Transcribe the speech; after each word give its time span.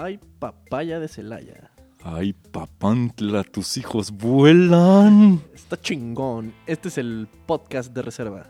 Ay, 0.00 0.20
papaya 0.38 1.00
de 1.00 1.08
Celaya. 1.08 1.72
Ay, 2.04 2.32
papantla, 2.32 3.42
tus 3.42 3.76
hijos 3.78 4.12
vuelan. 4.12 5.40
Está 5.52 5.76
chingón. 5.76 6.54
Este 6.66 6.86
es 6.86 6.98
el 6.98 7.26
podcast 7.46 7.92
de 7.92 8.02
reserva. 8.02 8.46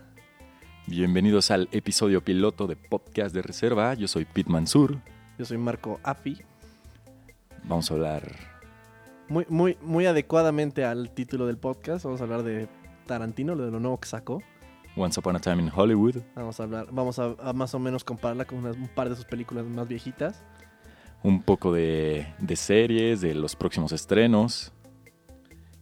Bienvenidos 0.85 1.49
al 1.49 1.67
episodio 1.71 2.23
piloto 2.23 2.67
de 2.67 2.75
Podcast 2.75 3.33
de 3.33 3.41
Reserva. 3.41 3.95
Yo 3.95 4.07
soy 4.07 4.25
Pete 4.25 4.51
Mansur. 4.51 4.97
Yo 5.39 5.45
soy 5.45 5.57
Marco 5.57 5.99
Afi. 6.03 6.37
Vamos 7.63 7.89
a 7.89 7.95
hablar. 7.95 8.31
Muy, 9.27 9.47
muy, 9.49 9.75
muy 9.81 10.05
adecuadamente 10.05 10.85
al 10.85 11.09
título 11.09 11.47
del 11.47 11.57
podcast. 11.57 12.05
Vamos 12.05 12.21
a 12.21 12.25
hablar 12.25 12.43
de 12.43 12.67
Tarantino, 13.07 13.55
lo 13.55 13.65
de 13.65 13.71
lo 13.71 13.79
nuevo 13.79 13.99
que 13.99 14.07
sacó. 14.07 14.43
Once 14.95 15.19
Upon 15.19 15.35
a 15.35 15.39
Time 15.39 15.63
in 15.63 15.71
Hollywood. 15.75 16.17
Vamos 16.35 16.59
a 16.59 16.63
hablar, 16.63 16.87
vamos 16.91 17.17
a, 17.17 17.33
a 17.41 17.53
más 17.53 17.73
o 17.73 17.79
menos 17.79 18.03
compararla 18.03 18.45
con 18.45 18.59
unas- 18.59 18.75
un 18.75 18.87
par 18.89 19.09
de 19.09 19.15
sus 19.15 19.25
películas 19.25 19.65
más 19.65 19.87
viejitas. 19.87 20.43
Un 21.23 21.41
poco 21.43 21.73
de, 21.73 22.27
de 22.39 22.55
series, 22.55 23.21
de 23.21 23.35
los 23.35 23.55
próximos 23.55 23.91
estrenos. 23.91 24.71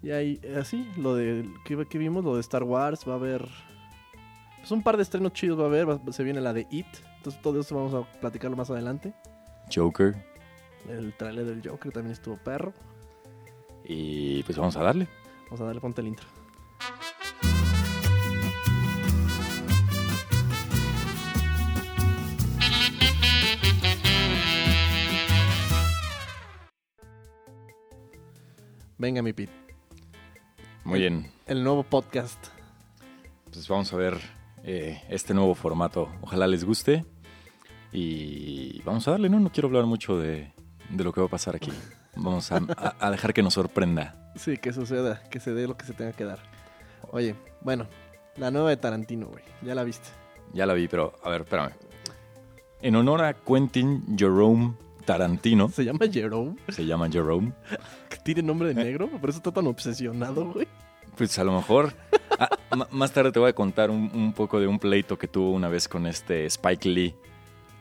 Y 0.02 0.12
ahí, 0.12 0.40
así, 0.59 0.90
lo 0.98 1.16
de 1.16 1.48
que, 1.66 1.86
que 1.86 1.98
vimos, 1.98 2.23
lo 2.23 2.36
de 2.36 2.41
Star 2.41 2.64
Wars, 2.64 3.08
va 3.08 3.14
a 3.14 3.18
haber. 3.18 3.48
Pues 4.59 4.72
un 4.72 4.81
par 4.84 4.98
de 4.98 5.04
estrenos 5.04 5.34
chidos 5.34 5.59
va 5.59 5.64
a 5.64 5.68
haber. 5.68 5.90
va- 5.90 6.00
se 6.12 6.23
viene 6.23 6.42
la 6.42 6.54
de 6.54 6.66
It. 6.72 6.88
Entonces 7.18 7.42
todo 7.42 7.59
eso 7.59 7.76
vamos 7.76 7.94
a 7.94 8.20
platicarlo 8.20 8.55
más 8.58 8.70
adelante. 8.70 9.14
Joker. 9.73 10.16
El 10.90 11.14
trailer 11.18 11.45
del 11.45 11.67
Joker 11.67 11.92
también 11.92 12.14
estuvo 12.14 12.38
perro. 12.38 12.73
Y 13.84 14.44
pues 14.44 14.58
vamos 14.58 14.76
a 14.78 14.84
darle. 14.84 15.08
Vamos 15.45 15.62
a 15.62 15.66
darle 15.66 15.81
ponte 15.81 16.02
el 16.02 16.08
intro. 16.08 16.28
Venga, 28.98 29.22
mi 29.22 29.34
Pete. 29.34 29.52
Muy 30.84 31.00
bien. 31.00 31.31
El 31.45 31.64
nuevo 31.64 31.84
podcast. 31.84 32.40
Pues 33.52 33.67
vamos 33.67 33.92
a 33.94 33.98
ver 33.98 34.17
eh, 34.64 35.02
este 35.09 35.34
nuevo 35.34 35.56
formato. 35.56 36.09
Ojalá 36.22 36.48
les 36.48 36.64
guste. 36.64 37.06
Y 37.92 38.81
vamos 38.84 39.08
a 39.08 39.12
darle, 39.12 39.30
¿no? 39.30 39.40
No 39.40 39.52
quiero 39.52 39.68
hablar 39.68 39.86
mucho 39.86 40.18
de, 40.20 40.52
de 40.90 41.03
lo 41.03 41.14
que 41.14 41.22
va 41.22 41.28
a 41.28 41.30
pasar 41.30 41.56
aquí. 41.56 41.72
Vamos 42.20 42.52
a, 42.52 42.58
a- 42.78 42.95
a 43.00 43.12
dejar 43.12 43.31
que 43.31 43.44
nos 43.44 43.53
sorprenda. 43.53 44.31
Sí, 44.36 44.58
que 44.58 44.73
suceda, 44.73 45.22
que 45.30 45.40
se 45.40 45.53
dé 45.53 45.68
lo 45.68 45.78
que 45.78 45.86
se 45.86 45.94
tenga 45.94 46.14
que 46.14 46.23
dar. 46.25 46.40
Oye, 47.12 47.36
bueno, 47.62 47.86
la 48.38 48.50
nueva 48.50 48.70
de 48.72 48.78
Tarantino, 48.78 49.28
güey. 49.28 49.44
Ya 49.62 49.75
la 49.75 49.84
viste. 49.84 50.09
Ya 50.52 50.66
la 50.66 50.73
vi, 50.73 50.88
pero 50.88 51.14
a 51.23 51.30
ver, 51.30 51.42
espérame. 51.42 51.73
En 52.81 52.95
honor 52.95 53.23
a 53.23 53.34
Quentin 53.36 54.18
Jerome 54.18 54.73
Tarantino, 55.08 55.69
Se 55.69 55.83
llama 55.86 56.05
Jerome. 56.11 56.55
se 56.69 56.86
llama 56.86 57.09
Jerome, 57.09 57.53
tiene 58.23 58.44
nombre 58.44 58.73
de 58.73 58.75
negro. 58.83 59.08
Por 59.08 59.30
eso 59.30 59.38
está 59.39 59.52
tan 59.52 59.66
obsesionado, 59.66 60.52
güey. 60.52 60.67
pues 61.17 61.39
a 61.39 61.44
lo 61.44 61.53
mejor... 61.55 61.94
Ah, 62.39 62.50
más 62.91 63.11
tarde 63.13 63.31
te 63.31 63.39
voy 63.39 63.50
a 63.50 63.53
contar 63.53 63.89
un, 63.89 64.11
un 64.13 64.33
poco 64.33 64.59
de 64.59 64.67
un 64.67 64.78
pleito 64.78 65.17
que 65.17 65.28
tuvo 65.28 65.52
una 65.53 65.69
vez 65.69 65.88
con 65.88 66.05
este 66.05 66.45
Spike 66.45 66.88
Lee. 66.89 67.16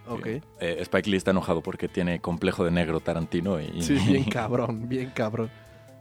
Ok. 0.09 0.27
Eh, 0.27 0.43
Spike 0.81 1.11
Lee 1.11 1.17
está 1.17 1.33
enojado 1.33 1.61
porque 1.63 1.89
tiene 1.89 2.21
complejo 2.21 2.65
de 2.65 2.71
negro 2.71 3.01
Tarantino 3.01 3.61
y, 3.61 3.83
Sí, 3.83 3.95
bien 4.07 4.25
cabrón, 4.25 4.89
bien 4.89 5.11
cabrón. 5.11 5.51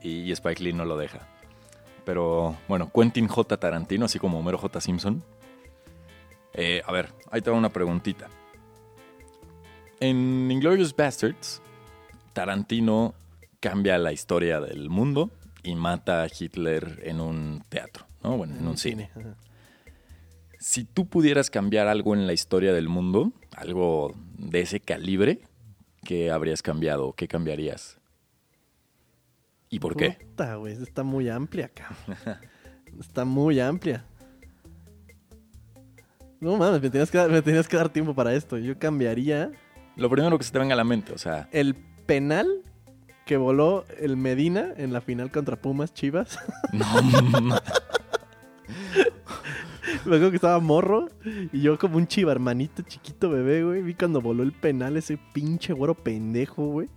y 0.01 0.31
Spike 0.31 0.63
Lee 0.63 0.73
no 0.73 0.85
lo 0.85 0.95
deja. 0.95 1.27
Pero 2.05 2.55
bueno, 2.67 2.91
Quentin 2.93 3.27
J. 3.27 3.57
Tarantino, 3.57 4.05
así 4.05 4.19
como 4.19 4.39
Homero 4.39 4.59
J. 4.59 4.79
Simpson. 4.79 5.23
Eh, 6.53 6.81
a 6.85 6.91
ver, 6.91 7.09
ahí 7.31 7.41
te 7.41 7.49
va 7.49 7.57
una 7.57 7.69
preguntita. 7.69 8.27
En 9.99 10.51
Inglorious 10.51 10.95
Bastards, 10.95 11.61
Tarantino 12.33 13.15
cambia 13.59 13.97
la 13.97 14.11
historia 14.11 14.59
del 14.59 14.89
mundo 14.89 15.31
y 15.63 15.75
mata 15.75 16.23
a 16.23 16.27
Hitler 16.27 17.01
en 17.03 17.21
un 17.21 17.63
teatro, 17.69 18.05
¿no? 18.23 18.37
Bueno, 18.37 18.55
en 18.57 18.67
un 18.67 18.77
cine. 18.77 19.09
Si 20.59 20.83
tú 20.83 21.07
pudieras 21.07 21.49
cambiar 21.49 21.87
algo 21.87 22.13
en 22.13 22.27
la 22.27 22.33
historia 22.33 22.73
del 22.73 22.89
mundo, 22.89 23.31
algo 23.55 24.13
de 24.37 24.61
ese 24.61 24.79
calibre, 24.79 25.41
¿qué 26.03 26.29
habrías 26.29 26.61
cambiado? 26.61 27.13
¿Qué 27.13 27.27
cambiarías? 27.27 27.97
¿Y 29.69 29.79
por 29.79 29.95
qué? 29.95 30.11
Puta, 30.11 30.55
güey, 30.55 30.73
está 30.73 31.03
muy 31.03 31.29
amplia, 31.29 31.69
cabrón. 31.69 32.39
Está 32.99 33.25
muy 33.25 33.59
amplia. 33.59 34.05
No 36.39 36.55
mames, 36.55 36.81
me 36.81 36.89
tenías, 36.89 37.11
que 37.11 37.17
dar, 37.17 37.29
me 37.29 37.41
tenías 37.41 37.67
que 37.67 37.75
dar 37.75 37.89
tiempo 37.89 38.15
para 38.15 38.33
esto. 38.33 38.57
Yo 38.57 38.79
cambiaría 38.79 39.51
Lo 39.95 40.09
primero 40.09 40.37
que 40.37 40.43
se 40.43 40.51
te 40.51 40.59
venga 40.59 40.73
a 40.73 40.77
la 40.77 40.83
mente, 40.83 41.13
o 41.13 41.17
sea, 41.17 41.47
el 41.51 41.75
penal 42.05 42.47
que 43.25 43.37
voló 43.37 43.85
el 43.99 44.17
Medina 44.17 44.73
en 44.77 44.93
la 44.93 45.01
final 45.01 45.31
contra 45.31 45.55
Pumas 45.55 45.93
Chivas. 45.93 46.37
no, 46.73 47.59
Me 50.05 50.15
acuerdo 50.15 50.29
que 50.29 50.35
estaba 50.35 50.59
morro 50.59 51.09
y 51.51 51.61
yo 51.61 51.79
como 51.79 51.97
un 51.97 52.07
chiva 52.07 52.31
hermanito 52.31 52.83
chiquito 52.83 53.29
bebé, 53.29 53.63
güey. 53.63 53.81
Vi 53.81 53.95
cuando 53.95 54.21
voló 54.21 54.43
el 54.43 54.51
penal 54.51 54.97
ese 54.97 55.17
pinche 55.33 55.73
güero 55.73 55.95
pendejo, 55.95 56.67
güey. 56.67 56.89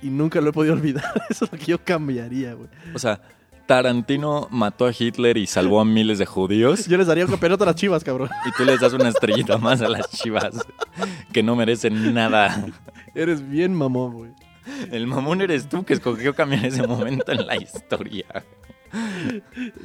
Y 0.00 0.08
nunca 0.10 0.40
lo 0.40 0.50
he 0.50 0.52
podido 0.52 0.74
olvidar. 0.78 1.04
Eso 1.28 1.44
es 1.44 1.52
lo 1.52 1.58
que 1.58 1.66
yo 1.66 1.84
cambiaría, 1.84 2.54
güey. 2.54 2.70
o 2.94 2.98
sea, 2.98 3.20
Tarantino 3.68 4.48
mató 4.50 4.86
a 4.86 4.92
Hitler 4.98 5.36
y 5.36 5.46
salvó 5.46 5.78
a 5.80 5.84
miles 5.84 6.18
de 6.18 6.24
judíos 6.24 6.86
Yo 6.86 6.96
les 6.96 7.06
daría 7.06 7.26
un 7.26 7.30
campeonato 7.30 7.64
a 7.64 7.66
las 7.66 7.76
chivas, 7.76 8.02
cabrón. 8.02 8.30
y 8.46 8.52
tú 8.52 8.64
les 8.64 8.80
das 8.80 8.94
una 8.94 9.10
estrellita 9.10 9.58
más 9.58 9.82
a 9.82 9.88
las 9.90 10.10
chivas 10.10 10.66
que 11.34 11.42
no 11.42 11.54
merecen 11.54 12.14
nada. 12.14 12.64
Eres 13.14 13.46
bien 13.46 13.74
mamón, 13.74 14.14
güey. 14.14 14.30
El 14.90 15.06
mamón 15.06 15.42
eres 15.42 15.68
tú 15.68 15.84
que 15.84 15.92
escogió 15.92 16.34
cambiar 16.34 16.64
ese 16.64 16.86
momento 16.86 17.30
en 17.30 17.46
la 17.46 17.56
historia. 17.56 18.24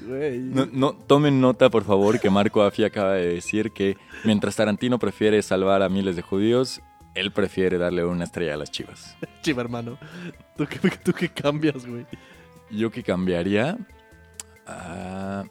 Güey. 0.07 0.39
No, 0.39 0.65
no, 0.71 0.93
tomen 0.93 1.41
nota, 1.41 1.69
por 1.69 1.83
favor, 1.83 2.21
que 2.21 2.29
Marco 2.29 2.63
Afi 2.63 2.85
acaba 2.85 3.15
de 3.15 3.33
decir 3.33 3.71
que 3.71 3.97
mientras 4.23 4.55
Tarantino 4.55 4.97
prefiere 4.97 5.41
salvar 5.41 5.83
a 5.83 5.89
miles 5.89 6.15
de 6.15 6.21
judíos, 6.21 6.81
él 7.15 7.33
prefiere 7.33 7.77
darle 7.77 8.05
una 8.05 8.23
estrella 8.23 8.53
a 8.53 8.57
las 8.57 8.71
chivas. 8.71 9.17
Chiva, 9.41 9.61
hermano. 9.61 9.97
¿Tú 10.55 10.65
qué, 10.67 10.89
tú 11.03 11.11
qué 11.11 11.27
cambias, 11.27 11.85
güey? 11.85 12.05
Yo 12.75 12.91
que 12.91 13.03
cambiaría. 13.03 13.77
ah, 14.67 15.43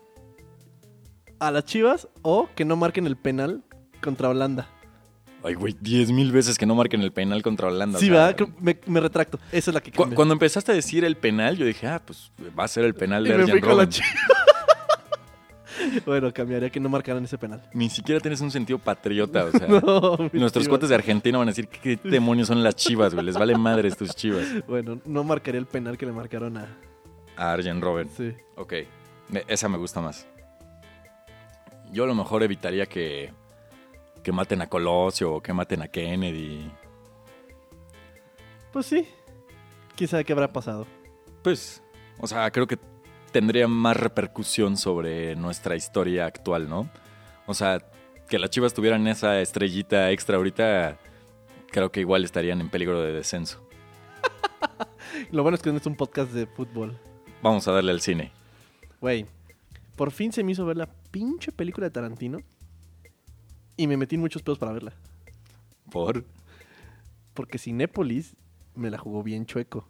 ¿A 1.38 1.50
las 1.50 1.64
chivas 1.64 2.08
o 2.22 2.48
que 2.54 2.64
no 2.64 2.76
marquen 2.76 3.06
el 3.06 3.16
penal 3.16 3.62
contra 4.00 4.28
Holanda? 4.28 4.68
ay, 5.44 5.54
güey, 5.54 5.76
diez 5.80 6.12
mil 6.12 6.30
veces 6.30 6.56
que 6.56 6.66
no 6.66 6.76
marquen 6.76 7.02
el 7.02 7.10
penal 7.10 7.42
contra 7.42 7.66
Holanda. 7.66 7.98
Sí, 7.98 8.08
o 8.10 8.14
sea, 8.14 8.26
va, 8.26 8.36
creo- 8.36 8.52
me, 8.60 8.78
me 8.86 9.00
retracto. 9.00 9.40
Esa 9.50 9.72
es 9.72 9.74
la 9.74 9.80
que 9.80 9.90
cu- 9.90 10.08
cuando 10.14 10.34
empezaste 10.34 10.70
a 10.70 10.74
decir 10.76 11.04
el 11.04 11.16
penal, 11.16 11.56
yo 11.56 11.66
dije, 11.66 11.84
ah, 11.88 12.00
pues 12.04 12.30
va 12.56 12.62
a 12.62 12.68
ser 12.68 12.84
el 12.84 12.94
penal 12.94 13.26
Y 13.26 13.30
de 13.30 13.38
me 13.38 13.60
Robben. 13.60 13.88
chiva. 13.88 14.06
bueno, 16.06 16.32
cambiaría 16.32 16.70
que 16.70 16.78
no 16.78 16.88
marcaran 16.88 17.24
ese 17.24 17.38
penal. 17.38 17.60
Ni 17.74 17.90
siquiera 17.90 18.20
tienes 18.20 18.40
un 18.40 18.52
sentido 18.52 18.78
patriota, 18.78 19.46
o 19.46 19.50
sea. 19.50 19.66
No, 19.82 20.16
Nuestros 20.32 20.68
cuates 20.68 20.90
de 20.90 20.94
Argentina 20.94 21.38
van 21.38 21.48
a 21.48 21.50
decir, 21.50 21.66
¿qué 21.66 21.98
demonios 22.04 22.46
son 22.46 22.62
las 22.62 22.76
chivas, 22.76 23.12
güey? 23.12 23.26
Les 23.26 23.36
vale 23.36 23.58
madres 23.58 23.96
tus 23.96 24.14
chivas. 24.14 24.46
Bueno, 24.68 25.00
no 25.04 25.24
marcaría 25.24 25.58
el 25.58 25.66
penal 25.66 25.98
que 25.98 26.06
le 26.06 26.12
marcaron 26.12 26.56
a... 26.56 26.68
A 27.36 27.52
Arjen 27.52 27.80
Robben. 27.80 28.08
Sí. 28.08 28.34
Ok, 28.56 28.74
esa 29.48 29.68
me 29.68 29.78
gusta 29.78 30.00
más. 30.00 30.26
Yo 31.90 32.04
a 32.04 32.06
lo 32.06 32.14
mejor 32.14 32.42
evitaría 32.42 32.86
que, 32.86 33.32
que 34.22 34.32
maten 34.32 34.62
a 34.62 34.68
Colosio 34.68 35.34
o 35.34 35.42
que 35.42 35.52
maten 35.52 35.82
a 35.82 35.88
Kennedy. 35.88 36.70
Pues 38.72 38.86
sí. 38.86 39.06
¿Quién 39.96 40.08
sabe 40.08 40.24
qué 40.24 40.32
habrá 40.32 40.52
pasado? 40.52 40.86
Pues, 41.42 41.82
o 42.18 42.26
sea, 42.26 42.50
creo 42.50 42.66
que 42.66 42.78
tendría 43.30 43.68
más 43.68 43.96
repercusión 43.96 44.76
sobre 44.76 45.34
nuestra 45.36 45.76
historia 45.76 46.26
actual, 46.26 46.68
¿no? 46.68 46.88
O 47.46 47.54
sea, 47.54 47.78
que 48.28 48.38
las 48.38 48.50
chivas 48.50 48.72
tuvieran 48.72 49.06
esa 49.08 49.40
estrellita 49.40 50.10
extra 50.10 50.36
ahorita, 50.36 50.98
creo 51.70 51.90
que 51.90 52.00
igual 52.00 52.24
estarían 52.24 52.60
en 52.60 52.70
peligro 52.70 53.02
de 53.02 53.12
descenso. 53.12 53.62
Lo 55.30 55.42
bueno 55.42 55.56
es 55.56 55.62
que 55.62 55.70
no 55.70 55.78
es 55.78 55.86
un 55.86 55.96
podcast 55.96 56.32
de 56.32 56.46
fútbol. 56.46 56.98
Vamos 57.42 57.66
a 57.68 57.72
darle 57.72 57.92
al 57.92 58.00
cine. 58.00 58.30
Güey, 59.00 59.26
por 59.96 60.10
fin 60.12 60.32
se 60.32 60.44
me 60.44 60.52
hizo 60.52 60.64
ver 60.64 60.76
la 60.76 60.88
pinche 61.10 61.52
película 61.52 61.86
de 61.86 61.90
Tarantino. 61.90 62.38
Y 63.76 63.86
me 63.86 63.96
metí 63.96 64.14
en 64.14 64.20
muchos 64.20 64.42
pedos 64.42 64.58
para 64.58 64.72
verla. 64.72 64.92
Por, 65.90 66.24
Porque 67.34 67.58
Cinépolis 67.58 68.36
me 68.74 68.90
la 68.90 68.98
jugó 68.98 69.22
bien 69.22 69.44
chueco. 69.46 69.88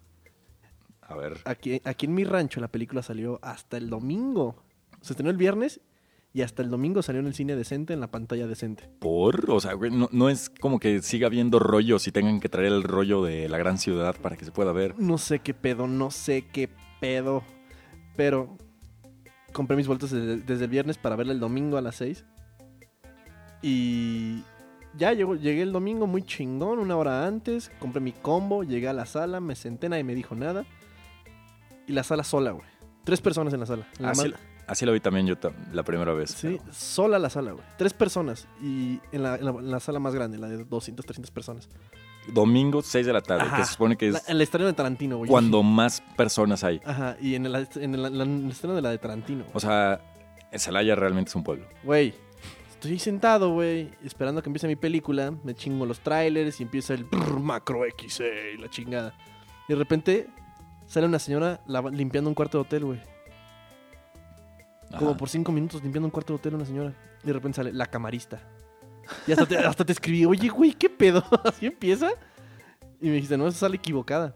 a 1.03 1.15
ver, 1.15 1.39
Aquí, 1.45 1.81
aquí 1.85 2.07
en 2.07 2.15
mi 2.15 2.25
rancho 2.25 2.61
la 2.61 2.69
película 2.69 3.03
salió 3.03 3.39
hasta 3.43 3.77
el 3.77 3.91
domingo. 3.91 4.57
Se 5.01 5.13
estrenó 5.13 5.31
el 5.31 5.37
viernes 5.37 5.81
y 6.33 6.41
hasta 6.43 6.63
el 6.63 6.71
domingo 6.71 7.03
salió 7.03 7.21
en 7.21 7.27
el 7.27 7.35
cine 7.35 7.55
decente, 7.57 7.93
en 7.93 8.01
la 8.01 8.11
pantalla 8.11 8.47
decente. 8.47 8.89
por, 9.01 9.51
o 9.51 9.61
sea, 9.61 9.75
güey, 9.75 9.91
no, 9.91 10.09
no 10.13 10.31
es 10.31 10.49
como 10.49 10.81
que 10.81 11.03
siga 11.03 11.27
habiendo 11.27 11.59
rollos 11.59 12.07
y 12.07 12.13
tengan 12.13 12.41
que 12.41 12.49
traer 12.49 12.73
el 12.73 12.83
rollo 12.85 13.23
de 13.23 13.49
la 13.49 13.59
gran 13.59 13.77
ciudad 13.79 14.17
para 14.21 14.37
que 14.37 14.45
se 14.47 14.53
pueda 14.53 14.73
ver. 14.73 14.99
No 14.99 15.19
sé 15.19 15.41
qué 15.41 15.53
pedo, 15.53 15.87
no 15.87 16.11
sé 16.11 16.47
qué 16.51 16.71
pedo. 17.03 17.43
Pero 18.17 18.57
compré 19.53 19.77
mis 19.77 19.87
vueltas 19.87 20.11
desde, 20.13 20.37
desde 20.39 20.65
el 20.65 20.71
viernes 20.71 20.97
para 20.97 21.17
verla 21.17 21.33
el 21.33 21.41
domingo 21.41 21.77
a 21.77 21.83
las 21.83 21.97
6. 21.97 22.25
Y 23.63 24.43
ya 24.97 25.13
llegó, 25.13 25.35
llegué 25.37 25.63
el 25.63 25.73
domingo 25.73 26.07
muy 26.07 26.23
chingón, 26.23 26.79
una 26.79 26.97
hora 26.97 27.27
antes, 27.27 27.71
compré 27.79 28.01
mi 28.01 28.13
combo, 28.13 28.65
llegué 28.65 28.89
a 28.89 28.93
la 28.93 29.07
sala, 29.07 29.41
me 29.41 29.55
senté, 29.55 29.89
nadie 29.89 30.05
me 30.05 30.15
dijo 30.15 30.35
nada. 30.35 30.65
Y 31.87 31.93
la 31.93 32.03
sala 32.03 32.25
sola, 32.25 32.53
güey. 32.53 32.67
Tres 33.05 33.21
personas 33.21 33.53
en 33.55 33.61
la 33.61 33.67
sala. 33.67 33.87
En 33.99 34.05
la 34.07 34.11
Así, 34.13 34.29
ma- 34.29 34.37
así 34.67 34.87
lo 34.87 34.93
vi 34.93 35.01
también 35.01 35.27
yo 35.27 35.35
la 35.73 35.83
primera 35.83 36.13
vez. 36.13 36.31
Sí, 36.31 36.61
sola 36.71 37.19
la 37.19 37.31
sala, 37.31 37.53
güey. 37.53 37.65
Tres 37.79 37.93
personas. 37.93 38.47
Y 38.61 39.01
en 39.13 39.23
la, 39.23 39.37
en 39.37 39.45
la- 39.45 39.51
en 39.53 39.71
la 39.71 39.81
sala 39.81 39.99
más 39.99 40.15
grande, 40.15 40.39
la 40.39 40.49
de 40.49 40.65
200, 40.65 41.05
300 41.05 41.31
personas. 41.31 41.69
Domingo, 42.29 42.83
6 42.83 43.05
de 43.07 43.13
la 43.13 43.21
tarde, 43.21 43.43
Ajá. 43.45 43.57
que 43.57 43.65
se 43.65 43.73
supone 43.73 43.97
que 43.97 44.09
es 44.09 44.15
La- 44.15 44.23
el 44.29 44.41
estreno 44.41 44.67
de 44.67 44.73
Tarantino, 44.75 45.17
güey. 45.19 45.29
cuando 45.31 45.63
más 45.63 46.03
personas 46.17 46.63
hay. 46.65 46.81
Ajá, 46.85 47.17
y 47.21 47.35
en 47.35 47.47
el, 47.47 47.55
en 47.77 47.95
el- 47.95 48.21
en 48.21 48.45
el 48.45 48.51
estreno 48.51 48.75
de 48.75 48.83
la 48.83 48.91
de 48.91 48.99
Tarantino. 48.99 49.45
O 49.53 49.61
sea, 49.61 50.01
el 50.51 50.61
Celaya 50.61 50.95
realmente 50.95 51.31
es 51.31 51.35
un 51.35 51.43
pueblo. 51.43 51.67
Güey, 51.83 52.15
estoy 52.71 52.99
sentado, 52.99 53.53
güey, 53.53 53.91
esperando 54.05 54.39
a 54.39 54.43
que 54.43 54.49
empiece 54.49 54.69
mi 54.69 54.77
película. 54.77 55.33
Me 55.43 55.55
chingo 55.55 55.85
los 55.87 56.01
trailers 56.01 56.61
y 56.61 56.63
empieza 56.63 56.95
el 56.95 57.07
macro 57.41 57.85
X 57.87 58.21
y 58.21 58.59
la 58.61 58.69
chingada. 58.71 59.15
Y 59.69 59.73
de 59.73 59.79
repente 59.79 60.29
sale 60.87 61.07
una 61.07 61.19
señora 61.19 61.61
limpiando 61.93 62.29
un 62.31 62.35
cuarto 62.35 62.59
de 62.59 62.63
hotel, 62.63 62.85
güey. 62.85 63.01
Como 64.99 65.17
por 65.17 65.29
cinco 65.29 65.53
minutos 65.53 65.83
limpiando 65.83 66.07
un 66.07 66.11
cuarto 66.11 66.35
de 66.35 66.39
hotel 66.39 66.55
una 66.55 66.67
señora. 66.67 66.93
Y 67.25 67.27
de 67.27 67.33
repente 67.33 67.57
sale 67.57 67.73
la 67.73 67.87
camarista. 67.87 68.41
Y 69.27 69.33
hasta 69.33 69.47
te, 69.47 69.59
hasta 69.59 69.85
te 69.85 69.93
escribí, 69.93 70.25
oye, 70.25 70.49
güey, 70.49 70.73
¿qué 70.73 70.89
pedo? 70.89 71.25
¿Así 71.45 71.67
empieza? 71.67 72.11
Y 73.01 73.07
me 73.07 73.15
dijiste, 73.15 73.37
no, 73.37 73.49
eso 73.49 73.59
sale 73.59 73.77
equivocada. 73.77 74.35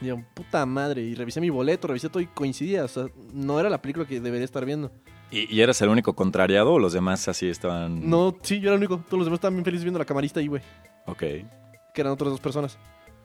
Y 0.00 0.06
yo, 0.06 0.16
puta 0.34 0.66
madre. 0.66 1.02
Y 1.02 1.14
revisé 1.14 1.40
mi 1.40 1.50
boleto, 1.50 1.88
revisé 1.88 2.08
todo 2.08 2.20
y 2.20 2.26
coincidía. 2.26 2.84
O 2.84 2.88
sea, 2.88 3.06
no 3.32 3.60
era 3.60 3.70
la 3.70 3.80
película 3.80 4.06
que 4.06 4.20
debería 4.20 4.44
estar 4.44 4.64
viendo. 4.64 4.90
¿Y, 5.30 5.54
y 5.54 5.60
eras 5.60 5.80
el 5.82 5.88
único 5.88 6.14
contrariado 6.14 6.72
o 6.74 6.78
los 6.78 6.92
demás 6.92 7.26
así 7.28 7.48
estaban...? 7.48 8.08
No, 8.08 8.36
sí, 8.42 8.60
yo 8.60 8.68
era 8.68 8.74
el 8.74 8.78
único. 8.78 8.98
Todos 8.98 9.18
los 9.18 9.26
demás 9.26 9.38
estaban 9.38 9.54
bien 9.54 9.64
felices 9.64 9.84
viendo 9.84 9.98
la 9.98 10.04
camarista 10.04 10.40
ahí, 10.40 10.48
güey. 10.48 10.62
Ok. 11.06 11.18
Que 11.18 12.00
eran 12.00 12.12
otras 12.12 12.30
dos 12.30 12.40
personas. 12.40 12.78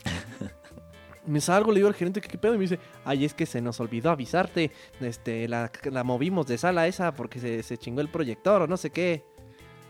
me 1.25 1.41
salgo, 1.41 1.71
le 1.71 1.77
digo 1.77 1.87
al 1.87 1.95
gerente 1.95 2.21
que 2.21 2.27
qué 2.27 2.37
pedo 2.37 2.53
y 2.53 2.57
me 2.57 2.63
dice, 2.63 2.79
ay, 3.05 3.25
es 3.25 3.33
que 3.33 3.45
se 3.45 3.61
nos 3.61 3.79
olvidó 3.79 4.11
avisarte. 4.11 4.71
Este, 5.01 5.47
la, 5.47 5.71
la 5.91 6.03
movimos 6.03 6.47
de 6.47 6.57
sala 6.57 6.87
esa 6.87 7.13
porque 7.13 7.39
se, 7.39 7.63
se 7.63 7.77
chingó 7.77 8.01
el 8.01 8.09
proyector 8.09 8.61
o 8.61 8.67
no 8.67 8.77
sé 8.77 8.91
qué. 8.91 9.23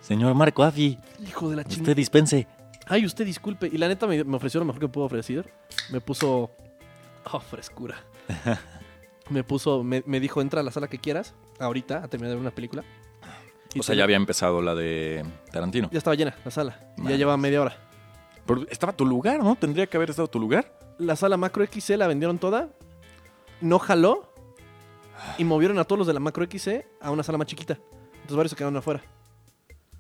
Señor 0.02 0.34
Marco 0.36 0.64
Afi, 0.64 0.98
Hijo 1.28 1.50
de 1.50 1.56
la 1.58 1.64
chingada. 1.64 1.82
usted 1.84 1.96
dispense. 1.96 2.48
Ay, 2.88 3.06
usted 3.06 3.26
disculpe. 3.26 3.68
Y 3.72 3.78
la 3.78 3.88
neta 3.88 4.08
me, 4.08 4.24
me 4.24 4.38
ofreció 4.38 4.60
lo 4.60 4.66
mejor 4.66 4.80
que 4.80 4.88
me 4.88 4.94
pudo 4.94 5.06
ofrecer. 5.06 5.52
Me 5.92 6.02
puso. 6.02 6.50
Oh, 7.32 7.40
frescura. 7.40 7.98
me 9.30 9.44
puso. 9.44 9.84
Me, 9.84 10.04
me 10.08 10.20
dijo, 10.20 10.42
entra 10.42 10.62
a 10.62 10.64
la 10.64 10.72
sala 10.72 10.88
que 10.88 10.98
quieras. 10.98 11.36
Ahorita, 11.60 12.04
a 12.04 12.08
terminar 12.08 12.30
de 12.30 12.36
ver 12.36 12.42
una 12.42 12.52
película. 12.52 12.84
Y 13.74 13.82
O 13.82 13.84
sea, 13.84 13.94
ya 13.94 14.04
había 14.04 14.16
empezado 14.16 14.62
la 14.64 14.74
de 14.74 15.24
Tarantino. 15.52 15.90
ya 15.92 16.00
estaba 16.00 16.16
llena 16.16 16.36
la 16.44 16.50
sala. 16.50 16.80
Ya 16.98 17.16
llevaba 17.16 17.38
media 17.38 17.62
hora. 17.62 17.78
Pero 18.48 18.66
estaba 18.70 18.94
tu 18.94 19.06
lugar, 19.06 19.44
¿no? 19.44 19.56
Tendría 19.56 19.86
que 19.86 19.96
haber 19.98 20.10
estado 20.10 20.28
tu 20.28 20.40
lugar. 20.40 20.74
La 20.98 21.16
sala 21.16 21.38
macro 21.38 21.64
XC 21.64 21.90
la 21.98 22.08
vendieron 22.08 22.40
toda. 22.40 22.70
No 23.62 23.78
jaló. 23.78 24.34
Y 25.38 25.44
movieron 25.44 25.78
a 25.78 25.84
todos 25.84 26.00
los 26.00 26.08
de 26.08 26.14
la 26.14 26.20
macro 26.20 26.46
XC 26.50 26.88
a 27.00 27.12
una 27.12 27.22
sala 27.22 27.38
más 27.38 27.46
chiquita. 27.46 27.78
Entonces 28.14 28.36
varios 28.38 28.50
se 28.52 28.56
quedaron 28.56 28.76
afuera. 28.78 29.04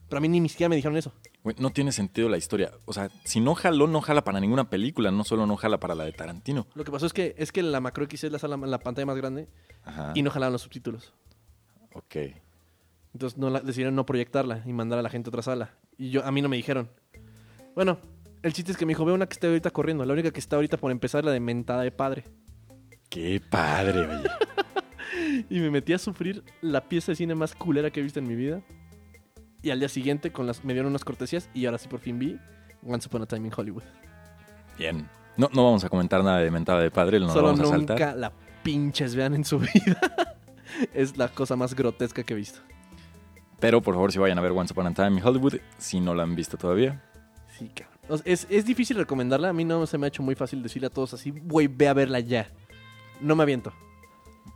Pero 0.09 0.17
a 0.17 0.21
mí 0.21 0.27
ni, 0.27 0.39
ni 0.39 0.49
siquiera 0.49 0.69
me 0.69 0.75
dijeron 0.75 0.97
eso. 0.97 1.13
Güey, 1.43 1.55
no 1.59 1.69
tiene 1.69 1.91
sentido 1.91 2.27
la 2.29 2.37
historia. 2.37 2.71
O 2.85 2.93
sea, 2.93 3.09
si 3.23 3.39
no 3.39 3.53
jaló, 3.55 3.87
no 3.87 4.01
jala 4.01 4.23
para 4.23 4.39
ninguna 4.39 4.69
película. 4.69 5.11
No 5.11 5.23
solo 5.23 5.45
no 5.45 5.55
jala 5.55 5.79
para 5.79 5.93
la 5.95 6.03
de 6.05 6.11
Tarantino. 6.13 6.67
Lo 6.73 6.83
que 6.83 6.91
pasó 6.91 7.05
es 7.05 7.13
que, 7.13 7.35
es 7.37 7.51
que 7.51 7.61
la 7.63 7.79
macro 7.79 8.05
XC 8.05 8.25
es 8.25 8.31
la, 8.31 8.39
sala, 8.39 8.57
la 8.57 8.79
pantalla 8.79 9.05
más 9.05 9.17
grande. 9.17 9.47
Ajá. 9.83 10.11
Y 10.15 10.23
no 10.23 10.31
jalaron 10.31 10.53
los 10.53 10.63
subtítulos. 10.63 11.13
Ok. 11.93 12.15
Entonces 13.13 13.37
no 13.37 13.49
la- 13.49 13.61
decidieron 13.61 13.95
no 13.95 14.05
proyectarla 14.05 14.63
y 14.65 14.73
mandar 14.73 14.99
a 14.99 15.01
la 15.01 15.09
gente 15.09 15.27
a 15.27 15.31
otra 15.31 15.41
sala. 15.43 15.75
Y 15.97 16.09
yo 16.09 16.25
a 16.25 16.31
mí 16.31 16.41
no 16.41 16.49
me 16.49 16.57
dijeron. 16.57 16.89
Bueno, 17.75 17.99
el 18.41 18.53
chiste 18.53 18.71
es 18.71 18.77
que 18.77 18.85
me 18.85 18.91
dijo, 18.91 19.05
ve 19.05 19.13
una 19.13 19.27
que 19.27 19.33
esté 19.33 19.47
ahorita 19.47 19.69
corriendo. 19.71 20.03
La 20.05 20.13
única 20.13 20.31
que 20.31 20.39
está 20.39 20.55
ahorita 20.55 20.77
por 20.77 20.91
empezar 20.91 21.19
es 21.19 21.25
la 21.25 21.31
de 21.31 21.39
mentada 21.39 21.83
de 21.83 21.91
padre. 21.91 22.23
Qué 23.09 23.39
padre, 23.49 24.07
oye. 24.07 24.29
Y 25.49 25.59
me 25.59 25.69
metí 25.71 25.93
a 25.93 25.97
sufrir 25.97 26.43
la 26.61 26.87
pieza 26.87 27.11
de 27.11 27.15
cine 27.15 27.35
más 27.35 27.55
culera 27.55 27.89
que 27.91 27.99
he 27.99 28.03
visto 28.03 28.19
en 28.19 28.27
mi 28.27 28.35
vida. 28.35 28.61
Y 29.61 29.71
al 29.71 29.79
día 29.79 29.89
siguiente 29.89 30.31
con 30.31 30.47
las, 30.47 30.63
me 30.63 30.73
dieron 30.73 30.89
unas 30.89 31.03
cortesías 31.03 31.49
y 31.53 31.65
ahora 31.65 31.77
sí 31.77 31.87
por 31.87 31.99
fin 31.99 32.17
vi 32.17 32.37
Once 32.85 33.07
Upon 33.07 33.23
a 33.23 33.25
Time 33.25 33.47
in 33.47 33.53
Hollywood. 33.55 33.83
Bien. 34.77 35.07
No, 35.35 35.49
no 35.53 35.65
vamos 35.65 35.83
a 35.83 35.89
comentar 35.89 36.23
nada 36.23 36.39
de 36.39 36.51
mentada 36.51 36.81
de 36.81 36.91
padre, 36.91 37.19
no 37.19 37.27
lo 37.27 37.33
Solo 37.33 37.47
vamos 37.47 37.59
a 37.71 37.77
nunca 37.77 37.97
saltar. 37.97 38.17
la 38.17 38.31
pinches 38.63 39.15
vean 39.15 39.33
en 39.33 39.43
su 39.43 39.59
vida. 39.59 39.99
es 40.93 41.17
la 41.17 41.27
cosa 41.29 41.55
más 41.55 41.75
grotesca 41.75 42.23
que 42.23 42.33
he 42.33 42.37
visto. 42.37 42.59
Pero 43.59 43.81
por 43.81 43.95
favor, 43.95 44.11
si 44.11 44.19
vayan 44.19 44.37
a 44.37 44.41
ver 44.41 44.51
Once 44.51 44.71
Upon 44.71 44.87
a 44.87 44.93
Time 44.93 45.19
in 45.19 45.23
Hollywood, 45.25 45.55
si 45.77 45.99
no 45.99 46.15
la 46.15 46.23
han 46.23 46.35
visto 46.35 46.57
todavía. 46.57 47.03
Sí, 47.57 47.69
cabrón. 47.69 48.21
Es, 48.25 48.47
es 48.49 48.65
difícil 48.65 48.97
recomendarla. 48.97 49.49
A 49.49 49.53
mí 49.53 49.65
no 49.65 49.85
se 49.85 49.97
me 49.97 50.07
ha 50.07 50.09
hecho 50.09 50.23
muy 50.23 50.35
fácil 50.35 50.63
decirle 50.63 50.87
a 50.87 50.89
todos 50.89 51.13
así, 51.13 51.31
güey, 51.31 51.67
ve 51.67 51.89
a 51.89 51.93
verla 51.93 52.21
ya. 52.21 52.47
No 53.19 53.35
me 53.35 53.43
aviento. 53.43 53.73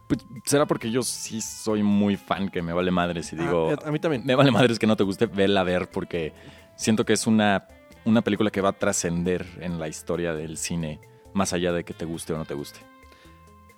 Pues, 0.07 0.25
será 0.45 0.65
porque 0.65 0.91
yo 0.91 1.01
sí 1.01 1.41
soy 1.41 1.81
muy 1.83 2.17
fan 2.17 2.49
que 2.49 2.61
me 2.61 2.73
vale 2.73 2.91
madres 2.91 3.31
y 3.33 3.35
digo, 3.37 3.71
Ah, 3.71 3.87
a 3.87 3.91
mí 3.91 3.99
también. 3.99 4.23
me 4.25 4.35
vale 4.35 4.51
madres 4.51 4.77
que 4.79 4.85
no 4.87 4.95
te 4.95 5.03
guste, 5.03 5.25
vela 5.27 5.61
a 5.61 5.63
ver 5.63 5.89
porque 5.89 6.33
siento 6.75 7.05
que 7.05 7.13
es 7.13 7.25
una, 7.25 7.67
una 8.05 8.21
película 8.21 8.51
que 8.51 8.61
va 8.61 8.69
a 8.69 8.73
trascender 8.73 9.45
en 9.61 9.79
la 9.79 9.87
historia 9.87 10.33
del 10.33 10.57
cine, 10.57 10.99
más 11.33 11.53
allá 11.53 11.71
de 11.71 11.83
que 11.85 11.93
te 11.93 12.05
guste 12.05 12.33
o 12.33 12.37
no 12.37 12.45
te 12.45 12.53
guste. 12.53 12.79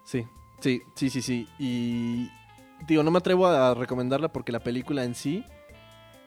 Sí, 0.04 0.26
sí, 0.60 0.82
sí, 0.96 1.10
sí, 1.10 1.22
sí. 1.22 1.48
Y 1.60 2.30
digo, 2.88 3.04
no 3.04 3.12
me 3.12 3.20
atrevo 3.20 3.48
a 3.48 3.74
recomendarla 3.76 4.30
porque 4.34 4.52
la 4.52 4.60
película 4.60 5.04
en 5.04 5.16
sí 5.16 5.44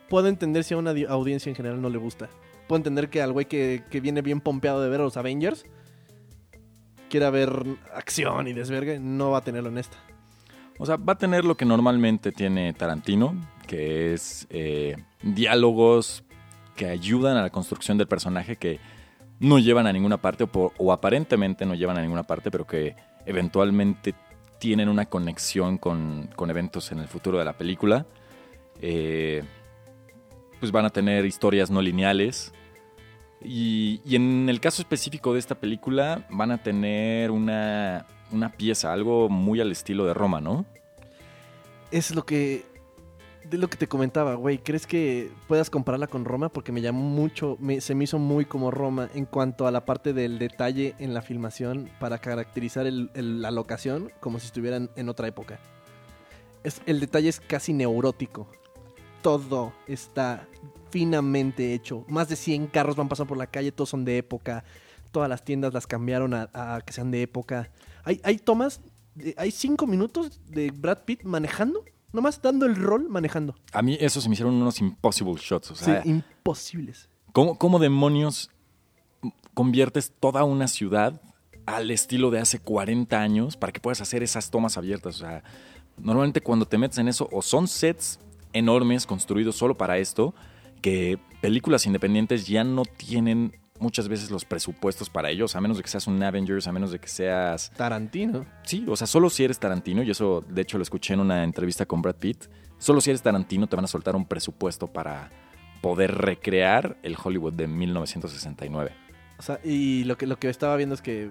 puedo 0.09 0.29
entender 0.29 0.65
si 0.65 0.75
a 0.75 0.79
una 0.79 0.95
di- 0.95 1.05
audiencia 1.05 1.50
en 1.50 1.56
general 1.56 1.83
no 1.83 1.91
le 1.91 1.99
gusta. 1.99 2.29
Puedo 2.67 2.79
entender 2.79 3.11
que 3.11 3.21
al 3.21 3.33
güey 3.33 3.47
que, 3.47 3.85
que 3.91 4.00
viene 4.00 4.23
bien 4.23 4.41
pompeado 4.41 4.81
de 4.83 4.89
ver 4.89 5.00
a 5.00 5.05
los 5.05 5.17
Avengers 5.17 5.67
quiera 7.09 7.31
ver 7.31 7.65
acción 7.95 8.49
y 8.49 8.53
desvergue, 8.53 8.99
no 8.99 9.31
va 9.31 9.39
a 9.39 9.45
tenerlo 9.45 9.69
en 9.69 9.79
esta. 9.79 9.97
O 10.79 10.87
sea, 10.87 10.97
va 10.97 11.15
a 11.15 11.19
tener 11.19 11.45
lo 11.45 11.57
que 11.57 11.65
normalmente 11.65 12.31
tiene 12.31 12.73
Tarantino, 12.73 13.35
que 13.67 14.15
es 14.15 14.47
eh, 14.51 14.97
diálogos 15.23 16.25
que 16.77 16.89
ayudan 16.89 17.37
a 17.37 17.43
la 17.43 17.51
construcción 17.51 17.99
del 17.99 18.07
personaje 18.07 18.57
que 18.57 18.79
no 19.41 19.59
llevan 19.59 19.87
a 19.87 19.93
ninguna 19.93 20.19
parte 20.19 20.49
o, 20.53 20.93
aparentemente 20.93 21.67
no 21.67 21.75
llevan 21.75 21.99
a 21.99 22.03
ninguna 22.03 22.23
parte, 22.23 22.51
pero 22.51 22.67
que 22.67 22.95
eventualmente 23.27 24.15
tienen 24.61 24.89
una 24.89 25.07
conexión 25.07 25.79
con, 25.79 26.31
con 26.37 26.51
eventos 26.51 26.91
en 26.93 27.01
el 27.01 27.09
futuro 27.09 27.39
de 27.39 27.45
la 27.45 27.57
película. 27.57 28.07
Eh, 28.81 29.43
pues 30.61 30.73
van 30.73 30.85
a 30.85 30.91
tener 30.91 31.25
historias 31.25 31.71
no 31.71 31.83
lineales. 31.83 32.53
Y, 33.43 34.00
en 34.14 34.49
el 34.49 34.61
caso 34.61 34.82
específico 34.82 35.32
de 35.32 35.38
esta 35.38 35.55
película 35.55 36.26
van 36.31 36.50
a 36.50 36.58
tener 36.62 37.30
una, 37.30 38.07
una 38.33 38.50
pieza, 38.50 38.92
algo 38.92 39.28
muy 39.28 39.61
al 39.61 39.71
estilo 39.71 40.07
de 40.07 40.14
Roma, 40.14 40.40
¿no? 40.40 40.66
Es 41.90 42.14
lo 42.14 42.25
que. 42.25 42.66
De 43.45 43.57
lo 43.57 43.68
que 43.68 43.78
te 43.78 43.87
comentaba, 43.87 44.35
güey. 44.35 44.59
¿Crees 44.59 44.87
que 44.87 45.30
puedas 45.47 45.71
compararla 45.71 46.07
con 46.07 46.26
Roma? 46.26 46.50
Porque 46.50 46.71
me 46.71 46.83
llamó 46.83 47.00
mucho. 47.00 47.57
se 47.80 47.95
me 47.95 48.04
hizo 48.04 48.18
muy 48.18 48.45
como 48.45 48.71
Roma 48.71 49.09
en 49.14 49.25
cuanto 49.25 49.66
a 49.66 49.71
la 49.71 49.87
parte 49.87 50.12
del 50.12 50.38
detalle 50.38 50.95
en 50.99 51.14
la 51.14 51.23
filmación 51.23 51.88
para 51.99 52.18
caracterizar 52.18 52.87
la 52.87 53.50
locación 53.50 54.12
como 54.21 54.38
si 54.38 54.47
estuvieran 54.47 54.90
en 54.97 55.09
otra 55.09 55.28
época. 55.28 55.61
El 56.85 57.00
detalle 57.00 57.30
es 57.30 57.40
casi 57.40 57.73
neurótico. 57.73 58.49
Todo 59.23 59.73
está 59.87 60.47
finamente 60.90 61.75
hecho. 61.75 62.04
Más 62.09 62.28
de 62.28 62.37
100 62.37 62.66
carros 62.68 62.97
van 62.97 63.09
pasando 63.09 63.28
por 63.28 63.38
la 63.38 63.47
calle, 63.47 63.73
todos 63.73 63.90
son 63.90 64.04
de 64.04 64.18
época. 64.18 64.64
Todas 65.11 65.28
las 65.28 65.45
tiendas 65.45 65.73
las 65.73 65.87
cambiaron 65.87 66.35
a, 66.35 66.50
a 66.52 66.80
que 66.83 66.92
sean 66.92 67.11
de 67.11 67.23
época. 67.23 67.71
Hay, 68.04 68.21
hay 68.25 68.38
tomas, 68.38 68.80
de- 69.14 69.35
hay 69.38 69.50
cinco 69.50 69.87
minutos 69.87 70.40
de 70.47 70.71
Brad 70.71 70.99
Pitt 71.04 71.23
manejando, 71.25 71.85
nomás 72.12 72.40
dando 72.42 72.66
el 72.66 72.76
rol 72.76 73.09
manejando. 73.09 73.54
A 73.73 73.80
mí 73.83 73.97
eso 74.00 74.21
se 74.21 74.28
me 74.28 74.35
hicieron 74.35 74.54
unos 74.54 74.80
impossible 74.80 75.35
shots. 75.38 75.71
O 75.71 75.75
sea, 75.75 76.02
sí, 76.02 76.11
imposibles. 76.11 77.09
¿cómo, 77.33 77.57
cómo 77.59 77.78
demonios 77.78 78.50
conviertes 79.54 80.12
toda 80.21 80.45
una 80.45 80.68
ciudad 80.68 81.21
al 81.66 81.90
estilo 81.90 82.30
de 82.30 82.40
hace 82.40 82.59
40 82.61 83.21
años 83.21 83.57
para 83.57 83.73
que 83.73 83.80
puedas 83.80 84.00
hacer 84.00 84.23
esas 84.23 84.50
tomas 84.50 84.76
abiertas? 84.78 85.16
O 85.16 85.18
sea, 85.21 85.42
normalmente 85.99 86.40
cuando 86.40 86.66
te 86.66 86.78
metes 86.78 86.99
en 86.99 87.09
eso, 87.09 87.28
o 87.33 87.42
son 87.42 87.66
sets 87.68 88.21
enormes 88.52 89.07
construidos 89.07 89.57
solo 89.57 89.76
para 89.76 89.99
esto, 89.99 90.35
que 90.80 91.18
películas 91.40 91.87
independientes 91.87 92.47
ya 92.47 92.64
no 92.64 92.85
tienen 92.85 93.52
muchas 93.80 94.08
veces 94.08 94.30
los 94.30 94.44
presupuestos 94.44 95.08
para 95.11 95.30
ellos, 95.30 95.54
a 95.56 95.61
menos 95.61 95.76
de 95.76 95.82
que 95.82 95.88
seas 95.88 96.06
un 96.06 96.23
Avengers, 96.23 96.66
a 96.66 96.73
menos 96.73 96.90
de 96.90 96.99
que 96.99 97.08
seas 97.08 97.70
Tarantino. 97.76 98.44
Sí, 98.64 98.85
o 98.88 98.97
sea, 98.97 99.06
solo 99.06 99.30
si 99.30 99.44
eres 99.44 99.58
Tarantino, 99.58 100.02
y 100.02 100.11
eso 100.11 100.44
de 100.49 100.62
hecho 100.62 100.78
lo 100.78 100.82
escuché 100.82 101.14
en 101.14 101.20
una 101.20 101.44
entrevista 101.44 101.87
con 101.87 102.02
Brad 102.02 102.16
Pitt, 102.16 102.47
solo 102.78 103.00
si 103.00 103.11
eres 103.11 103.23
Tarantino 103.23 103.66
te 103.66 103.76
van 103.76 103.85
a 103.85 103.88
soltar 103.88 104.16
un 104.16 104.26
presupuesto 104.26 104.88
para 104.88 105.30
poder 105.80 106.12
recrear 106.14 106.97
el 107.02 107.16
Hollywood 107.23 107.52
de 107.52 107.68
1969. 107.68 108.92
O 109.38 109.42
sea, 109.42 109.61
y 109.62 110.04
lo 110.04 110.18
que, 110.18 110.26
lo 110.26 110.38
que 110.38 110.49
estaba 110.49 110.76
viendo 110.76 110.94
es 110.94 111.02
que 111.02 111.30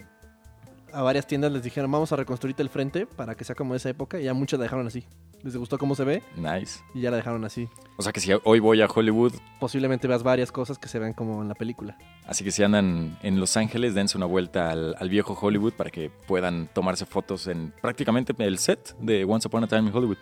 a 0.93 1.01
varias 1.01 1.27
tiendas 1.27 1.51
les 1.51 1.63
dijeron, 1.63 1.91
vamos 1.91 2.13
a 2.13 2.15
reconstruirte 2.15 2.63
el 2.63 2.69
frente 2.69 3.05
para 3.05 3.35
que 3.35 3.43
sea 3.43 3.55
como 3.55 3.75
esa 3.75 3.89
época, 3.89 4.19
y 4.19 4.23
ya 4.23 4.33
muchas 4.33 4.59
la 4.59 4.63
dejaron 4.63 4.87
así. 4.87 5.05
Les 5.43 5.55
gustó 5.55 5.77
cómo 5.77 5.93
se 5.95 6.03
ve 6.03 6.23
Nice. 6.35 6.81
y 6.93 7.01
ya 7.01 7.11
la 7.11 7.17
dejaron 7.17 7.45
así. 7.45 7.69
O 7.97 8.01
sea 8.01 8.11
que 8.11 8.19
si 8.19 8.31
hoy 8.43 8.59
voy 8.59 8.81
a 8.81 8.87
Hollywood, 8.87 9.33
Posiblemente 9.59 10.07
veas 10.07 10.23
varias 10.23 10.51
cosas 10.51 10.77
que 10.79 10.87
se 10.87 10.99
vean 10.99 11.13
como 11.13 11.41
en 11.41 11.47
la 11.47 11.55
película. 11.55 11.97
así 12.25 12.43
que 12.43 12.51
si 12.51 12.63
andan 12.63 13.17
en 13.21 13.39
Los 13.39 13.55
Ángeles, 13.57 13.93
dense 13.95 14.17
una 14.17 14.25
vuelta 14.25 14.71
al, 14.71 14.95
al 14.99 15.09
viejo 15.09 15.37
Hollywood 15.39 15.73
para 15.73 15.89
que 15.91 16.09
puedan 16.27 16.69
tomarse 16.73 17.05
fotos 17.05 17.47
en 17.47 17.73
prácticamente 17.81 18.33
el 18.39 18.57
set 18.57 18.95
de 18.99 19.23
Once 19.25 19.47
Upon 19.47 19.63
a 19.63 19.67
Time 19.67 19.89
in 19.89 19.95
Hollywood. 19.95 20.17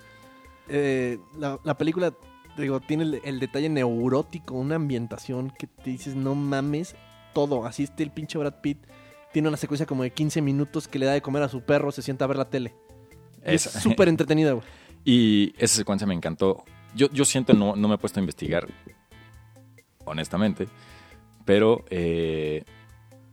Eh, 0.67 1.19
la, 1.37 1.59
la 1.63 1.77
película, 1.77 2.13
digo, 2.57 2.79
tiene 2.81 3.03
el, 3.03 3.21
el 3.23 3.39
detalle 3.39 3.69
neurótico, 3.69 4.55
una 4.55 4.75
ambientación 4.75 5.51
que 5.57 5.67
te 5.67 5.91
dices, 5.91 6.15
no 6.15 6.35
mames, 6.35 6.95
todo. 7.33 7.65
Así 7.65 7.83
está 7.83 8.03
el 8.03 8.11
pinche 8.11 8.37
Brad 8.37 8.61
Pitt. 8.61 8.79
Tiene 9.33 9.47
una 9.47 9.57
secuencia 9.57 9.85
como 9.85 10.03
de 10.03 10.11
15 10.11 10.41
minutos 10.41 10.87
que 10.87 10.97
le 10.99 11.05
da 11.05 11.13
de 11.13 11.21
comer 11.21 11.43
a 11.43 11.49
su 11.49 11.61
perro, 11.61 11.91
se 11.91 12.01
sienta 12.01 12.25
a 12.25 12.27
ver 12.27 12.37
la 12.37 12.49
tele. 12.49 12.73
Es 13.43 13.61
súper 13.83 14.07
entretenida, 14.07 14.53
güey. 14.53 14.65
Y 15.05 15.53
esa 15.57 15.75
secuencia 15.77 16.05
me 16.07 16.13
encantó. 16.15 16.65
Yo, 16.95 17.09
yo 17.11 17.23
siento, 17.25 17.53
no, 17.53 17.75
no 17.75 17.87
me 17.87 17.95
he 17.95 17.97
puesto 17.97 18.19
a 18.19 18.21
investigar, 18.21 18.67
honestamente, 20.05 20.67
pero 21.45 21.83
eh, 21.89 22.63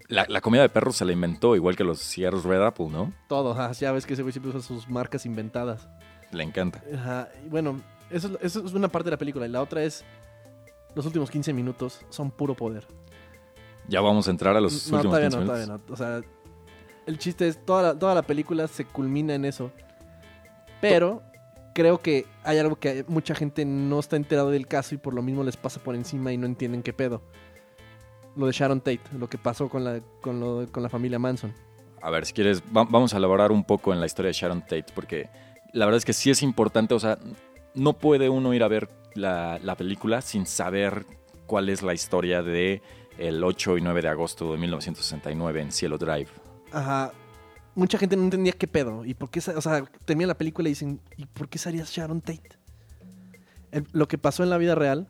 la, 0.09 0.27
la 0.29 0.41
comida 0.41 0.63
de 0.63 0.69
perros 0.69 0.97
se 0.97 1.05
la 1.05 1.13
inventó 1.13 1.55
igual 1.57 1.77
que 1.77 1.85
los 1.85 2.01
cigarros 2.01 2.45
Red 2.45 2.63
Apple, 2.63 2.89
¿no? 2.91 3.13
Todo, 3.29 3.53
ajá, 3.53 3.73
ya 3.73 3.93
ves 3.93 4.07
que 4.07 4.15
ese 4.15 4.23
güey 4.23 4.33
siempre 4.33 4.51
usa 4.51 4.61
sus 4.61 4.89
marcas 4.89 5.27
inventadas. 5.27 5.89
Le 6.33 6.43
encanta. 6.43 6.83
Ajá, 6.95 7.29
y 7.45 7.49
bueno, 7.49 7.81
eso, 8.11 8.29
es- 8.41 8.57
eso 8.57 8.67
es 8.67 8.73
una 8.75 8.89
parte 8.89 9.07
de 9.07 9.13
la 9.13 9.19
película. 9.19 9.47
Y 9.47 9.51
la 9.51 9.63
otra 9.63 9.83
es, 9.83 10.05
los 10.95 11.07
últimos 11.07 11.31
15 11.31 11.53
minutos 11.53 12.01
son 12.11 12.31
puro 12.31 12.55
poder. 12.55 12.87
Ya 13.89 14.01
vamos 14.01 14.29
a 14.29 14.31
entrar 14.31 14.57
a 14.57 14.61
los 14.61 14.73
no, 14.91 14.97
últimos 14.99 15.03
todavía 15.17 15.29
15 15.29 15.37
no, 15.37 15.43
minutos. 15.45 15.67
todavía 15.67 15.85
no. 15.89 15.93
O 15.93 15.97
sea, 15.97 16.31
el 17.07 17.19
chiste 17.19 17.49
es, 17.49 17.65
toda 17.65 17.83
la, 17.83 17.99
toda 17.99 18.15
la 18.15 18.23
película 18.23 18.67
se 18.69 18.85
culmina 18.87 19.35
en 19.35 19.45
eso. 19.45 19.71
Pero 20.81 21.23
creo 21.75 21.99
que 22.01 22.27
hay 22.45 22.59
algo 22.59 22.77
que 22.77 23.05
mucha 23.09 23.35
gente 23.35 23.65
no 23.65 23.99
está 24.01 24.17
enterado 24.17 24.51
del 24.51 24.67
caso 24.67 24.95
y 24.95 24.99
por 24.99 25.15
lo 25.15 25.23
mismo 25.23 25.43
les 25.45 25.57
pasa 25.57 25.81
por 25.83 25.95
encima 25.95 26.33
y 26.33 26.37
no 26.37 26.47
entienden 26.47 26.83
qué 26.83 26.93
pedo. 26.93 27.23
Lo 28.37 28.47
de 28.47 28.53
Sharon 28.53 28.81
Tate, 28.81 29.01
lo 29.19 29.29
que 29.29 29.39
pasó 29.39 29.69
con 29.69 29.85
la, 29.85 30.01
con 30.21 30.41
lo- 30.41 30.67
con 30.73 30.83
la 30.83 30.89
familia 30.89 31.19
Manson. 31.19 31.53
A 32.01 32.11
ver, 32.11 32.25
si 32.27 32.33
quieres, 32.33 32.63
va- 32.63 32.85
vamos 32.89 33.13
a 33.15 33.19
elaborar 33.19 33.53
un 33.53 33.65
poco 33.65 33.93
en 33.93 34.01
la 34.01 34.07
historia 34.07 34.29
de 34.29 34.33
Sharon 34.33 34.63
Tate, 34.63 34.87
porque 34.95 35.29
la 35.73 35.85
verdad 35.87 35.99
es 35.99 36.05
que 36.05 36.13
sí 36.15 36.31
es 36.31 36.43
importante, 36.43 36.95
o 36.95 37.01
sea, 37.01 37.19
no 37.75 37.93
puede 37.95 38.29
uno 38.29 38.55
ir 38.55 38.63
a 38.63 38.69
ver 38.69 38.89
la, 39.15 39.59
la 39.63 39.77
película 39.77 40.21
sin 40.23 40.47
saber 40.47 41.05
cuál 41.47 41.69
es 41.69 41.83
la 41.83 41.93
historia 41.95 42.43
de 42.43 42.83
el 43.19 43.45
8 43.45 43.77
y 43.77 43.83
9 43.83 44.01
de 44.03 44.09
agosto 44.09 44.51
de 44.53 44.59
1969 44.59 45.61
en 45.61 45.71
Cielo 45.73 45.99
Drive. 45.99 46.29
Ajá. 46.73 47.13
Mucha 47.75 47.97
gente 47.99 48.17
no 48.17 48.25
entendía 48.25 48.53
qué 48.53 48.67
pedo. 48.69 49.05
Y 49.05 49.15
por 49.15 49.31
qué, 49.31 49.41
o 49.41 49.61
sea, 49.61 49.85
termina 50.05 50.29
la 50.29 50.39
película 50.39 50.69
y 50.69 50.73
dicen, 50.73 51.01
¿y 51.17 51.27
por 51.27 51.49
qué 51.49 51.59
salía 51.59 51.85
Sharon 51.87 52.21
Tate? 52.21 52.43
El- 53.71 53.87
lo 53.93 54.07
que 54.09 54.19
pasó 54.19 54.43
en 54.43 54.51
la 54.51 54.59
vida 54.59 54.75
real 54.75 55.09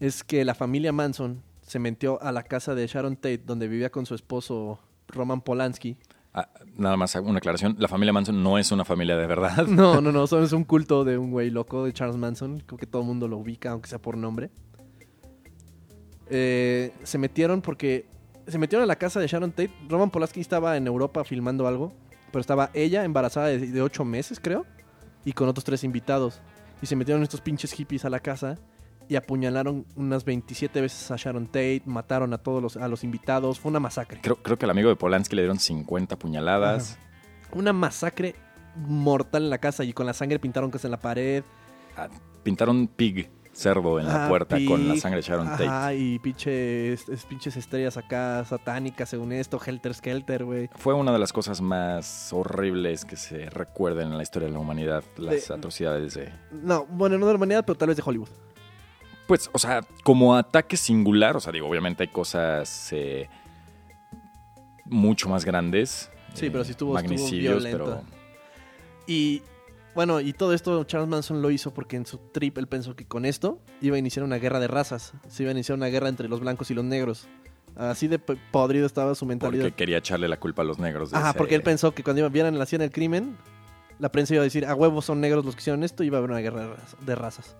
es 0.00 0.24
que 0.24 0.44
la 0.44 0.54
familia 0.54 0.92
Manson 0.92 1.42
se 1.62 1.78
metió 1.78 2.22
a 2.22 2.32
la 2.32 2.42
casa 2.44 2.74
de 2.74 2.86
Sharon 2.86 3.16
Tate, 3.16 3.38
donde 3.44 3.68
vivía 3.68 3.90
con 3.90 4.06
su 4.06 4.14
esposo 4.14 4.78
Roman 5.08 5.42
Polanski. 5.42 5.98
Ah, 6.32 6.48
nada 6.76 6.96
más 6.96 7.14
una 7.16 7.38
aclaración, 7.38 7.74
la 7.78 7.88
familia 7.88 8.12
Manson 8.12 8.42
no 8.42 8.58
es 8.58 8.70
una 8.72 8.84
familia 8.84 9.16
de 9.16 9.26
verdad. 9.26 9.66
No, 9.68 10.00
no, 10.00 10.12
no, 10.12 10.26
solo 10.28 10.44
es 10.44 10.52
un 10.52 10.64
culto 10.64 11.04
de 11.04 11.18
un 11.18 11.30
güey 11.30 11.50
loco 11.50 11.84
de 11.84 11.92
Charles 11.92 12.16
Manson. 12.16 12.60
Creo 12.64 12.78
que 12.78 12.86
todo 12.86 13.02
el 13.02 13.08
mundo 13.08 13.28
lo 13.28 13.36
ubica, 13.36 13.72
aunque 13.72 13.88
sea 13.88 13.98
por 14.00 14.16
nombre. 14.16 14.50
Eh, 16.30 16.92
se 17.02 17.18
metieron 17.18 17.60
porque. 17.62 18.06
Se 18.48 18.58
metieron 18.58 18.82
a 18.84 18.86
la 18.86 18.96
casa 18.96 19.20
de 19.20 19.26
Sharon 19.26 19.50
Tate. 19.50 19.70
Roman 19.88 20.10
Polanski 20.10 20.40
estaba 20.40 20.76
en 20.76 20.86
Europa 20.86 21.24
filmando 21.24 21.66
algo. 21.66 21.92
Pero 22.32 22.40
estaba 22.40 22.70
ella 22.74 23.04
embarazada 23.04 23.46
de, 23.48 23.58
de 23.58 23.82
ocho 23.82 24.04
meses, 24.04 24.40
creo. 24.40 24.66
Y 25.24 25.32
con 25.32 25.48
otros 25.48 25.64
tres 25.64 25.84
invitados. 25.84 26.40
Y 26.82 26.86
se 26.86 26.96
metieron 26.96 27.22
estos 27.22 27.40
pinches 27.40 27.72
hippies 27.72 28.04
a 28.04 28.10
la 28.10 28.20
casa. 28.20 28.58
Y 29.08 29.16
apuñalaron 29.16 29.86
unas 29.96 30.24
27 30.24 30.80
veces 30.80 31.10
a 31.10 31.16
Sharon 31.16 31.46
Tate. 31.46 31.82
Mataron 31.86 32.32
a 32.34 32.38
todos 32.38 32.62
los, 32.62 32.76
a 32.76 32.88
los 32.88 33.04
invitados. 33.04 33.58
Fue 33.58 33.70
una 33.70 33.80
masacre. 33.80 34.20
Creo, 34.22 34.36
creo 34.36 34.58
que 34.58 34.66
al 34.66 34.70
amigo 34.70 34.88
de 34.88 34.96
Polanski 34.96 35.36
le 35.36 35.42
dieron 35.42 35.58
50 35.58 36.18
puñaladas. 36.18 36.98
Una 37.52 37.72
masacre 37.72 38.34
mortal 38.76 39.44
en 39.44 39.50
la 39.50 39.58
casa. 39.58 39.84
Y 39.84 39.92
con 39.92 40.06
la 40.06 40.12
sangre 40.12 40.38
pintaron 40.38 40.70
cosas 40.70 40.86
en 40.86 40.90
la 40.90 41.00
pared. 41.00 41.42
Ah, 41.96 42.08
pintaron 42.42 42.86
pig, 42.86 43.30
cerdo, 43.58 43.98
en 43.98 44.06
la 44.06 44.14
Ajá, 44.14 44.28
puerta 44.28 44.56
con 44.66 44.88
la 44.88 44.96
sangre 44.96 45.20
de 45.20 45.26
Sharon 45.26 45.46
Tate. 45.48 45.66
Ajá, 45.66 45.94
y 45.94 46.18
pinches, 46.20 47.08
es- 47.08 47.24
pinches 47.26 47.56
estrellas 47.56 47.96
acá 47.96 48.44
satánicas 48.44 49.08
según 49.08 49.32
esto, 49.32 49.60
Helter 49.64 49.94
Skelter, 49.94 50.44
güey. 50.44 50.70
Fue 50.76 50.94
una 50.94 51.12
de 51.12 51.18
las 51.18 51.32
cosas 51.32 51.60
más 51.60 52.32
horribles 52.32 53.04
que 53.04 53.16
se 53.16 53.50
recuerden 53.50 54.08
en 54.12 54.16
la 54.16 54.22
historia 54.22 54.46
de 54.48 54.54
la 54.54 54.60
humanidad, 54.60 55.02
las 55.16 55.48
De- 55.48 55.54
atrocidades 55.54 56.14
de... 56.14 56.32
No, 56.52 56.86
bueno, 56.86 57.18
no 57.18 57.26
de 57.26 57.32
la 57.32 57.36
humanidad, 57.36 57.64
pero 57.66 57.76
tal 57.76 57.88
vez 57.88 57.96
de 57.96 58.02
Hollywood. 58.06 58.28
Pues, 59.26 59.50
o 59.52 59.58
sea, 59.58 59.80
como 60.04 60.36
ataque 60.36 60.76
singular, 60.76 61.36
o 61.36 61.40
sea, 61.40 61.52
digo, 61.52 61.68
obviamente 61.68 62.04
hay 62.04 62.08
cosas 62.08 62.88
eh, 62.92 63.28
mucho 64.84 65.28
más 65.28 65.44
grandes. 65.44 66.10
Sí, 66.34 66.46
eh, 66.46 66.50
pero 66.50 66.64
sí 66.64 66.70
estuvo- 66.70 66.96
estuvo 66.98 67.10
Magnicidios, 67.16 67.62
violenta. 67.64 67.78
pero... 67.84 68.18
Y 69.06 69.42
bueno, 69.98 70.20
y 70.20 70.32
todo 70.32 70.52
esto 70.54 70.84
Charles 70.84 71.08
Manson 71.08 71.42
lo 71.42 71.50
hizo 71.50 71.74
porque 71.74 71.96
en 71.96 72.06
su 72.06 72.18
trip 72.32 72.56
él 72.58 72.68
pensó 72.68 72.94
que 72.94 73.04
con 73.04 73.24
esto 73.24 73.58
iba 73.80 73.96
a 73.96 73.98
iniciar 73.98 74.22
una 74.24 74.36
guerra 74.36 74.60
de 74.60 74.68
razas. 74.68 75.12
Se 75.26 75.42
iba 75.42 75.50
a 75.50 75.52
iniciar 75.54 75.76
una 75.76 75.88
guerra 75.88 76.08
entre 76.08 76.28
los 76.28 76.38
blancos 76.38 76.70
y 76.70 76.74
los 76.74 76.84
negros. 76.84 77.26
Así 77.74 78.06
de 78.06 78.20
podrido 78.20 78.86
estaba 78.86 79.16
su 79.16 79.26
mentalidad. 79.26 79.64
Porque 79.64 79.74
quería 79.74 79.98
echarle 79.98 80.28
la 80.28 80.38
culpa 80.38 80.62
a 80.62 80.64
los 80.64 80.78
negros. 80.78 81.12
Ajá, 81.12 81.30
ese- 81.30 81.38
porque 81.38 81.56
él 81.56 81.62
pensó 81.64 81.90
que 81.96 82.04
cuando 82.04 82.30
vieran 82.30 82.56
la 82.56 82.62
acción 82.62 82.78
del 82.78 82.92
crimen, 82.92 83.36
la 83.98 84.12
prensa 84.12 84.34
iba 84.34 84.42
a 84.42 84.44
decir, 84.44 84.64
a 84.66 84.74
huevos 84.76 85.04
son 85.04 85.20
negros 85.20 85.44
los 85.44 85.56
que 85.56 85.62
hicieron 85.62 85.82
esto, 85.82 86.04
y 86.04 86.06
iba 86.06 86.18
a 86.18 86.20
haber 86.20 86.30
una 86.30 86.38
guerra 86.38 86.76
de 87.04 87.14
razas. 87.16 87.56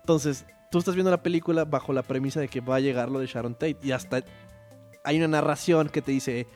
Entonces, 0.00 0.46
tú 0.70 0.78
estás 0.78 0.94
viendo 0.94 1.10
la 1.10 1.22
película 1.22 1.66
bajo 1.66 1.92
la 1.92 2.02
premisa 2.02 2.40
de 2.40 2.48
que 2.48 2.62
va 2.62 2.76
a 2.76 2.80
llegar 2.80 3.10
lo 3.10 3.18
de 3.18 3.26
Sharon 3.26 3.52
Tate, 3.52 3.76
y 3.82 3.90
hasta 3.90 4.24
hay 5.04 5.18
una 5.18 5.28
narración 5.28 5.90
que 5.90 6.00
te 6.00 6.12
dice, 6.12 6.46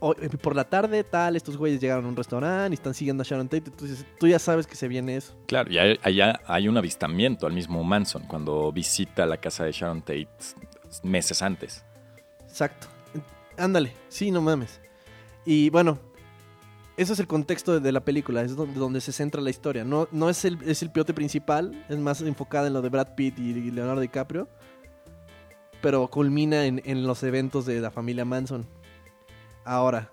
"Hoy- 0.00 0.16
por 0.42 0.56
la 0.56 0.64
tarde 0.64 1.04
tal, 1.04 1.36
estos 1.36 1.56
güeyes 1.56 1.80
llegaron 1.80 2.04
a 2.06 2.08
un 2.08 2.16
restaurante 2.16 2.72
y 2.72 2.74
están 2.74 2.94
siguiendo 2.94 3.22
a 3.22 3.24
Sharon 3.24 3.48
Tate, 3.48 3.70
entonces 3.70 4.04
tú 4.18 4.26
ya 4.26 4.38
sabes 4.38 4.66
que 4.66 4.74
se 4.74 4.88
viene 4.88 5.16
eso. 5.16 5.34
Claro, 5.46 5.70
y 5.70 5.78
hay- 5.78 5.98
allá 6.02 6.40
hay 6.46 6.68
un 6.68 6.76
avistamiento 6.76 7.46
al 7.46 7.52
mismo 7.52 7.84
Manson 7.84 8.24
cuando 8.26 8.72
visita 8.72 9.26
la 9.26 9.36
casa 9.36 9.64
de 9.64 9.72
Sharon 9.72 10.00
Tate 10.02 10.28
meses 11.02 11.42
antes. 11.42 11.84
Exacto. 12.48 12.88
Ándale, 13.56 13.92
sí, 14.08 14.30
no 14.30 14.40
mames. 14.40 14.80
Y 15.44 15.70
bueno, 15.70 15.98
eso 16.96 17.12
es 17.12 17.20
el 17.20 17.26
contexto 17.26 17.72
de, 17.74 17.80
de 17.80 17.92
la 17.92 18.00
película, 18.00 18.42
es 18.42 18.56
donde, 18.56 18.78
donde 18.78 19.00
se 19.00 19.12
centra 19.12 19.40
la 19.40 19.50
historia. 19.50 19.84
No, 19.84 20.08
no 20.12 20.28
es, 20.30 20.44
el, 20.44 20.58
es 20.66 20.82
el 20.82 20.90
piote 20.90 21.12
principal, 21.14 21.84
es 21.88 21.98
más 21.98 22.20
enfocada 22.22 22.66
en 22.66 22.72
lo 22.72 22.82
de 22.82 22.88
Brad 22.88 23.14
Pitt 23.14 23.38
y, 23.38 23.50
y 23.50 23.70
Leonardo 23.70 24.00
DiCaprio, 24.00 24.48
pero 25.80 26.08
culmina 26.08 26.64
en, 26.66 26.82
en 26.84 27.06
los 27.06 27.22
eventos 27.22 27.66
de 27.66 27.80
la 27.80 27.90
familia 27.90 28.24
Manson. 28.24 28.66
Ahora, 29.64 30.10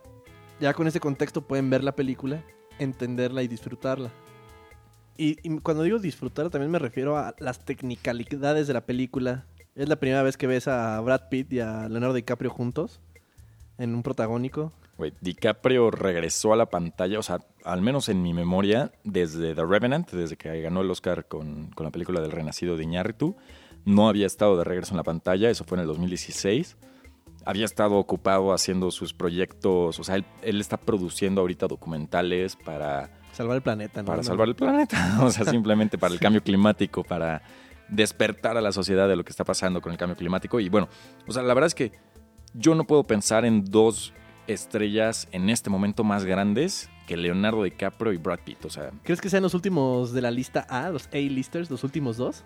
ya 0.60 0.74
con 0.74 0.88
este 0.88 1.00
contexto 1.00 1.42
pueden 1.42 1.70
ver 1.70 1.84
la 1.84 1.96
película, 1.96 2.44
entenderla 2.80 3.44
y 3.44 3.48
disfrutarla. 3.48 4.12
Y, 5.18 5.36
cuando 5.60 5.84
digo 5.84 5.98
disfrutar 5.98 6.50
también 6.50 6.72
me 6.72 6.78
refiero 6.80 7.18
a 7.18 7.34
las 7.40 7.66
technicalidades 7.66 8.68
de 8.68 8.74
la 8.74 8.86
película. 8.86 9.46
Es 9.76 9.90
la 9.90 9.96
primera 9.96 10.24
vez 10.24 10.38
que 10.38 10.48
ves 10.48 10.68
a 10.68 11.00
Brad 11.02 11.30
Pitt 11.30 11.54
y 11.54 11.60
a 11.60 11.90
Leonardo 11.90 12.14
DiCaprio 12.14 12.52
juntos 12.52 13.02
en 13.78 13.96
un 13.96 14.04
protagónico. 14.04 14.72
DiCaprio 15.22 15.92
regresó 15.92 16.54
a 16.54 16.56
la 16.56 16.68
pantalla, 16.68 17.20
o 17.20 17.24
sea, 17.24 17.40
al 17.64 17.82
menos 17.82 18.10
en 18.10 18.24
mi 18.24 18.34
memoria, 18.34 18.92
desde 19.04 19.54
The 19.54 19.64
Revenant, 19.64 20.12
desde 20.12 20.38
que 20.38 20.62
ganó 20.62 20.82
el 20.82 20.90
Oscar 20.90 21.28
con, 21.28 21.70
con 21.72 21.86
la 21.86 21.92
película 21.92 22.20
del 22.20 22.32
Renacido 22.32 22.78
de 22.78 22.84
Iñárritu, 22.84 23.36
no 23.86 24.10
había 24.10 24.26
estado 24.26 24.58
de 24.58 24.64
regreso 24.64 24.94
en 24.94 24.98
la 24.98 25.04
pantalla, 25.04 25.52
eso 25.52 25.64
fue 25.64 25.78
en 25.78 25.82
el 25.82 25.88
2016. 25.88 26.78
Había 27.48 27.66
estado 27.66 27.96
ocupado 27.96 28.54
haciendo 28.54 28.92
sus 28.92 29.14
proyectos, 29.14 30.00
o 30.00 30.04
sea, 30.04 30.16
él, 30.16 30.26
él 30.42 30.60
está 30.60 30.78
produciendo 30.78 31.42
ahorita 31.42 31.68
documentales 31.68 32.56
para, 32.56 33.10
Salvar 33.38 33.58
el 33.58 33.62
planeta, 33.62 34.02
¿no? 34.02 34.08
para 34.08 34.24
salvar 34.24 34.48
el 34.48 34.56
planeta, 34.56 35.20
o 35.22 35.30
sea, 35.30 35.46
simplemente 35.46 36.00
para 36.00 36.12
el 36.12 36.20
cambio 36.20 36.42
climático, 36.42 37.04
para 37.04 37.44
despertar 37.88 38.58
a 38.58 38.62
la 38.62 38.72
sociedad 38.72 39.08
de 39.08 39.16
lo 39.16 39.24
que 39.24 39.30
está 39.30 39.44
pasando 39.44 39.80
con 39.80 39.92
el 39.92 39.98
cambio 40.00 40.18
climático. 40.18 40.60
Y 40.60 40.70
bueno, 40.70 40.90
o 41.28 41.32
sea, 41.32 41.44
la 41.44 41.54
verdad 41.54 41.68
es 41.68 41.76
que 41.76 41.92
yo 42.56 42.74
no 42.74 42.86
puedo 42.86 43.04
pensar 43.04 43.46
en 43.46 43.64
dos 43.64 44.12
estrellas 44.48 45.28
en 45.32 45.52
este 45.52 45.70
momento 45.70 46.04
más 46.04 46.26
grandes 46.26 46.90
que 47.06 47.16
Leonardo 47.16 47.62
DiCaprio 47.62 48.12
y 48.12 48.18
Brad 48.18 48.40
Pitt. 48.44 48.66
O 48.66 48.72
sea, 48.72 48.92
¿Crees 49.04 49.22
que 49.22 49.30
sean 49.30 49.44
los 49.44 49.54
últimos 49.54 50.14
de 50.14 50.22
la 50.22 50.32
lista 50.32 50.66
A, 50.68 50.90
los 50.90 51.08
A-listers, 51.14 51.70
los 51.70 51.84
últimos 51.84 52.18
dos? 52.18 52.44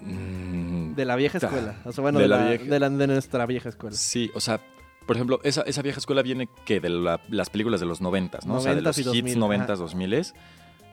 mm, 0.00 0.41
De 0.94 1.04
la 1.04 1.16
vieja 1.16 1.38
escuela. 1.38 1.76
O 1.84 1.92
sea, 1.92 2.02
bueno, 2.02 2.18
de 2.18 2.24
de, 2.24 2.28
la 2.28 2.36
la, 2.38 2.48
vieja- 2.50 2.64
de 2.64 2.80
la- 2.80 2.90
de 2.90 3.06
nuestra 3.06 3.46
vieja 3.46 3.68
escuela. 3.68 3.96
sí, 3.96 4.30
o 4.34 4.40
sea, 4.40 4.60
por 5.06 5.16
ejemplo, 5.16 5.40
esa, 5.42 5.62
esa 5.62 5.82
vieja 5.82 5.98
escuela 5.98 6.22
viene 6.22 6.48
que 6.64 6.80
de 6.80 6.88
la- 6.90 7.20
las 7.28 7.50
películas 7.50 7.80
de 7.80 7.86
los 7.86 8.00
noventas, 8.00 8.46
¿no? 8.46 8.56
o 8.56 8.60
sea, 8.60 8.74
de 8.74 8.80
90s 8.82 8.84
los 8.84 8.98
y 8.98 9.00
hits 9.00 9.06
2000, 9.06 9.38
noventas, 9.38 9.70
ajá. 9.70 9.82
dos 9.82 9.94
miles. 9.94 10.34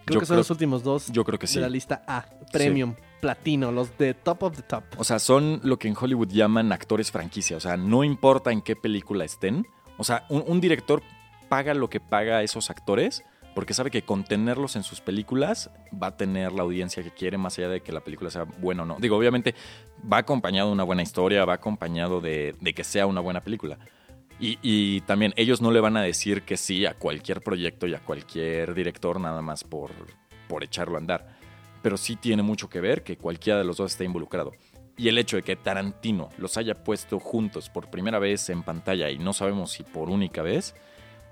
Creo 0.05 0.15
Yo 0.15 0.19
que 0.21 0.25
son 0.25 0.33
creo, 0.35 0.39
los 0.39 0.49
últimos 0.49 0.83
dos 0.83 1.11
yo 1.11 1.23
creo 1.23 1.37
que 1.37 1.45
sí. 1.45 1.55
de 1.55 1.61
la 1.61 1.69
lista 1.69 2.03
A. 2.07 2.25
Premium, 2.51 2.95
platino, 3.21 3.71
los 3.71 3.95
de 3.99 4.15
top 4.15 4.41
of 4.43 4.55
the 4.55 4.63
top. 4.63 4.83
O 4.97 5.03
sea, 5.03 5.19
son 5.19 5.59
lo 5.63 5.77
que 5.77 5.87
en 5.87 5.95
Hollywood 5.99 6.29
llaman 6.29 6.71
actores 6.71 7.11
franquicia. 7.11 7.57
O 7.57 7.59
sea, 7.59 7.77
no 7.77 8.03
importa 8.03 8.51
en 8.51 8.61
qué 8.63 8.75
película 8.75 9.23
estén. 9.25 9.67
O 9.97 10.03
sea, 10.03 10.25
un, 10.29 10.43
un 10.47 10.59
director 10.61 11.03
paga 11.49 11.75
lo 11.75 11.89
que 11.91 11.99
paga 11.99 12.37
a 12.37 12.43
esos 12.43 12.71
actores 12.71 13.23
porque 13.53 13.73
sabe 13.73 13.91
que 13.91 14.03
con 14.03 14.23
tenerlos 14.23 14.75
en 14.75 14.83
sus 14.83 15.01
películas 15.01 15.69
va 15.91 16.07
a 16.07 16.17
tener 16.17 16.51
la 16.51 16.63
audiencia 16.63 17.03
que 17.03 17.11
quiere, 17.11 17.37
más 17.37 17.57
allá 17.57 17.69
de 17.69 17.81
que 17.81 17.91
la 17.91 18.01
película 18.01 18.29
sea 18.29 18.43
buena 18.43 18.83
o 18.83 18.85
no. 18.85 18.97
Digo, 18.99 19.17
obviamente 19.17 19.55
va 20.11 20.17
acompañado 20.17 20.69
de 20.69 20.73
una 20.73 20.83
buena 20.83 21.01
historia, 21.01 21.45
va 21.45 21.53
acompañado 21.53 22.21
de, 22.21 22.55
de 22.59 22.73
que 22.73 22.83
sea 22.83 23.05
una 23.05 23.21
buena 23.21 23.41
película. 23.41 23.77
Y, 24.39 24.57
y 24.61 25.01
también 25.01 25.33
ellos 25.35 25.61
no 25.61 25.71
le 25.71 25.81
van 25.81 25.97
a 25.97 26.01
decir 26.01 26.43
que 26.43 26.55
sí 26.55 26.85
a 26.85 26.93
cualquier 26.93 27.41
proyecto 27.41 27.87
y 27.87 27.95
a 27.95 27.99
cualquier 27.99 28.73
director 28.73 29.19
nada 29.19 29.41
más 29.41 29.63
por, 29.63 29.91
por 30.47 30.63
echarlo 30.63 30.95
a 30.95 30.99
andar. 30.99 31.27
Pero 31.81 31.97
sí 31.97 32.15
tiene 32.15 32.43
mucho 32.43 32.69
que 32.69 32.79
ver 32.79 33.03
que 33.03 33.17
cualquiera 33.17 33.59
de 33.59 33.65
los 33.65 33.77
dos 33.77 33.91
esté 33.91 34.05
involucrado. 34.05 34.53
Y 34.95 35.07
el 35.07 35.17
hecho 35.17 35.37
de 35.37 35.43
que 35.43 35.55
Tarantino 35.55 36.29
los 36.37 36.57
haya 36.57 36.83
puesto 36.83 37.19
juntos 37.19 37.69
por 37.69 37.89
primera 37.89 38.19
vez 38.19 38.49
en 38.49 38.63
pantalla 38.63 39.09
y 39.09 39.17
no 39.17 39.31
sabemos 39.31 39.71
si 39.71 39.83
por 39.83 40.09
única 40.09 40.41
vez, 40.41 40.75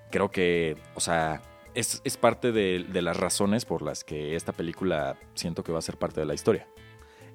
creo 0.09 0.31
que, 0.31 0.77
o 0.95 1.01
sea, 1.01 1.41
es, 1.77 2.01
es 2.03 2.17
parte 2.17 2.51
de, 2.51 2.85
de 2.87 3.01
las 3.01 3.15
razones 3.17 3.65
por 3.65 3.81
las 3.81 4.03
que 4.03 4.35
esta 4.35 4.51
película 4.51 5.17
siento 5.35 5.63
que 5.63 5.71
va 5.71 5.79
a 5.79 5.81
ser 5.81 5.97
parte 5.97 6.19
de 6.19 6.25
la 6.25 6.33
historia. 6.33 6.67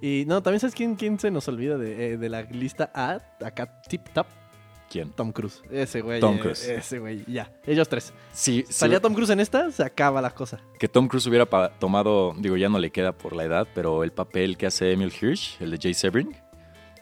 Y 0.00 0.25
no, 0.26 0.42
también 0.42 0.61
sabes 0.61 0.75
quién, 0.75 0.96
quién 0.96 1.18
se 1.18 1.30
nos 1.30 1.46
olvida 1.49 1.78
de, 1.78 2.12
eh, 2.14 2.16
de 2.18 2.28
la 2.28 2.42
lista 2.42 2.90
A, 2.94 3.18
acá 3.44 3.80
tip 3.88 4.08
top, 4.12 4.26
¿Quién? 4.90 5.11
Tom 5.12 5.32
Cruise. 5.32 5.62
Ese 5.70 6.02
güey. 6.02 6.20
Tom 6.20 6.37
eh, 6.37 6.40
Cruise. 6.40 6.68
Ese 6.68 6.99
güey, 6.99 7.25
ya. 7.26 7.50
Ellos 7.66 7.88
tres. 7.88 8.12
Sí, 8.32 8.62
Salía 8.68 9.00
Tom 9.00 9.14
Cruise 9.14 9.30
en 9.30 9.40
esta, 9.40 9.70
se 9.70 9.82
acaba 9.82 10.20
la 10.20 10.32
cosa. 10.32 10.61
que 10.78 10.87
Tom 10.87 11.08
Cruise 11.08 11.26
hubiera 11.28 11.46
tomado, 11.78 12.34
digo, 12.37 12.58
ya 12.58 12.68
no 12.68 12.78
le 12.78 12.90
queda 12.90 13.12
por 13.12 13.34
la 13.34 13.44
edad, 13.44 13.66
pero 13.75 14.04
el 14.04 14.12
papel 14.12 14.58
que 14.58 14.66
hace 14.66 14.92
Emil 14.92 15.11
Hirsch, 15.18 15.56
el 15.62 15.70
de 15.70 15.78
Jay 15.80 15.94
Sebring, 15.94 16.37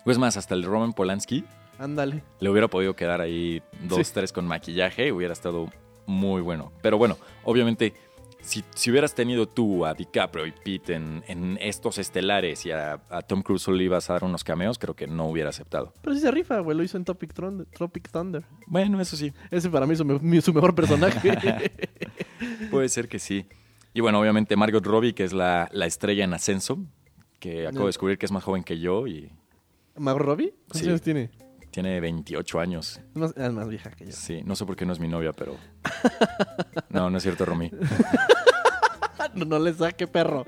o 0.05 0.11
es 0.11 0.19
más, 0.19 0.37
hasta 0.37 0.55
el 0.55 0.63
de 0.63 0.69
Roman 0.69 0.93
Polanski, 0.93 1.45
Ándale. 1.79 2.23
le 2.39 2.49
hubiera 2.51 2.69
podido 2.69 2.95
quedar 2.95 3.21
ahí 3.21 3.61
dos, 3.83 4.07
Sí. 4.07 4.13
tres 4.15 4.33
con 4.33 4.47
maquillaje 4.47 5.11
hubiera 5.11 5.33
estado 5.33 5.69
muy 6.11 6.43
bueno. 6.43 6.73
Pero 6.83 6.99
bueno, 6.99 7.17
obviamente, 7.45 7.95
si, 8.43 8.65
si 8.75 8.91
hubieras 8.91 9.15
tenido 9.15 9.47
tú 9.47 9.85
a 9.87 9.95
DiCaprio 9.95 10.47
y 10.47 10.53
Pete 10.53 10.95
en, 10.95 11.23
en 11.29 11.59
estos 11.61 11.99
estelares 11.99 12.65
y 12.67 12.71
a, 12.71 13.01
a 13.11 13.23
Tom 13.23 13.43
Cruise 13.43 13.63
solo 13.63 13.81
ibas 13.83 14.11
a 14.11 14.15
dar 14.15 14.25
unos 14.25 14.45
cameos, 14.45 14.79
creo 14.79 14.95
que 14.95 15.07
no 15.07 15.27
hubiera 15.29 15.51
aceptado. 15.51 15.93
Pero 16.03 16.15
sí 16.15 16.21
se 16.21 16.31
rifa, 16.31 16.59
güey. 16.61 16.77
Lo 16.77 16.83
hizo 16.83 16.97
en 16.97 17.05
Tropic 17.05 17.33
Thunder. 17.35 17.67
Tropic 17.67 18.11
Thunder. 18.11 18.45
Bueno, 18.67 19.01
eso 19.01 19.17
sí, 19.17 19.33
Ese 19.51 19.71
para 19.71 19.87
mí 19.87 19.93
es 19.93 19.99
su, 20.45 20.53
mejor 20.55 20.75
personaje. 20.75 21.71
puede 22.71 22.89
ser 22.89 23.09
que 23.09 23.19
sí. 23.19 23.47
Y 23.93 24.01
bueno, 24.01 24.21
obviamente 24.21 24.57
Margot 24.57 24.85
Robbie, 24.85 25.15
que 25.15 25.25
es 25.25 25.33
la, 25.33 25.69
la 25.73 25.87
estrella 25.87 26.25
en 26.25 26.33
ascenso, 26.33 26.79
que 27.41 27.67
acabo 27.67 27.85
de 27.85 27.89
descubrir 27.89 28.19
que 28.19 28.27
es 28.27 28.33
más 28.33 28.45
joven 28.45 28.63
que 28.63 28.79
yo 28.79 29.07
y 29.07 29.31
¿Mago 29.97 30.19
Robbie? 30.21 30.55
¿Cuántos 30.69 30.81
Sí. 30.81 30.89
años 30.89 31.03
tiene? 31.03 31.31
Tiene 31.71 32.01
28 32.01 32.61
años. 32.61 33.01
Es 33.11 33.17
más, 33.17 33.35
es 33.37 33.53
más 33.53 33.69
vieja 33.69 33.91
que 33.91 34.07
yo. 34.07 34.13
Sí, 34.13 34.43
no 34.45 34.57
sé 34.57 34.67
por 34.67 34.77
qué 34.77 34.85
no 34.87 34.93
es 34.93 35.01
mi 35.01 35.09
novia, 35.09 35.33
pero... 35.33 35.57
No, 36.91 37.09
no 37.11 37.17
es 37.19 37.23
cierto, 37.23 37.45
Romy. 37.45 37.71
No, 39.35 39.45
no 39.45 39.59
le 39.61 39.73
saque, 39.73 40.07
perro. 40.09 40.45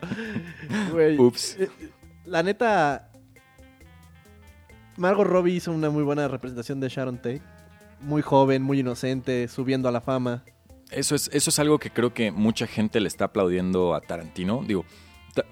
Güey. 0.91 1.17
Ups. 1.19 1.57
Eh, 1.59 1.69
La 2.25 2.43
neta. 2.43 3.11
Margot 4.97 5.27
Robbie 5.27 5.55
hizo 5.55 5.71
una 5.71 5.89
muy 5.91 6.03
buena 6.03 6.27
representación 6.27 6.81
de 6.81 6.89
Sharon 6.89 7.17
Tate. 7.19 7.43
Muy 8.01 8.23
joven, 8.23 8.63
muy 8.63 8.81
inocente, 8.81 9.47
subiendo 9.47 9.89
a 9.89 9.93
la 9.93 10.01
fama. 10.01 10.43
Eso 10.91 11.15
es, 11.15 11.31
eso 11.33 11.51
es 11.51 11.59
algo 11.59 11.79
que 11.79 11.91
creo 11.91 12.13
que 12.13 12.33
mucha 12.33 12.67
gente 12.67 12.99
le 13.01 13.09
está 13.09 13.27
aplaudiendo 13.27 13.95
a 13.95 14.01
Tarantino. 14.01 14.65
Digo, 14.67 14.85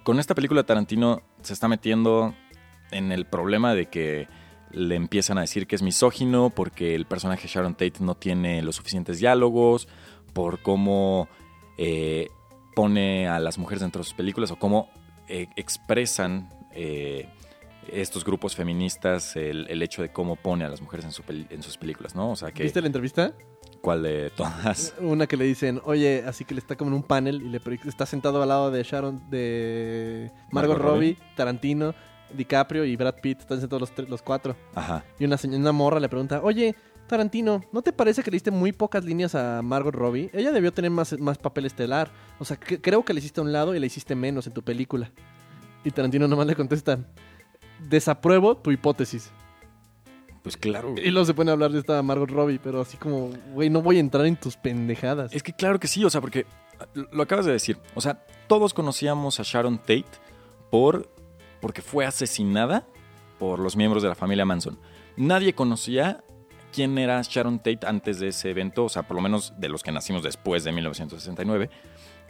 con 0.03 0.19
esta 0.19 0.35
película 0.35 0.65
Tarantino 0.65 1.23
se 1.43 1.53
está 1.53 1.69
metiendo 1.69 2.35
en 2.91 3.13
el 3.13 3.27
problema 3.27 3.75
de 3.75 3.87
que 3.87 4.29
le 4.73 4.95
empiezan 4.95 5.39
a 5.39 5.43
decir 5.43 5.67
que 5.67 5.77
es 5.77 5.83
misógino 5.83 6.51
porque 6.51 6.95
el 6.95 7.07
personaje 7.07 7.49
Sharon 7.49 7.75
Tate 7.75 7.95
no 8.01 8.15
tiene 8.15 8.63
los 8.63 8.77
suficientes 8.77 9.19
diálogos, 9.19 9.89
por 10.33 10.61
cómo 10.61 11.29
eh, 11.79 12.29
pone 12.75 13.29
a 13.29 13.39
las 13.41 13.59
mujeres 13.59 13.83
dentro 13.83 14.01
de 14.01 14.05
sus 14.05 14.15
películas 14.15 14.51
o 14.51 14.57
cómo 14.57 14.89
eh, 15.29 15.49
expresan 15.57 16.51
eh, 16.73 17.29
estos 17.89 18.25
grupos 18.25 18.55
feministas 18.55 19.35
el, 19.37 19.67
el 19.69 19.83
hecho 19.83 20.03
de 20.03 20.13
cómo 20.13 20.37
pone 20.37 20.65
a 20.65 20.69
las 20.69 20.81
mujeres 20.81 21.05
en, 21.07 21.13
su 21.13 21.23
en 21.29 21.63
sus 21.63 21.77
películas, 21.77 22.15
¿no? 22.15 22.31
O 22.31 22.37
sea, 22.37 22.53
que, 22.53 22.63
¿Viste 22.63 22.81
la 22.81 22.87
entrevista? 22.87 23.35
¿cuál 23.81 24.03
de 24.03 24.31
todas? 24.31 24.95
Una 25.01 25.27
que 25.27 25.37
le 25.37 25.45
dicen, 25.45 25.81
oye, 25.85 26.23
así 26.27 26.45
que 26.45 26.55
le 26.55 26.61
está 26.61 26.77
como 26.77 26.91
en 26.91 26.97
un 26.97 27.03
panel 27.03 27.43
y 27.43 27.49
le 27.49 27.61
está 27.87 28.07
sentado 28.07 28.43
al 28.43 28.49
lado 28.49 28.71
de 28.71 28.83
Sharon, 28.83 29.29
de 29.31 30.31
Margot, 30.51 30.77
Margot 30.77 30.79
Robbie, 30.79 31.17
Tarantino, 31.37 31.95
DiCaprio 32.37 32.85
y 32.85 32.97
Brad 32.97 33.17
Pitt. 33.23 33.41
Están 33.41 33.61
sentados 33.61 33.81
los, 33.81 33.91
tres- 33.93 34.09
los 34.09 34.23
cuatro. 34.23 34.57
Ajá. 34.75 35.05
Y 35.19 35.25
una, 35.25 35.37
señora, 35.37 35.61
una 35.61 35.73
morra 35.73 36.01
le 36.01 36.09
pregunta, 36.09 36.41
oye, 36.43 36.75
Tarantino, 37.07 37.63
¿no 37.73 37.83
te 37.83 37.93
parece 37.93 38.23
que 38.23 38.31
le 38.31 38.37
diste 38.37 38.51
muy 38.51 38.73
pocas 38.73 39.05
líneas 39.05 39.35
a 39.35 39.63
Margot 39.63 39.95
Robbie? 39.95 40.31
Ella 40.33 40.53
debió 40.53 40.73
tener 40.73 40.91
más, 40.93 41.19
más 41.19 41.39
papel 41.39 41.67
estelar. 41.67 42.11
O 42.39 42.45
sea, 42.45 42.57
que- 42.57 42.81
creo 42.81 43.05
que 43.05 43.13
le 43.13 43.19
hiciste 43.21 43.41
a 43.41 43.45
un 43.45 43.53
lado 43.53 43.75
y 43.75 43.81
le 43.81 43.87
hiciste 43.87 44.15
menos 44.15 44.47
en 44.47 44.53
tu 44.55 44.63
película. 44.63 45.11
Y 45.85 45.91
Tarantino 45.91 46.29
nomás 46.29 46.47
le 46.47 46.55
contesta, 46.55 46.99
desapruebo 47.89 48.57
tu 48.57 48.71
hipótesis. 48.71 49.31
Pues 50.43 50.57
claro. 50.57 50.95
Y 50.97 51.11
luego 51.11 51.27
se 51.27 51.35
pone 51.35 51.51
a 51.51 51.55
hablar 51.55 51.71
de 51.71 51.81
esta 51.81 52.03
Margot 52.03 52.31
Robbie, 52.31 52.59
pero 52.63 52.81
así 52.81 52.97
como, 52.97 53.31
güey, 53.53 53.69
no 53.69 53.83
voy 53.83 53.99
a 53.99 54.01
entrar 54.01 54.25
en 54.25 54.37
tus 54.37 54.57
pendejadas. 54.57 55.35
Es 55.35 55.43
que 55.43 55.53
claro 55.53 55.79
que 55.79 55.87
sí, 55.87 56.03
o 56.05 56.09
sea, 56.11 56.21
porque 56.23 56.47
lo 57.13 57.23
acabas 57.23 57.45
de 57.45 57.53
decir. 57.53 57.77
O 57.95 58.01
sea, 58.01 58.25
todos 58.47 58.73
conocíamos 58.73 59.39
a 59.39 59.43
Sharon 59.43 59.79
Tate 59.79 60.07
por 60.71 61.11
porque 61.61 61.83
fue 61.83 62.07
asesinada 62.07 62.87
por 63.39 63.59
los 63.59 63.77
miembros 63.77 64.03
de 64.03 64.09
la 64.09 64.15
familia 64.15 64.45
Manson. 64.45 64.79
Nadie 65.17 65.55
conocía 65.55 66.23
quién 66.73 66.99
era 66.99 67.21
Sharon 67.23 67.59
Tate 67.59 67.87
antes 67.87 68.21
de 68.21 68.29
ese 68.29 68.51
evento, 68.51 68.85
o 68.85 68.89
sea, 68.89 69.03
por 69.03 69.17
lo 69.17 69.23
menos 69.23 69.55
de 69.59 69.69
los 69.69 69.83
que 69.83 69.93
nacimos 69.93 70.23
después 70.23 70.65
de 70.65 70.73
1969. 70.73 71.71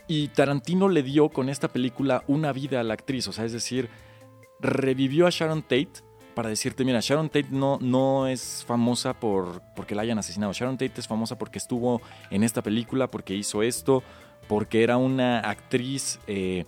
Y 0.09 0.29
Tarantino 0.29 0.89
le 0.89 1.03
dio 1.03 1.29
con 1.29 1.49
esta 1.49 1.69
película 1.69 2.25
una 2.27 2.53
vida 2.53 2.81
a 2.81 2.83
la 2.83 2.95
actriz, 2.95 3.29
o 3.29 3.33
sea, 3.33 3.45
es 3.45 3.53
decir, 3.53 3.89
revivió 4.61 5.27
a 5.27 5.31
Sharon 5.31 5.63
Tate 5.63 6.03
para 6.35 6.49
decirte, 6.49 6.85
mira, 6.85 7.01
Sharon 7.01 7.29
Tate 7.29 7.49
no, 7.51 7.79
no 7.81 8.27
es 8.27 8.65
famosa 8.67 9.15
por 9.15 9.63
porque 9.75 9.95
la 9.95 10.03
hayan 10.03 10.19
asesinado. 10.19 10.53
Sharon 10.53 10.79
Tate 10.79 11.01
es 11.01 11.09
famosa 11.09 11.37
porque 11.37 11.59
estuvo 11.59 12.01
en 12.31 12.45
esta 12.45 12.63
película, 12.63 13.09
porque 13.09 13.35
hizo 13.35 13.63
esto, 13.63 14.03
porque 14.49 14.83
era 14.83 14.97
una 14.97 15.41
actriz 15.41 16.19
eh, 16.27 16.65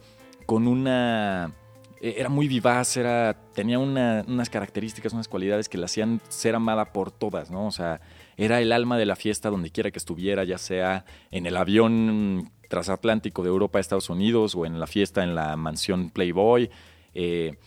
con 0.46 0.66
una... 0.66 1.52
eh, 2.02 2.16
Era 2.18 2.28
muy 2.28 2.48
vivaz, 2.48 2.96
era, 2.96 3.34
tenía 3.54 3.78
una- 3.78 4.24
unas 4.28 4.50
características, 4.50 5.12
unas 5.14 5.28
cualidades 5.28 5.68
que 5.68 5.78
la 5.78 5.86
hacían 5.86 6.20
ser 6.28 6.54
amada 6.54 6.92
por 6.92 7.10
todas, 7.10 7.50
¿no? 7.50 7.66
O 7.66 7.70
sea, 7.70 8.00
era 8.36 8.60
el 8.60 8.72
alma 8.72 8.98
de 8.98 9.06
la 9.06 9.16
fiesta 9.16 9.48
donde 9.50 9.70
quiera 9.70 9.90
que 9.90 9.98
estuviera, 9.98 10.44
ya 10.44 10.58
sea 10.58 11.04
en 11.30 11.46
el 11.46 11.56
avión 11.56 12.50
transatlántico 12.68 13.42
de 13.42 13.48
Europa 13.50 13.78
a 13.78 13.80
Estados 13.80 14.10
Unidos 14.10 14.54
o 14.54 14.66
en 14.66 14.80
la 14.80 14.86
fiesta 14.86 15.22
en 15.22 15.34
la 15.34 15.56
mansión 15.56 16.10
Playboy. 16.10 16.70
Eh, 17.14 17.58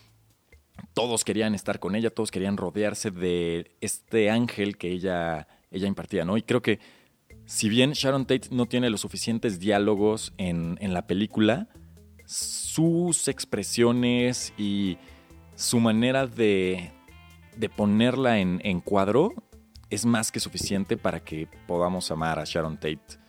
todos 0.93 1.23
querían 1.23 1.55
estar 1.55 1.79
con 1.79 1.95
ella, 1.95 2.09
todos 2.09 2.31
querían 2.31 2.57
rodearse 2.57 3.11
de 3.11 3.71
este 3.81 4.29
ángel 4.29 4.77
que 4.77 4.91
ella, 4.91 5.47
ella 5.71 5.87
impartía, 5.87 6.25
¿no? 6.25 6.37
Y 6.37 6.41
creo 6.41 6.61
que 6.61 6.79
si 7.45 7.69
bien 7.69 7.91
Sharon 7.91 8.25
Tate 8.25 8.49
no 8.51 8.65
tiene 8.65 8.89
los 8.89 9.01
suficientes 9.01 9.59
diálogos 9.59 10.33
en, 10.37 10.77
en 10.81 10.93
la 10.93 11.05
película, 11.05 11.69
sus 12.25 13.27
expresiones 13.27 14.53
y 14.57 14.97
su 15.55 15.79
manera 15.79 16.27
de, 16.27 16.91
de 17.55 17.69
ponerla 17.69 18.39
en, 18.39 18.81
cuadro 18.81 19.33
es 19.89 20.05
más 20.05 20.31
que 20.31 20.39
suficiente 20.39 20.97
para 20.97 21.19
que 21.23 21.47
podamos 21.67 22.11
amar 22.11 22.39
a 22.39 22.43
Sharon 22.45 22.75
Tate 22.75 23.19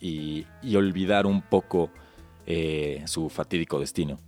y, 0.00 0.46
y 0.62 0.76
olvidar 0.76 1.26
un 1.26 1.42
poco 1.42 1.90
eh, 2.46 3.02
su 3.06 3.28
fatídico 3.28 3.80
destino. 3.80 4.18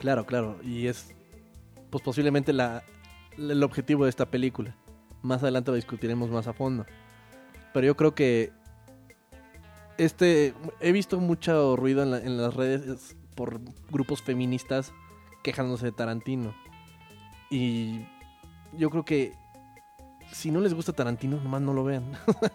Claro, 0.00 0.26
claro. 0.26 0.58
Y 0.62 0.86
es 0.86 1.14
pues 1.90 2.02
posiblemente 2.02 2.52
la, 2.52 2.82
el 3.36 3.62
objetivo 3.62 4.04
de 4.04 4.10
esta 4.10 4.26
película. 4.26 4.76
Más 5.22 5.42
adelante 5.42 5.70
lo 5.70 5.76
discutiremos 5.76 6.30
más 6.30 6.46
a 6.46 6.52
fondo. 6.52 6.84
Pero 7.72 7.86
yo 7.86 7.96
creo 7.96 8.14
que 8.14 8.52
este 9.96 10.54
he 10.80 10.92
visto 10.92 11.18
mucho 11.18 11.76
ruido 11.76 12.02
en 12.02 12.36
las 12.36 12.54
redes 12.54 13.16
por 13.38 13.60
grupos 13.88 14.20
feministas 14.20 14.92
quejándose 15.44 15.86
de 15.86 15.92
Tarantino. 15.92 16.56
Y 17.50 18.00
yo 18.76 18.90
creo 18.90 19.04
que 19.04 19.36
si 20.32 20.50
no 20.50 20.60
les 20.60 20.74
gusta 20.74 20.92
Tarantino, 20.92 21.36
nomás 21.40 21.60
no 21.62 21.72
lo 21.72 21.84
vean. 21.84 22.04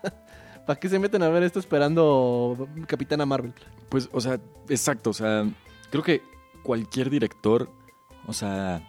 ¿Para 0.66 0.78
qué 0.78 0.90
se 0.90 1.00
meten 1.00 1.24
a 1.24 1.30
ver 1.30 1.44
esto 1.44 1.60
esperando 1.60 2.68
Capitana 2.86 3.26
Marvel? 3.26 3.54
Pues, 3.88 4.10
o 4.12 4.20
sea, 4.20 4.42
exacto, 4.68 5.12
o 5.12 5.14
sea, 5.14 5.50
creo 5.90 6.04
que 6.04 6.22
cualquier 6.64 7.10
director, 7.10 7.70
o 8.28 8.34
sea, 8.34 8.86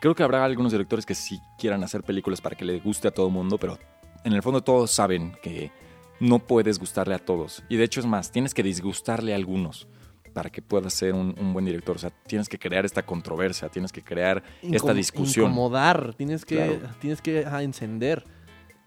creo 0.00 0.14
que 0.14 0.22
habrá 0.22 0.42
algunos 0.42 0.72
directores 0.72 1.04
que 1.04 1.14
sí 1.14 1.38
quieran 1.58 1.84
hacer 1.84 2.02
películas 2.02 2.40
para 2.40 2.56
que 2.56 2.64
le 2.64 2.80
guste 2.80 3.08
a 3.08 3.10
todo 3.10 3.26
el 3.26 3.32
mundo, 3.34 3.58
pero 3.58 3.78
en 4.24 4.32
el 4.32 4.42
fondo 4.42 4.62
todos 4.62 4.90
saben 4.90 5.36
que 5.42 5.70
no 6.18 6.38
puedes 6.38 6.78
gustarle 6.78 7.14
a 7.14 7.18
todos. 7.18 7.62
Y 7.68 7.76
de 7.76 7.84
hecho 7.84 8.00
es 8.00 8.06
más, 8.06 8.32
tienes 8.32 8.54
que 8.54 8.62
disgustarle 8.62 9.34
a 9.34 9.36
algunos 9.36 9.86
para 10.32 10.50
que 10.50 10.62
puedas 10.62 10.92
ser 10.94 11.14
un, 11.14 11.34
un 11.38 11.52
buen 11.52 11.64
director. 11.64 11.96
O 11.96 11.98
sea, 11.98 12.10
tienes 12.26 12.48
que 12.48 12.58
crear 12.58 12.84
esta 12.84 13.02
controversia, 13.04 13.68
tienes 13.68 13.92
que 13.92 14.02
crear 14.02 14.42
esta 14.62 14.94
discusión. 14.94 15.46
Incomodar, 15.46 16.14
tienes 16.14 16.44
que, 16.44 16.56
Claro. 16.56 16.94
tienes 17.00 17.20
que 17.20 17.44
ajá, 17.46 17.62
encender. 17.62 18.24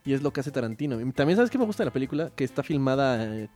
Y 0.06 0.13
es 0.13 0.21
lo 0.21 0.32
que 0.34 0.41
hace 0.41 0.51
Tarantino. 0.51 0.97
También, 1.13 1.38
¿sabes 1.38 1.49
qué 1.49 1.58
me 1.58 1.65
gusta 1.65 1.84
de 1.84 1.86
la 1.86 1.93
película? 1.93 2.32
Que 2.36 2.43
está 2.43 2.62
filmada 2.63 3.23
eh, 3.25 3.47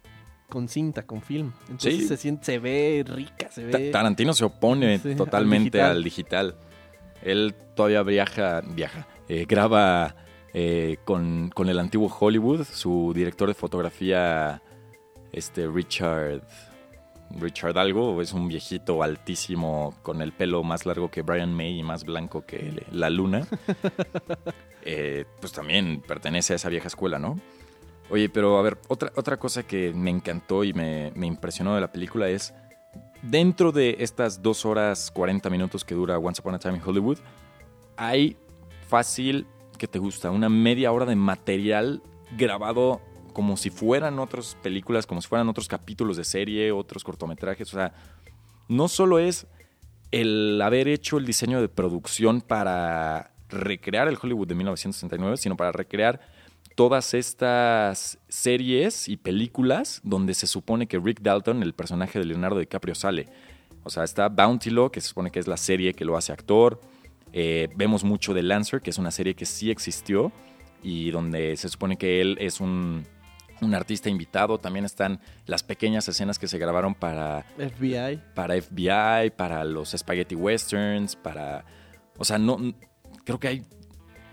con 0.49 0.67
cinta, 0.69 1.03
con 1.03 1.21
film. 1.21 1.51
Entonces 1.63 1.95
Sí. 1.95 2.07
se 2.07 2.15
siente, 2.17 2.45
se 2.45 2.59
ve 2.59 3.03
rica, 3.05 3.49
se 3.51 3.63
Ta- 3.69 3.77
ve. 3.77 3.89
Tarantino 3.91 4.33
se 4.33 4.45
opone 4.45 4.99
Sí, 4.99 5.09
al 5.09 5.15
totalmente 5.17 5.77
digital. 5.77 5.91
al 5.91 6.03
digital. 6.03 6.55
Él 7.21 7.53
todavía 7.75 8.03
viaja, 8.03 8.61
viaja, 8.61 9.07
eh, 9.27 9.45
graba 9.47 10.15
eh, 10.53 10.97
con, 11.03 11.49
con 11.53 11.67
el 11.67 11.77
antiguo 11.79 12.07
Hollywood, 12.17 12.63
su 12.63 13.11
director 13.13 13.47
de 13.49 13.53
fotografía, 13.53 14.61
este 15.33 15.67
Richard, 15.67 16.41
Richard 17.31 17.77
algo, 17.77 18.21
es 18.21 18.33
un 18.33 18.47
viejito 18.47 19.03
altísimo 19.03 19.95
con 20.01 20.21
el 20.21 20.31
pelo 20.31 20.63
más 20.63 20.85
largo 20.85 21.09
que 21.09 21.21
Brian 21.21 21.53
May 21.53 21.79
y 21.79 21.83
más 21.83 22.03
blanco 22.03 22.45
que 22.45 22.85
la 22.91 23.09
luna. 23.09 23.47
Eh, 24.89 25.25
pues 25.41 25.51
también 25.51 26.01
pertenece 26.07 26.53
a 26.53 26.55
esa 26.55 26.69
vieja 26.69 26.87
escuela, 26.87 27.19
¿no? 27.19 27.37
Oye, 28.09 28.29
pero 28.29 28.57
a 28.57 28.61
ver, 28.61 28.77
otra, 28.87 29.11
otra 29.17 29.35
cosa 29.35 29.63
que 29.63 29.91
me 29.93 30.09
encantó 30.09 30.63
y 30.63 30.71
me, 30.71 31.11
me 31.13 31.27
impresionó 31.27 31.75
de 31.75 31.81
la 31.81 31.91
película 31.91 32.29
es, 32.29 32.53
dentro 33.21 33.73
de 33.73 33.97
estas 33.99 34.41
dos 34.41 34.65
horas 34.65 35.11
40 35.11 35.49
minutos 35.49 35.83
que 35.83 35.93
dura 35.93 36.17
Once 36.17 36.39
Upon 36.39 36.55
a 36.55 36.59
Time 36.59 36.77
in 36.77 36.83
Hollywood, 36.85 37.17
hay 37.97 38.37
fácil, 38.87 39.45
que 39.77 39.87
te 39.87 39.99
gusta? 39.99 40.31
Una 40.31 40.47
media 40.47 40.93
hora 40.93 41.05
de 41.05 41.17
material 41.17 42.01
grabado 42.37 43.01
como 43.37 43.55
si 43.55 43.69
fueran 43.69 44.17
otras 44.17 44.57
películas, 44.63 45.05
como 45.05 45.21
si 45.21 45.27
fueran 45.27 45.47
otros 45.47 45.67
capítulos 45.67 46.17
de 46.17 46.23
serie, 46.23 46.71
otros 46.71 47.03
cortometrajes. 47.03 47.71
O 47.71 47.77
sea, 47.77 47.93
no 48.67 48.87
solo 48.87 49.19
es 49.19 49.45
el 50.09 50.59
haber 50.59 50.87
hecho 50.87 51.19
el 51.19 51.25
diseño 51.27 51.61
de 51.61 51.69
producción 51.69 52.41
para 52.41 53.35
recrear 53.47 54.07
el 54.07 54.17
Hollywood 54.19 54.47
de 54.47 54.55
1969, 54.55 55.37
sino 55.37 55.55
para 55.55 55.71
recrear 55.71 56.19
todas 56.73 57.13
estas 57.13 58.17
series 58.27 59.07
y 59.07 59.17
películas 59.17 60.01
donde 60.03 60.33
se 60.33 60.47
supone 60.47 60.87
que 60.87 60.97
Rick 60.97 61.21
Dalton, 61.21 61.61
el 61.61 61.73
personaje 61.73 62.17
de 62.17 62.25
Leonardo 62.25 62.57
DiCaprio, 62.57 62.95
sale. 62.95 63.27
O 63.83 63.91
sea, 63.91 64.03
está 64.03 64.29
Bounty 64.29 64.71
Law, 64.71 64.89
que 64.89 64.99
se 64.99 65.09
supone 65.09 65.29
que 65.29 65.37
es 65.37 65.45
la 65.45 65.57
serie 65.57 65.93
que 65.93 66.05
lo 66.05 66.17
hace 66.17 66.33
actor. 66.33 66.81
Eh, 67.33 67.69
vemos 67.75 68.03
mucho 68.03 68.33
de 68.33 68.41
Lancer, 68.41 68.81
que 68.81 68.89
es 68.89 68.97
una 68.97 69.11
serie 69.11 69.35
que 69.35 69.45
sí 69.45 69.69
existió 69.69 70.31
y 70.81 71.11
donde 71.11 71.55
se 71.55 71.69
supone 71.69 71.97
que 71.97 72.19
él 72.19 72.37
es 72.39 72.59
un, 72.59 73.05
un 73.61 73.73
artista 73.73 74.09
invitado. 74.09 74.57
También 74.57 74.85
están 74.85 75.19
las 75.45 75.63
pequeñas 75.63 76.07
escenas 76.07 76.39
que 76.39 76.47
se 76.47 76.57
grabaron 76.57 76.95
para 76.95 77.43
FBI. 77.57 78.21
para 78.35 78.59
FBI, 78.61 79.31
para 79.35 79.63
los 79.63 79.91
Spaghetti 79.91 80.35
Westerns, 80.35 81.15
para... 81.15 81.65
O 82.17 82.25
sea, 82.25 82.37
no... 82.37 82.57
Creo 83.23 83.39
que 83.39 83.47
hay 83.47 83.65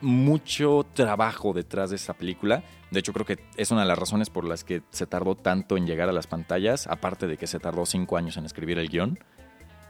mucho 0.01 0.87
trabajo 0.93 1.53
detrás 1.53 1.91
de 1.91 1.97
esta 1.97 2.15
película. 2.15 2.63
De 2.91 3.01
hecho, 3.01 3.13
creo 3.13 3.27
que 3.27 3.39
es 3.57 3.71
una 3.71 3.81
de 3.81 3.89
las 3.89 3.99
razones 3.99 4.31
por 4.31 4.45
las 4.45 4.63
que 4.63 4.83
se 4.91 5.07
tardó 5.07 5.35
tanto 5.35 5.77
en 5.77 5.87
llegar 5.87 6.09
a 6.09 6.13
las 6.13 6.27
pantallas, 6.27 6.87
aparte 6.87 7.27
de 7.27 7.37
que 7.37 7.47
se 7.47 7.59
tardó 7.59 7.87
cinco 7.87 8.17
años 8.17 8.37
en 8.37 8.45
escribir 8.45 8.79
el 8.79 8.89
guion. 8.89 9.19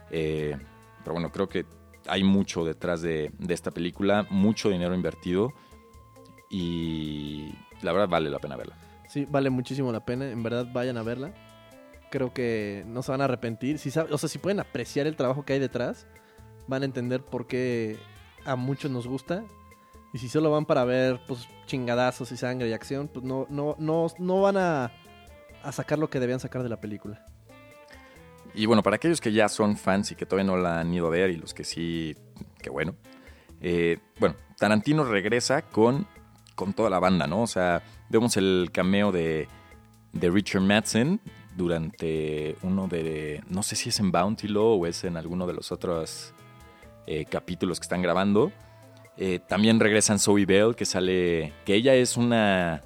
Eh, 0.09 0.57
pero 1.03 1.13
bueno, 1.13 1.31
creo 1.31 1.49
que 1.49 1.65
hay 2.07 2.23
mucho 2.23 2.63
detrás 2.63 3.01
de, 3.01 3.31
de 3.37 3.53
esta 3.53 3.71
película, 3.71 4.25
mucho 4.29 4.69
dinero 4.69 4.95
invertido 4.95 5.53
y 6.49 7.53
la 7.81 7.91
verdad 7.91 8.07
vale 8.07 8.29
la 8.29 8.39
pena 8.39 8.55
verla. 8.55 8.77
Vale 9.23 9.49
muchísimo 9.49 9.91
la 9.93 10.03
pena. 10.03 10.29
En 10.29 10.43
verdad, 10.43 10.67
vayan 10.73 10.97
a 10.97 11.03
verla. 11.03 11.33
Creo 12.11 12.33
que 12.33 12.83
no 12.87 13.01
se 13.01 13.11
van 13.11 13.21
a 13.21 13.25
arrepentir. 13.25 13.79
Si 13.79 13.89
sab- 13.89 14.11
o 14.11 14.17
sea, 14.17 14.27
si 14.27 14.37
pueden 14.37 14.59
apreciar 14.59 15.07
el 15.07 15.15
trabajo 15.15 15.45
que 15.45 15.53
hay 15.53 15.59
detrás, 15.59 16.07
van 16.67 16.81
a 16.81 16.85
entender 16.85 17.23
por 17.23 17.47
qué 17.47 17.97
a 18.45 18.55
muchos 18.55 18.91
nos 18.91 19.07
gusta. 19.07 19.43
Y 20.13 20.17
si 20.17 20.29
solo 20.29 20.51
van 20.51 20.65
para 20.65 20.85
ver 20.85 21.19
pues 21.27 21.47
chingadazos 21.65 22.31
y 22.31 22.37
sangre 22.37 22.69
y 22.69 22.73
acción, 22.73 23.07
pues 23.07 23.25
no, 23.25 23.47
no, 23.49 23.75
no, 23.79 24.07
no 24.19 24.41
van 24.41 24.57
a, 24.57 24.91
a 25.63 25.71
sacar 25.71 25.99
lo 25.99 26.09
que 26.09 26.19
debían 26.19 26.39
sacar 26.39 26.63
de 26.63 26.69
la 26.69 26.79
película. 26.79 27.25
Y 28.53 28.65
bueno, 28.67 28.81
para 28.81 28.95
aquellos 28.95 29.19
que 29.19 29.33
ya 29.33 29.49
son 29.49 29.75
fans 29.75 30.11
y 30.11 30.15
que 30.15 30.25
todavía 30.25 30.49
no 30.49 30.57
la 30.57 30.79
han 30.79 30.93
ido 30.93 31.07
a 31.07 31.09
ver 31.09 31.31
y 31.31 31.35
los 31.35 31.53
que 31.53 31.65
sí, 31.65 32.15
qué 32.61 32.69
bueno. 32.69 32.95
Eh, 33.59 33.97
bueno, 34.19 34.35
Tarantino 34.57 35.03
regresa 35.03 35.63
con, 35.63 36.07
con 36.55 36.73
toda 36.73 36.89
la 36.89 36.99
banda, 36.99 37.27
¿no? 37.27 37.41
O 37.43 37.47
sea, 37.47 37.83
vemos 38.09 38.37
el 38.37 38.69
cameo 38.71 39.11
de, 39.11 39.47
de 40.13 40.29
Richard 40.29 40.61
Madsen 40.61 41.19
durante 41.55 42.55
uno 42.63 42.87
de, 42.87 43.41
no 43.49 43.63
sé 43.63 43.75
si 43.75 43.89
es 43.89 43.99
en 43.99 44.11
Bounty 44.11 44.47
Law 44.47 44.81
o 44.81 44.85
es 44.87 45.03
en 45.03 45.17
alguno 45.17 45.45
de 45.47 45.53
los 45.53 45.71
otros 45.71 46.33
eh, 47.07 47.25
capítulos 47.25 47.79
que 47.79 47.83
están 47.83 48.01
grabando. 48.01 48.51
Eh, 49.17 49.39
también 49.47 49.79
regresan 49.79 50.19
Zoe 50.19 50.45
Bell, 50.45 50.75
que 50.75 50.85
sale, 50.85 51.53
que 51.65 51.75
ella 51.75 51.93
es 51.95 52.17
una... 52.17 52.81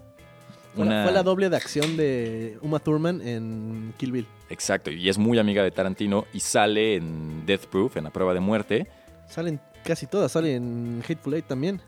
Fue, 0.75 0.85
la, 0.85 0.91
una- 0.91 1.03
fue 1.03 1.11
la 1.11 1.23
doble 1.23 1.49
de 1.49 1.55
acción 1.57 1.97
de 1.97 2.59
Uma 2.61 2.79
Thurman 2.79 3.21
en 3.27 3.93
Kill 3.97 4.11
Bill. 4.11 4.27
Exacto, 4.51 4.91
y 4.91 5.09
es 5.09 5.17
muy 5.17 5.39
amiga 5.39 5.63
de 5.63 5.71
Tarantino 5.71 6.25
y 6.33 6.39
sale 6.39 6.95
en 6.95 7.45
Death 7.47 7.65
Proof, 7.65 7.97
en 7.97 8.03
la 8.03 8.09
prueba 8.11 8.33
de 8.35 8.39
muerte. 8.39 8.87
Salen 9.27 9.59
casi 9.83 10.05
todas, 10.05 10.31
salen 10.31 10.55
en 10.55 11.03
Hateful 11.03 11.33
Eight 11.33 11.47
también. 11.47 11.81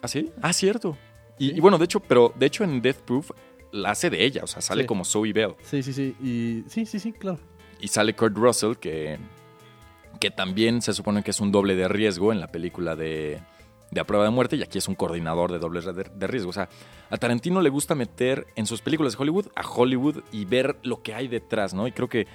¿Ah, 0.00 0.08
sí? 0.08 0.30
Ah, 0.40 0.52
cierto. 0.54 0.96
Y, 1.38 1.48
Sí. 1.50 1.54
y 1.56 1.60
bueno, 1.60 1.78
de 1.78 1.84
hecho, 1.84 2.00
pero 2.00 2.32
de 2.36 2.46
hecho 2.46 2.64
en 2.64 2.80
Death 2.82 2.98
Proof 3.02 3.30
la 3.72 3.90
hace 3.92 4.10
de 4.10 4.24
ella, 4.24 4.42
o 4.44 4.46
sea, 4.46 4.60
sale 4.60 4.82
Sí. 4.82 4.86
como 4.86 5.04
Zoe 5.04 5.32
Bell. 5.32 5.54
Sí, 5.62 5.82
sí, 5.82 5.92
sí. 5.92 6.14
Y 6.22 6.64
sí, 6.68 6.84
sí, 6.86 6.98
sí, 6.98 7.12
claro. 7.12 7.38
Y 7.80 7.88
sale 7.88 8.14
Kurt 8.14 8.36
Russell, 8.36 8.74
que, 8.76 9.18
que 10.20 10.30
también 10.30 10.82
se 10.82 10.92
supone 10.92 11.22
que 11.22 11.30
es 11.30 11.40
un 11.40 11.50
doble 11.50 11.74
de 11.74 11.88
riesgo 11.88 12.32
en 12.32 12.40
la 12.40 12.48
película 12.48 12.94
de, 12.94 13.40
de 13.90 14.00
A 14.00 14.04
Prueba 14.04 14.24
de 14.24 14.30
Muerte, 14.30 14.56
y 14.56 14.62
aquí 14.62 14.78
es 14.78 14.86
un 14.88 14.94
coordinador 14.94 15.50
de 15.50 15.58
dobles 15.58 15.84
de, 15.86 15.92
de 16.04 16.26
riesgo. 16.26 16.50
O 16.50 16.52
sea, 16.52 16.68
a 17.10 17.16
Tarantino 17.16 17.60
le 17.60 17.70
gusta 17.70 17.94
meter 17.94 18.46
en 18.54 18.66
sus 18.66 18.82
películas 18.82 19.14
de 19.14 19.22
Hollywood 19.22 19.46
a 19.56 19.66
Hollywood 19.68 20.22
y 20.30 20.44
ver 20.44 20.76
lo 20.82 21.02
que 21.02 21.14
hay 21.14 21.26
detrás, 21.28 21.74
¿no? 21.74 21.86
Y 21.88 21.92
creo 21.92 22.08
que 22.08 22.26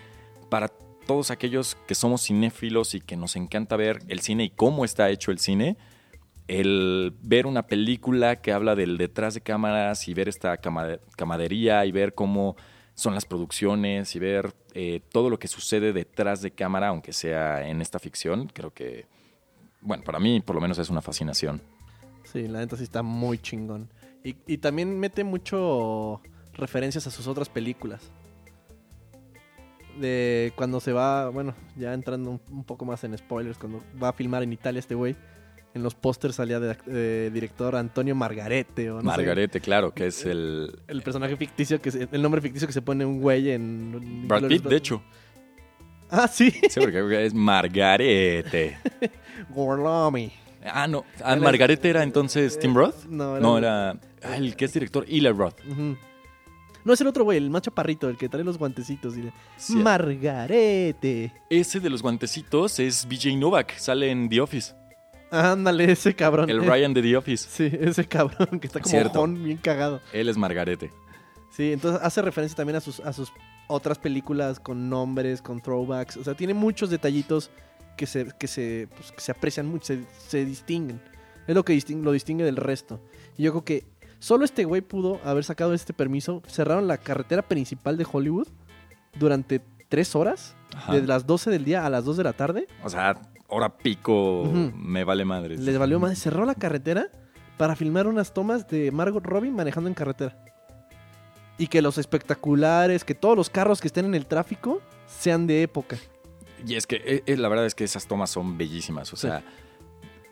para 0.50 0.68
todos 0.68 1.32
aquellos 1.32 1.78
que 1.88 1.96
somos 1.96 2.24
cinéfilos 2.26 2.94
y 2.94 3.00
que 3.00 3.16
nos 3.16 3.36
encanta 3.38 3.78
ver 3.78 4.00
el 4.10 4.20
cine 4.20 4.44
y 4.44 4.50
cómo 4.50 4.84
está 4.84 5.10
hecho 5.10 5.32
el 5.32 5.40
cine, 5.40 5.78
el 6.48 7.14
ver 7.22 7.46
una 7.46 7.68
película 7.68 8.38
que 8.38 8.52
habla 8.52 8.76
del 8.76 8.98
detrás 8.98 9.34
de 9.34 9.42
cámaras 9.42 10.08
y 10.08 10.14
ver 10.14 10.30
esta 10.30 10.58
cama- 10.58 11.00
camadería 11.16 11.86
y 11.86 11.92
ver 11.92 12.14
cómo 12.14 12.56
son 12.94 13.14
las 13.14 13.26
producciones 13.26 14.16
y 14.16 14.20
ver 14.20 14.54
eh, 14.74 15.02
todo 15.12 15.30
lo 15.30 15.38
que 15.38 15.48
sucede 15.48 15.94
detrás 15.94 16.42
de 16.42 16.52
cámara, 16.52 16.88
aunque 16.88 17.14
sea 17.14 17.68
en 17.68 17.82
esta 17.82 18.00
ficción, 18.00 18.48
creo 18.48 18.74
que, 18.74 19.06
bueno, 19.82 20.04
para 20.04 20.20
mí 20.20 20.40
por 20.40 20.56
lo 20.56 20.62
menos 20.62 20.80
es 20.80 20.90
una 20.90 21.02
fascinación. 21.02 21.62
Sí, 22.24 22.48
la 22.48 22.60
neta 22.60 22.76
sí 22.76 22.84
está 22.84 23.04
muy 23.04 23.38
chingón. 23.38 23.90
Y, 24.24 24.36
y 24.48 24.58
también 24.58 25.00
mete 25.00 25.24
mucho 25.24 26.22
referencias 26.54 27.06
a 27.08 27.12
sus 27.12 27.28
otras 27.28 27.50
películas. 27.50 28.12
De 30.00 30.54
cuando 30.56 30.80
se 30.80 30.92
va, 30.92 31.30
bueno, 31.30 31.56
ya 31.76 31.94
entrando 31.94 32.32
un, 32.32 32.42
un 32.52 32.64
poco 32.64 32.86
más 32.86 33.04
en 33.04 33.18
spoilers, 33.18 33.58
cuando 33.58 33.84
va 34.02 34.10
a 34.10 34.14
filmar 34.14 34.44
en 34.44 34.54
Italia 34.54 34.80
este 34.80 34.96
güey, 34.96 35.16
en 35.74 35.84
los 35.84 35.96
pósters 35.96 36.36
salía 36.36 36.60
de, 36.60 37.30
director 37.32 37.76
Antonio 37.76 38.16
Margarete 38.16 38.90
o 38.90 38.96
no 38.96 39.02
sé, 39.02 39.06
Margarete, 39.06 39.60
claro, 39.60 39.94
que 39.94 40.08
es 40.08 40.26
el 40.26 40.80
el 40.88 41.02
personaje 41.02 41.36
ficticio, 41.38 41.82
que 41.82 41.92
se- 41.92 42.08
el 42.12 42.22
nombre 42.22 42.42
ficticio 42.42 42.68
que 42.68 42.74
se 42.74 42.82
pone 42.82 43.06
un 43.06 43.22
güey 43.22 43.52
en... 43.52 44.28
Brad 44.28 44.48
Pitt, 44.48 44.64
de 44.64 44.76
hecho. 44.76 45.04
Ah, 46.10 46.28
sí. 46.28 46.52
Sí, 46.70 46.80
porque 46.80 47.26
es 47.26 47.34
Margarete. 47.34 48.78
Gorlami. 49.50 50.32
Ah, 50.66 50.88
no. 50.88 51.06
Ah, 51.24 51.36
Margarete 51.36 51.90
era 51.90 52.04
entonces 52.04 52.58
Tim 52.60 52.74
Roth. 52.74 53.06
No, 53.06 53.36
era... 53.38 53.42
No, 53.42 53.58
era 53.58 53.92
ah, 54.24 54.38
el 54.38 54.56
que 54.56 54.66
es 54.66 54.74
director, 54.74 55.06
Eli 55.08 55.30
Roth. 55.30 55.60
No, 56.84 56.94
es 56.94 57.02
el 57.02 57.08
otro 57.08 57.26
güey, 57.26 57.38
el 57.38 57.50
macho 57.50 57.72
parrito, 57.72 58.08
el 58.10 58.18
que 58.18 58.30
trae 58.30 58.44
los 58.46 58.58
guantecitos 58.58 59.18
y 59.18 59.22
de... 59.24 59.34
Sí. 59.58 59.76
Margarete. 59.76 61.34
Ese 61.50 61.82
de 61.82 61.90
los 61.90 62.02
guantecitos 62.02 62.80
es 62.80 63.06
BJ 63.08 63.36
Novak, 63.38 63.78
sale 63.78 64.10
en 64.10 64.30
The 64.30 64.40
Office. 64.42 64.74
Ándale, 65.32 65.92
ese 65.92 66.16
cabrón. 66.16 66.50
El 66.50 66.64
Eh, 66.64 66.68
Ryan 66.68 66.94
de 66.94 67.02
The 67.02 67.18
Office. 67.18 67.48
Sí, 67.50 67.76
ese 67.80 68.08
cabrón 68.08 68.60
que 68.60 68.68
está 68.68 68.80
como 68.80 68.90
Cierto. 68.92 69.20
ojón, 69.20 69.44
bien 69.44 69.58
cagado. 69.58 70.02
Él 70.14 70.30
es 70.30 70.38
Margarete. 70.38 70.92
Sí, 71.52 71.74
entonces 71.74 72.02
hace 72.04 72.22
referencia 72.22 72.56
también 72.56 72.76
a 72.78 72.82
sus, 72.82 73.00
a 73.00 73.12
sus 73.14 73.32
otras 73.68 73.98
películas 73.98 74.60
con 74.60 74.90
nombres, 74.90 75.42
con 75.42 75.60
throwbacks. 75.60 76.18
O 76.18 76.24
sea, 76.24 76.36
tiene 76.36 76.54
muchos 76.54 76.90
detallitos 76.90 77.50
que 77.98 78.06
se, 78.06 78.28
que 78.40 78.48
se, 78.48 78.88
pues, 78.96 79.12
que 79.12 79.20
se 79.22 79.32
aprecian 79.32 79.68
mucho, 79.68 79.86
se, 79.88 80.04
se 80.28 80.46
distinguen. 80.46 81.02
Es 81.48 81.56
lo 81.56 81.64
que 81.66 81.74
distingue, 81.74 82.04
lo 82.06 82.12
distingue 82.12 82.44
del 82.46 82.58
resto. 82.58 83.02
Y 83.38 83.44
yo 83.44 83.52
creo 83.52 83.64
que 83.66 83.86
solo 84.20 84.46
este 84.46 84.66
güey 84.66 84.82
pudo 84.82 85.20
haber 85.24 85.44
sacado 85.44 85.74
este 85.74 85.94
permiso. 85.94 86.42
Cerraron 86.48 86.88
la 86.88 86.98
carretera 86.98 87.42
principal 87.42 87.98
de 87.98 88.06
Hollywood 88.10 88.48
durante 89.18 89.62
tres 89.90 90.16
horas, 90.16 90.56
Ajá. 90.76 90.94
de 90.94 91.02
las 91.08 91.26
12 91.26 91.50
del 91.50 91.64
día 91.66 91.86
a 91.86 91.90
las 91.90 92.06
2 92.06 92.18
de 92.18 92.24
la 92.24 92.34
tarde. 92.34 92.68
O 92.84 92.90
sea, 92.90 93.20
hora 93.48 93.70
pico 93.78 94.44
me 94.76 95.04
vale 95.04 95.26
madre. 95.26 95.58
Les 95.58 95.78
valió 95.78 96.00
más. 96.00 96.18
Cerró 96.20 96.46
la 96.46 96.56
carretera 96.56 97.08
para 97.58 97.76
filmar 97.76 98.08
unas 98.08 98.34
tomas 98.34 98.68
de 98.68 98.92
Margot 98.92 99.24
Robbie 99.26 99.52
manejando 99.52 99.88
en 99.88 99.94
carretera. 99.94 100.38
Y 101.58 101.68
que 101.68 101.82
los 101.82 101.98
espectaculares, 101.98 103.04
que 103.04 103.16
todos 103.16 103.36
los 103.36 103.50
carros 103.50 103.82
que 103.82 103.88
estén 103.88 104.06
en 104.06 104.16
el 104.16 104.28
tráfico 104.28 104.82
sean 105.08 105.48
de 105.48 105.64
época. 105.64 105.98
Y 106.66 106.76
es 106.76 106.86
que 106.86 106.98
eh, 107.04 107.24
eh, 107.26 107.38
la 107.38 107.50
verdad 107.50 107.66
es 107.66 107.74
que 107.76 107.84
esas 107.84 108.08
tomas 108.08 108.30
son 108.30 108.58
bellísimas. 108.58 109.12
O 109.14 109.16
sea, 109.16 109.44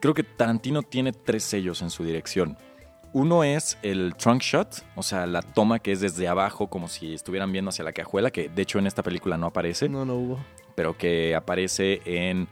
creo 0.02 0.14
que 0.14 0.24
Tarantino 0.24 0.84
tiene 0.84 1.12
tres 1.14 1.44
sellos 1.44 1.82
en 1.82 1.90
su 1.90 2.04
dirección. 2.04 2.58
Uno 3.14 3.44
es 3.44 3.78
el 3.82 4.14
trunk 4.18 4.42
shot, 4.42 4.84
o 4.96 5.02
sea, 5.02 5.26
la 5.26 5.42
toma 5.42 5.80
que 5.80 5.94
es 5.94 6.02
desde 6.02 6.28
abajo, 6.28 6.68
como 6.68 6.90
si 6.90 7.14
estuvieran 7.14 7.52
viendo 7.52 7.70
hacia 7.70 7.86
la 7.86 7.94
cajuela, 7.94 8.30
que 8.30 8.50
de 8.50 8.62
hecho 8.62 8.78
en 8.78 8.88
esta 8.88 9.04
película 9.04 9.38
no 9.38 9.48
aparece, 9.48 9.88
No, 9.88 10.04
no 10.04 10.16
hubo. 10.16 10.40
pero 10.76 10.98
que 10.98 11.34
aparece 11.34 12.02
en 12.04 12.50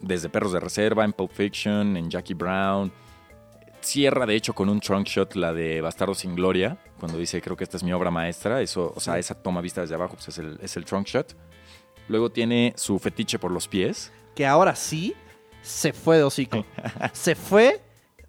desde 0.00 0.28
Perros 0.28 0.52
de 0.52 0.60
Reserva, 0.60 1.04
en 1.04 1.12
Pulp 1.12 1.32
Fiction, 1.32 1.96
en 1.96 2.10
Jackie 2.10 2.34
Brown. 2.34 2.92
Cierra, 3.80 4.26
de 4.26 4.34
hecho, 4.34 4.54
con 4.54 4.68
un 4.68 4.80
trunk 4.80 5.06
shot 5.06 5.34
la 5.34 5.52
de 5.52 5.80
Bastardo 5.80 6.14
sin 6.14 6.34
Gloria, 6.34 6.78
cuando 6.98 7.16
dice, 7.16 7.40
creo 7.40 7.56
que 7.56 7.64
esta 7.64 7.76
es 7.76 7.82
mi 7.82 7.92
obra 7.92 8.10
maestra. 8.10 8.60
Eso, 8.60 8.92
o 8.94 9.00
sea, 9.00 9.18
esa 9.18 9.34
toma 9.34 9.60
vista 9.60 9.80
desde 9.80 9.94
abajo 9.94 10.14
pues 10.14 10.28
es, 10.28 10.38
el, 10.38 10.58
es 10.60 10.76
el 10.76 10.84
trunk 10.84 11.06
shot. 11.06 11.36
Luego 12.08 12.30
tiene 12.30 12.74
su 12.76 12.98
fetiche 12.98 13.38
por 13.38 13.50
los 13.50 13.68
pies. 13.68 14.12
Que 14.34 14.46
ahora 14.46 14.74
sí 14.74 15.14
se 15.62 15.92
fue 15.92 16.16
de 16.16 16.24
hocico. 16.24 16.64
se 17.12 17.34
fue 17.34 17.80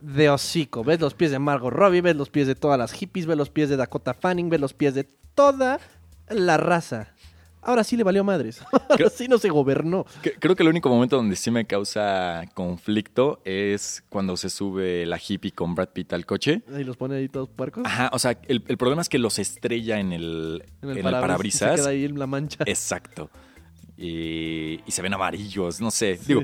de 0.02 0.30
hocico. 0.30 0.84
Ves 0.84 1.00
los 1.00 1.14
pies 1.14 1.32
de 1.32 1.40
Margot 1.40 1.72
Robbie, 1.72 2.02
ves 2.02 2.16
los 2.16 2.30
pies 2.30 2.48
de 2.48 2.56
todas 2.56 2.78
las 2.78 2.92
hippies, 2.92 3.26
ves 3.26 3.38
los 3.38 3.50
pies 3.50 3.70
de 3.70 3.78
Dakota 3.78 4.14
Fanning, 4.14 4.50
ves 4.50 4.60
los 4.60 4.74
pies 4.74 4.94
de 4.94 5.04
toda 5.04 5.80
la 6.30 6.58
raza. 6.58 7.14
Ahora 7.62 7.84
sí 7.84 7.98
le 7.98 8.04
valió 8.04 8.24
madres. 8.24 8.62
Ahora 8.72 8.96
Creo- 8.96 9.10
sí 9.10 9.28
no 9.28 9.38
se 9.38 9.50
gobernó. 9.50 10.06
Que- 10.22 10.34
Creo 10.34 10.56
que 10.56 10.64
el 10.64 10.70
único 10.70 10.88
momento 10.90 11.18
donde 11.18 11.36
sí 11.36 11.52
me 11.52 11.66
causa 11.66 12.44
conflicto 12.54 13.42
es 13.46 14.04
cuando 14.10 14.38
se 14.38 14.50
sube 14.50 15.06
la 15.06 15.18
hippie 15.26 15.52
con 15.52 15.76
Brad 15.76 15.90
Pitt 15.90 16.14
al 16.14 16.26
coche. 16.26 16.62
Y 16.78 16.84
los 16.84 16.96
pone 16.98 17.16
ahí 17.16 17.28
todos 17.30 17.50
puercos. 17.50 17.84
Ajá, 17.86 18.10
o 18.14 18.20
sea, 18.20 18.32
el, 18.48 18.64
el 18.68 18.78
problema 18.78 19.02
es 19.02 19.10
que 19.10 19.20
los 19.20 19.40
estrella 19.40 20.00
en 20.00 20.14
el, 20.14 20.64
en 20.82 20.90
el 20.92 21.02
parabrisas. 21.04 21.72
Se 21.72 21.76
queda 21.82 21.90
ahí 21.90 22.06
en 22.06 22.18
la 22.18 22.28
mancha. 22.28 22.64
Exacto. 22.68 23.30
Y, 23.98 24.80
y 24.86 24.92
se 24.92 25.02
ven 25.02 25.14
amarillos, 25.14 25.82
no 25.82 25.92
sé. 25.92 26.18
Digo, 26.26 26.42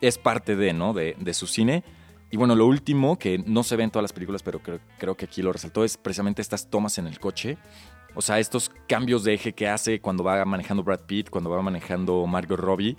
es 0.00 0.18
parte 0.18 0.56
de, 0.56 0.72
¿no? 0.72 0.94
De, 0.94 1.14
de 1.20 1.34
su 1.34 1.46
cine. 1.46 1.84
Y 2.30 2.36
bueno, 2.38 2.54
lo 2.54 2.66
último, 2.66 3.18
que 3.18 3.38
no 3.38 3.62
se 3.62 3.76
ve 3.76 3.84
en 3.84 3.90
todas 3.90 4.02
las 4.02 4.12
películas, 4.12 4.42
pero 4.42 4.58
creo, 4.60 4.80
creo 4.98 5.14
que 5.16 5.26
aquí 5.26 5.42
lo 5.42 5.52
resaltó, 5.52 5.84
es 5.84 5.96
precisamente 5.96 6.42
estas 6.42 6.68
tomas 6.68 6.98
en 6.98 7.06
el 7.06 7.20
coche. 7.20 7.56
O 8.16 8.22
sea, 8.22 8.38
estos 8.40 8.70
cambios 8.88 9.22
de 9.22 9.34
eje 9.34 9.52
que 9.52 9.68
hace 9.68 10.00
cuando 10.00 10.24
va 10.24 10.44
manejando 10.44 10.82
Brad 10.82 11.00
Pitt, 11.06 11.30
cuando 11.30 11.50
va 11.50 11.62
manejando 11.62 12.26
Margot 12.26 12.58
Robbie. 12.58 12.96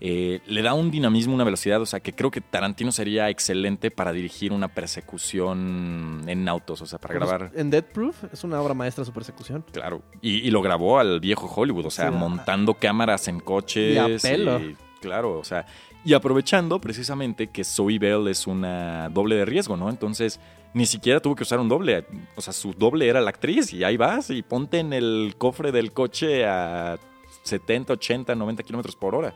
eh, 0.00 0.40
le 0.46 0.60
da 0.60 0.74
un 0.74 0.90
dinamismo, 0.90 1.34
una 1.34 1.44
velocidad. 1.44 1.80
O 1.80 1.86
sea, 1.86 2.00
que 2.00 2.12
creo 2.14 2.30
que 2.30 2.40
Tarantino 2.40 2.90
sería 2.92 3.30
excelente 3.30 3.90
para 3.90 4.12
dirigir 4.12 4.52
una 4.52 4.68
persecución 4.68 6.22
en 6.26 6.48
autos. 6.48 6.82
O 6.82 6.86
sea, 6.86 6.98
para 6.98 7.14
grabar. 7.14 7.50
En 7.54 7.70
Dead 7.70 7.84
Proof 7.84 8.24
es 8.32 8.44
una 8.44 8.60
obra 8.60 8.74
maestra 8.74 9.04
su 9.04 9.12
persecución. 9.12 9.64
Claro. 9.72 10.02
Y, 10.20 10.46
y 10.46 10.50
lo 10.50 10.62
grabó 10.62 10.98
al 10.98 11.20
viejo 11.20 11.46
Hollywood, 11.54 11.86
o 11.86 11.90
sea, 11.90 12.10
Sí, 12.10 12.14
montando 12.16 12.74
cámaras 12.74 13.28
en 13.28 13.40
coches. 13.40 13.94
Y 13.94 13.98
a 13.98 14.06
pelo. 14.18 14.60
y- 14.60 14.76
claro, 15.00 15.38
o 15.38 15.44
sea. 15.44 15.66
Y 16.04 16.12
aprovechando 16.12 16.80
precisamente 16.80 17.46
que 17.48 17.64
Zoe 17.64 17.98
Bell 17.98 18.28
es 18.28 18.46
una 18.46 19.08
doble 19.08 19.36
de 19.36 19.44
riesgo, 19.46 19.76
¿no? 19.76 19.88
Entonces, 19.88 20.38
ni 20.74 20.86
siquiera 20.86 21.20
tuvo 21.20 21.34
que 21.36 21.44
usar 21.44 21.60
un 21.60 21.68
doble. 21.68 22.04
O 22.36 22.42
sea, 22.42 22.52
su 22.52 22.72
doble 22.72 23.08
era 23.08 23.20
la 23.20 23.30
actriz 23.30 23.72
y 23.72 23.84
ahí 23.84 23.96
vas 23.96 24.30
y 24.30 24.42
ponte 24.42 24.80
en 24.80 24.92
el 24.92 25.36
cofre 25.38 25.72
del 25.72 25.92
coche 25.92 26.44
a 26.44 26.98
70, 27.44 27.92
80, 27.94 28.34
90 28.34 28.62
kilómetros 28.64 28.96
por 28.96 29.14
hora. 29.14 29.34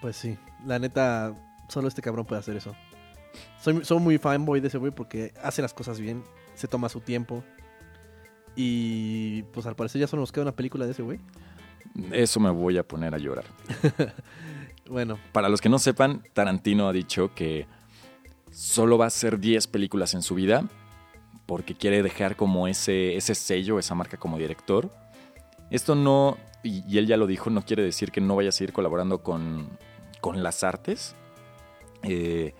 Pues 0.00 0.16
sí, 0.16 0.36
la 0.66 0.78
neta, 0.78 1.34
solo 1.68 1.88
este 1.88 2.02
cabrón 2.02 2.26
puede 2.26 2.40
hacer 2.40 2.56
eso. 2.56 2.74
Soy, 3.60 3.84
soy 3.84 4.00
muy 4.00 4.18
fanboy 4.18 4.60
de 4.60 4.68
ese 4.68 4.78
güey 4.78 4.92
porque 4.92 5.32
hace 5.42 5.62
las 5.62 5.72
cosas 5.72 6.00
bien, 6.00 6.24
se 6.54 6.66
toma 6.66 6.88
su 6.88 7.00
tiempo. 7.00 7.44
Y 8.56 9.44
pues 9.44 9.64
al 9.66 9.76
parecer 9.76 10.00
ya 10.00 10.08
solo 10.08 10.20
nos 10.20 10.32
queda 10.32 10.42
una 10.42 10.56
película 10.56 10.84
de 10.84 10.90
ese 10.90 11.02
güey. 11.02 11.20
Eso 12.10 12.40
me 12.40 12.50
voy 12.50 12.78
a 12.78 12.82
poner 12.82 13.14
a 13.14 13.18
llorar. 13.18 13.44
Bueno, 14.90 15.18
Para 15.30 15.48
los 15.48 15.60
que 15.60 15.68
no 15.68 15.78
sepan, 15.78 16.22
Tarantino 16.34 16.88
ha 16.88 16.92
dicho 16.92 17.32
que 17.34 17.66
solo 18.52 18.98
va 18.98 19.06
a 19.06 19.08
hacer 19.08 19.38
10 19.38 19.66
películas 19.66 20.14
en 20.14 20.22
su 20.22 20.34
vida 20.34 20.64
porque 21.46 21.74
quiere 21.74 22.02
dejar 22.02 22.36
como 22.36 22.68
ese, 22.68 23.16
ese 23.16 23.34
sello, 23.34 23.78
esa 23.78 23.94
marca 23.94 24.16
como 24.16 24.38
director. 24.38 24.90
Esto 25.70 25.94
no, 25.94 26.38
y, 26.62 26.96
él 26.98 27.06
ya 27.06 27.16
lo 27.16 27.26
dijo, 27.26 27.50
no 27.50 27.64
quiere 27.64 27.82
decir 27.82 28.12
que 28.12 28.20
no 28.20 28.36
vaya 28.36 28.50
a 28.50 28.52
seguir 28.52 28.72
colaborando 28.72 29.22
con, 29.22 29.68
con 30.20 30.42
las 30.42 30.62
artes. 30.64 31.14
Eh, 32.02 32.54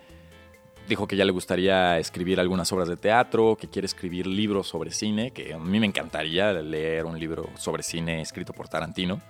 dijo 0.88 1.06
que 1.06 1.16
ya 1.16 1.24
le 1.24 1.32
gustaría 1.32 1.98
escribir 1.98 2.40
algunas 2.40 2.72
obras 2.72 2.88
de 2.88 2.96
teatro, 2.96 3.56
que 3.56 3.68
quiere 3.68 3.86
escribir 3.86 4.26
libros 4.26 4.68
sobre 4.68 4.90
cine, 4.90 5.30
que 5.30 5.54
a 5.54 5.58
mí 5.58 5.78
me 5.78 5.86
encantaría 5.86 6.52
leer 6.52 7.04
un 7.04 7.18
libro 7.18 7.48
sobre 7.56 7.82
cine 7.82 8.20
escrito 8.20 8.52
por 8.52 8.68
Tarantino. 8.68 9.20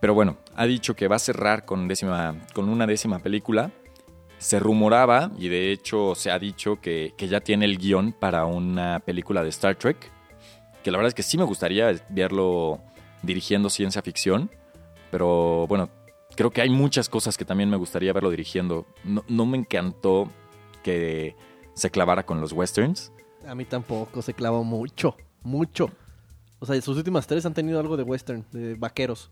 Pero 0.00 0.14
bueno, 0.14 0.36
ha 0.54 0.66
dicho 0.66 0.94
que 0.94 1.08
va 1.08 1.16
a 1.16 1.20
cerrar 1.20 1.64
con, 1.64 1.88
décima, 1.88 2.36
con 2.54 2.68
una 2.68 2.86
décima 2.86 3.18
película. 3.18 3.70
Se 4.38 4.58
rumoraba, 4.60 5.30
y 5.38 5.48
de 5.48 5.72
hecho 5.72 6.14
se 6.14 6.30
ha 6.30 6.38
dicho 6.38 6.80
que, 6.80 7.12
que 7.16 7.28
ya 7.28 7.40
tiene 7.40 7.64
el 7.64 7.78
guion 7.78 8.12
para 8.12 8.44
una 8.44 9.00
película 9.00 9.42
de 9.42 9.48
Star 9.48 9.76
Trek. 9.76 10.10
Que 10.82 10.90
la 10.90 10.98
verdad 10.98 11.08
es 11.08 11.14
que 11.14 11.22
sí 11.22 11.36
me 11.36 11.44
gustaría 11.44 11.92
verlo 12.08 12.80
dirigiendo 13.22 13.68
ciencia 13.68 14.00
ficción. 14.00 14.50
Pero 15.10 15.66
bueno, 15.66 15.90
creo 16.36 16.50
que 16.50 16.60
hay 16.62 16.70
muchas 16.70 17.08
cosas 17.08 17.36
que 17.36 17.44
también 17.44 17.68
me 17.68 17.76
gustaría 17.76 18.12
verlo 18.12 18.30
dirigiendo. 18.30 18.86
No, 19.04 19.24
no 19.28 19.44
me 19.44 19.58
encantó 19.58 20.30
que 20.82 21.34
se 21.74 21.90
clavara 21.90 22.24
con 22.24 22.40
los 22.40 22.52
westerns. 22.52 23.12
a 23.46 23.54
mí 23.54 23.64
tampoco 23.64 24.22
se 24.22 24.34
clavó 24.34 24.64
mucho, 24.64 25.16
mucho. 25.42 25.90
O 26.60 26.66
sea, 26.66 26.80
sus 26.80 26.96
últimas 26.96 27.26
tres 27.26 27.46
han 27.46 27.54
tenido 27.54 27.78
algo 27.78 27.96
de 27.96 28.02
western, 28.02 28.44
de 28.52 28.74
vaqueros. 28.74 29.30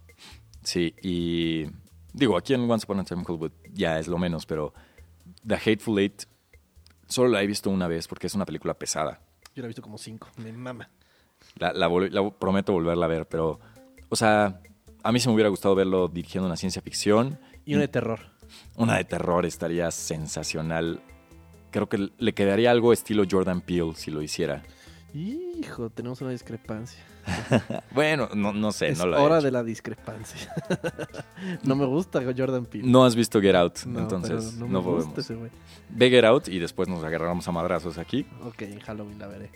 Sí, 0.62 0.94
y 1.02 1.66
digo, 2.12 2.36
aquí 2.36 2.54
en 2.54 2.68
Once 2.70 2.84
Upon 2.84 3.00
a 3.00 3.04
Time 3.04 3.22
Hollywood 3.26 3.52
ya 3.72 3.98
es 3.98 4.08
lo 4.08 4.18
menos, 4.18 4.46
pero 4.46 4.72
The 5.46 5.54
Hateful 5.54 5.98
Eight 5.98 6.24
solo 7.08 7.28
la 7.28 7.42
he 7.42 7.46
visto 7.46 7.70
una 7.70 7.88
vez 7.88 8.08
porque 8.08 8.26
es 8.26 8.34
una 8.34 8.44
película 8.44 8.74
pesada. 8.74 9.20
Yo 9.54 9.62
la 9.62 9.66
he 9.66 9.68
visto 9.68 9.82
como 9.82 9.98
cinco, 9.98 10.28
me 10.36 10.52
mama. 10.52 10.90
La, 11.58 11.72
la 11.72 11.88
la 11.88 12.30
prometo 12.30 12.72
volverla 12.72 13.06
a 13.06 13.08
ver, 13.08 13.26
pero, 13.26 13.60
o 14.08 14.16
sea, 14.16 14.60
a 15.02 15.12
mí 15.12 15.20
se 15.20 15.28
me 15.28 15.34
hubiera 15.34 15.48
gustado 15.48 15.74
verlo 15.74 16.08
dirigiendo 16.08 16.46
una 16.46 16.56
ciencia 16.56 16.82
ficción. 16.82 17.38
Y 17.64 17.74
una 17.74 17.82
de 17.82 17.88
terror. 17.88 18.20
Una 18.76 18.96
de 18.96 19.04
terror 19.04 19.46
estaría 19.46 19.90
sensacional. 19.90 21.00
Creo 21.70 21.88
que 21.88 22.10
le 22.16 22.34
quedaría 22.34 22.70
algo 22.70 22.92
estilo 22.92 23.24
Jordan 23.30 23.60
Peele 23.60 23.94
si 23.94 24.10
lo 24.10 24.22
hiciera. 24.22 24.62
Hijo, 25.16 25.88
tenemos 25.90 26.20
una 26.20 26.30
discrepancia. 26.30 27.02
Bueno, 27.92 28.28
no, 28.34 28.52
no 28.52 28.70
sé, 28.72 28.88
es 28.88 28.98
no 28.98 29.06
lo 29.06 29.16
he 29.16 29.20
hora 29.20 29.36
hecho. 29.36 29.46
de 29.46 29.50
la 29.50 29.64
discrepancia. 29.64 30.52
no 31.64 31.74
me 31.74 31.86
gusta 31.86 32.20
Jordan 32.36 32.66
Peele. 32.66 32.86
No 32.86 33.04
has 33.04 33.16
visto 33.16 33.40
Get 33.40 33.54
Out, 33.54 33.78
No, 33.86 34.00
entonces 34.00 34.54
no, 34.54 34.68
me 34.68 34.78
gusta 34.78 34.90
podemos. 34.90 35.18
ese 35.18 35.34
güey. 35.34 35.50
Ve 35.88 36.10
Get 36.10 36.24
Out 36.24 36.48
y 36.48 36.58
después 36.58 36.88
nos 36.88 37.02
agarramos 37.02 37.48
a 37.48 37.52
madrazos 37.52 37.96
aquí. 37.96 38.26
Ok, 38.44 38.62
en 38.62 38.80
Halloween 38.80 39.18
la 39.18 39.26
veré. 39.28 39.50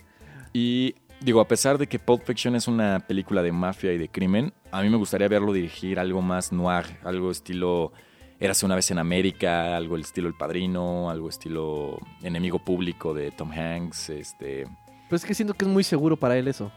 Y 0.51 0.95
digo, 1.21 1.39
a 1.39 1.47
pesar 1.47 1.77
de 1.77 1.85
que 1.87 1.99
Pulp 1.99 2.23
Fiction 2.23 2.55
es 2.55 2.67
una 2.67 2.99
película 3.07 3.43
de 3.43 3.51
mafia 3.51 3.93
y 3.93 3.99
de 3.99 4.09
crimen, 4.09 4.53
a 4.71 4.81
mí 4.81 4.89
me 4.89 4.97
gustaría 4.97 5.27
verlo 5.27 5.53
dirigir 5.53 5.99
algo 5.99 6.21
más 6.21 6.51
noir, 6.51 6.85
algo 7.03 7.29
estilo 7.29 7.93
Érase 8.41 8.65
una 8.65 8.73
vez 8.73 8.89
en 8.89 8.97
América, 8.97 9.77
algo 9.77 9.95
el 9.95 10.01
estilo 10.01 10.27
El 10.27 10.33
Padrino, 10.33 11.11
algo 11.11 11.29
estilo 11.29 11.99
Enemigo 12.23 12.57
Público 12.57 13.13
de 13.13 13.29
Tom 13.29 13.51
Hanks, 13.51 14.09
este... 14.09 14.65
Pero 15.11 15.17
es 15.17 15.25
que 15.25 15.35
siento 15.35 15.53
que 15.53 15.65
es 15.65 15.69
muy 15.69 15.83
seguro 15.83 16.15
para 16.15 16.37
él 16.37 16.47
eso. 16.47 16.71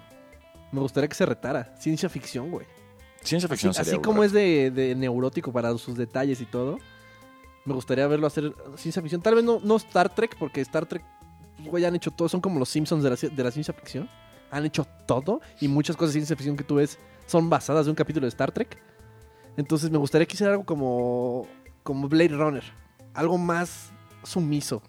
Me 0.73 0.81
gustaría 0.81 1.07
que 1.07 1.15
se 1.15 1.25
retara. 1.25 1.73
Ciencia 1.79 2.09
ficción, 2.09 2.51
güey. 2.51 2.67
Ciencia 3.23 3.47
Así, 3.47 3.55
ficción 3.55 3.73
sería 3.73 3.83
así 3.83 3.91
algo 3.93 4.03
como 4.03 4.25
es 4.25 4.33
de, 4.33 4.73
de 4.73 4.97
neurótico 4.97 5.53
para 5.53 5.73
sus 5.79 5.97
detalles 5.97 6.41
y 6.41 6.45
todo. 6.45 6.79
Me 7.65 7.75
gustaría 7.75 8.09
verlo 8.09 8.27
hacer 8.27 8.53
ciencia 8.75 9.01
ficción. 9.01 9.23
Tal 9.23 9.37
vez 9.37 9.45
no, 9.45 9.61
no 9.63 9.77
Star 9.77 10.13
Trek, 10.13 10.35
porque 10.37 10.61
Star 10.63 10.85
Trek, 10.85 11.05
güey, 11.65 11.85
han 11.85 11.95
hecho 11.95 12.11
todo. 12.11 12.29
Son 12.29 12.41
como 12.41 12.59
los 12.59 12.69
Simpsons 12.69 13.05
de 13.05 13.11
la, 13.11 13.17
de 13.17 13.45
la 13.45 13.53
ciencia 13.53 13.73
ficción. 13.73 14.11
Han 14.51 14.67
hecho 14.67 14.85
todo. 15.07 15.41
Y 15.61 15.69
muchas 15.69 15.95
cosas 15.95 16.15
de 16.15 16.19
ciencia 16.19 16.35
ficción 16.35 16.57
que 16.57 16.65
tú 16.65 16.75
ves 16.75 16.99
son 17.27 17.49
basadas 17.49 17.87
de 17.87 17.91
un 17.93 17.95
capítulo 17.95 18.25
de 18.25 18.31
Star 18.31 18.51
Trek. 18.51 18.77
Entonces 19.57 19.93
me 19.93 19.99
gustaría 19.99 20.27
que 20.27 20.35
hiciera 20.35 20.55
algo 20.55 20.65
como, 20.65 21.47
como 21.85 22.09
Blade 22.09 22.35
Runner. 22.35 22.65
Algo 23.15 23.39
más 23.39 23.93
sumiso. 24.25 24.83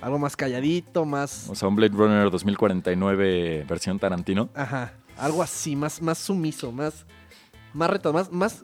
Algo 0.00 0.18
más 0.18 0.36
calladito, 0.36 1.04
más... 1.04 1.48
O 1.48 1.54
sea, 1.54 1.68
un 1.68 1.76
Blade 1.76 1.94
Runner 1.94 2.30
2049 2.30 3.64
versión 3.68 3.98
Tarantino. 3.98 4.50
Ajá, 4.54 4.92
algo 5.16 5.42
así, 5.42 5.74
más, 5.74 6.02
más 6.02 6.18
sumiso, 6.18 6.70
más, 6.70 7.06
más 7.72 7.90
reto, 7.90 8.12
más, 8.12 8.30
más, 8.30 8.62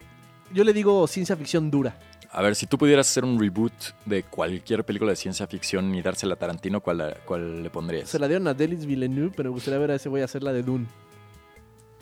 yo 0.53 0.64
le 0.64 0.73
digo 0.73 1.07
ciencia 1.07 1.37
ficción 1.37 1.71
dura. 1.71 1.99
A 2.31 2.42
ver, 2.42 2.55
si 2.55 2.66
tú 2.66 2.79
pudieras 2.79 3.11
hacer 3.11 3.25
un 3.25 3.38
reboot 3.38 3.73
de 4.07 4.23
cualquier 4.23 4.85
película 4.85 5.11
de 5.11 5.16
ciencia 5.16 5.47
ficción 5.47 5.95
y 5.95 6.03
dársela 6.03 6.35
a 6.35 6.38
Tarantino, 6.38 6.81
¿cuál, 6.81 7.18
cuál 7.27 7.62
le 7.62 7.71
pondrías? 7.71 8.09
Se 8.09 8.18
la 8.18 8.29
dieron 8.29 8.47
a 8.49 8.55
Delis 8.55 8.87
Villeneuve, 8.87 9.33
pero 9.37 9.51
me 9.51 9.55
gustaría 9.55 9.79
ver 9.79 9.90
a 9.90 9.95
ese 9.97 10.09
güey 10.09 10.23
hacer 10.23 10.42
la 10.42 10.53
de 10.53 10.62
Dune. 10.62 10.87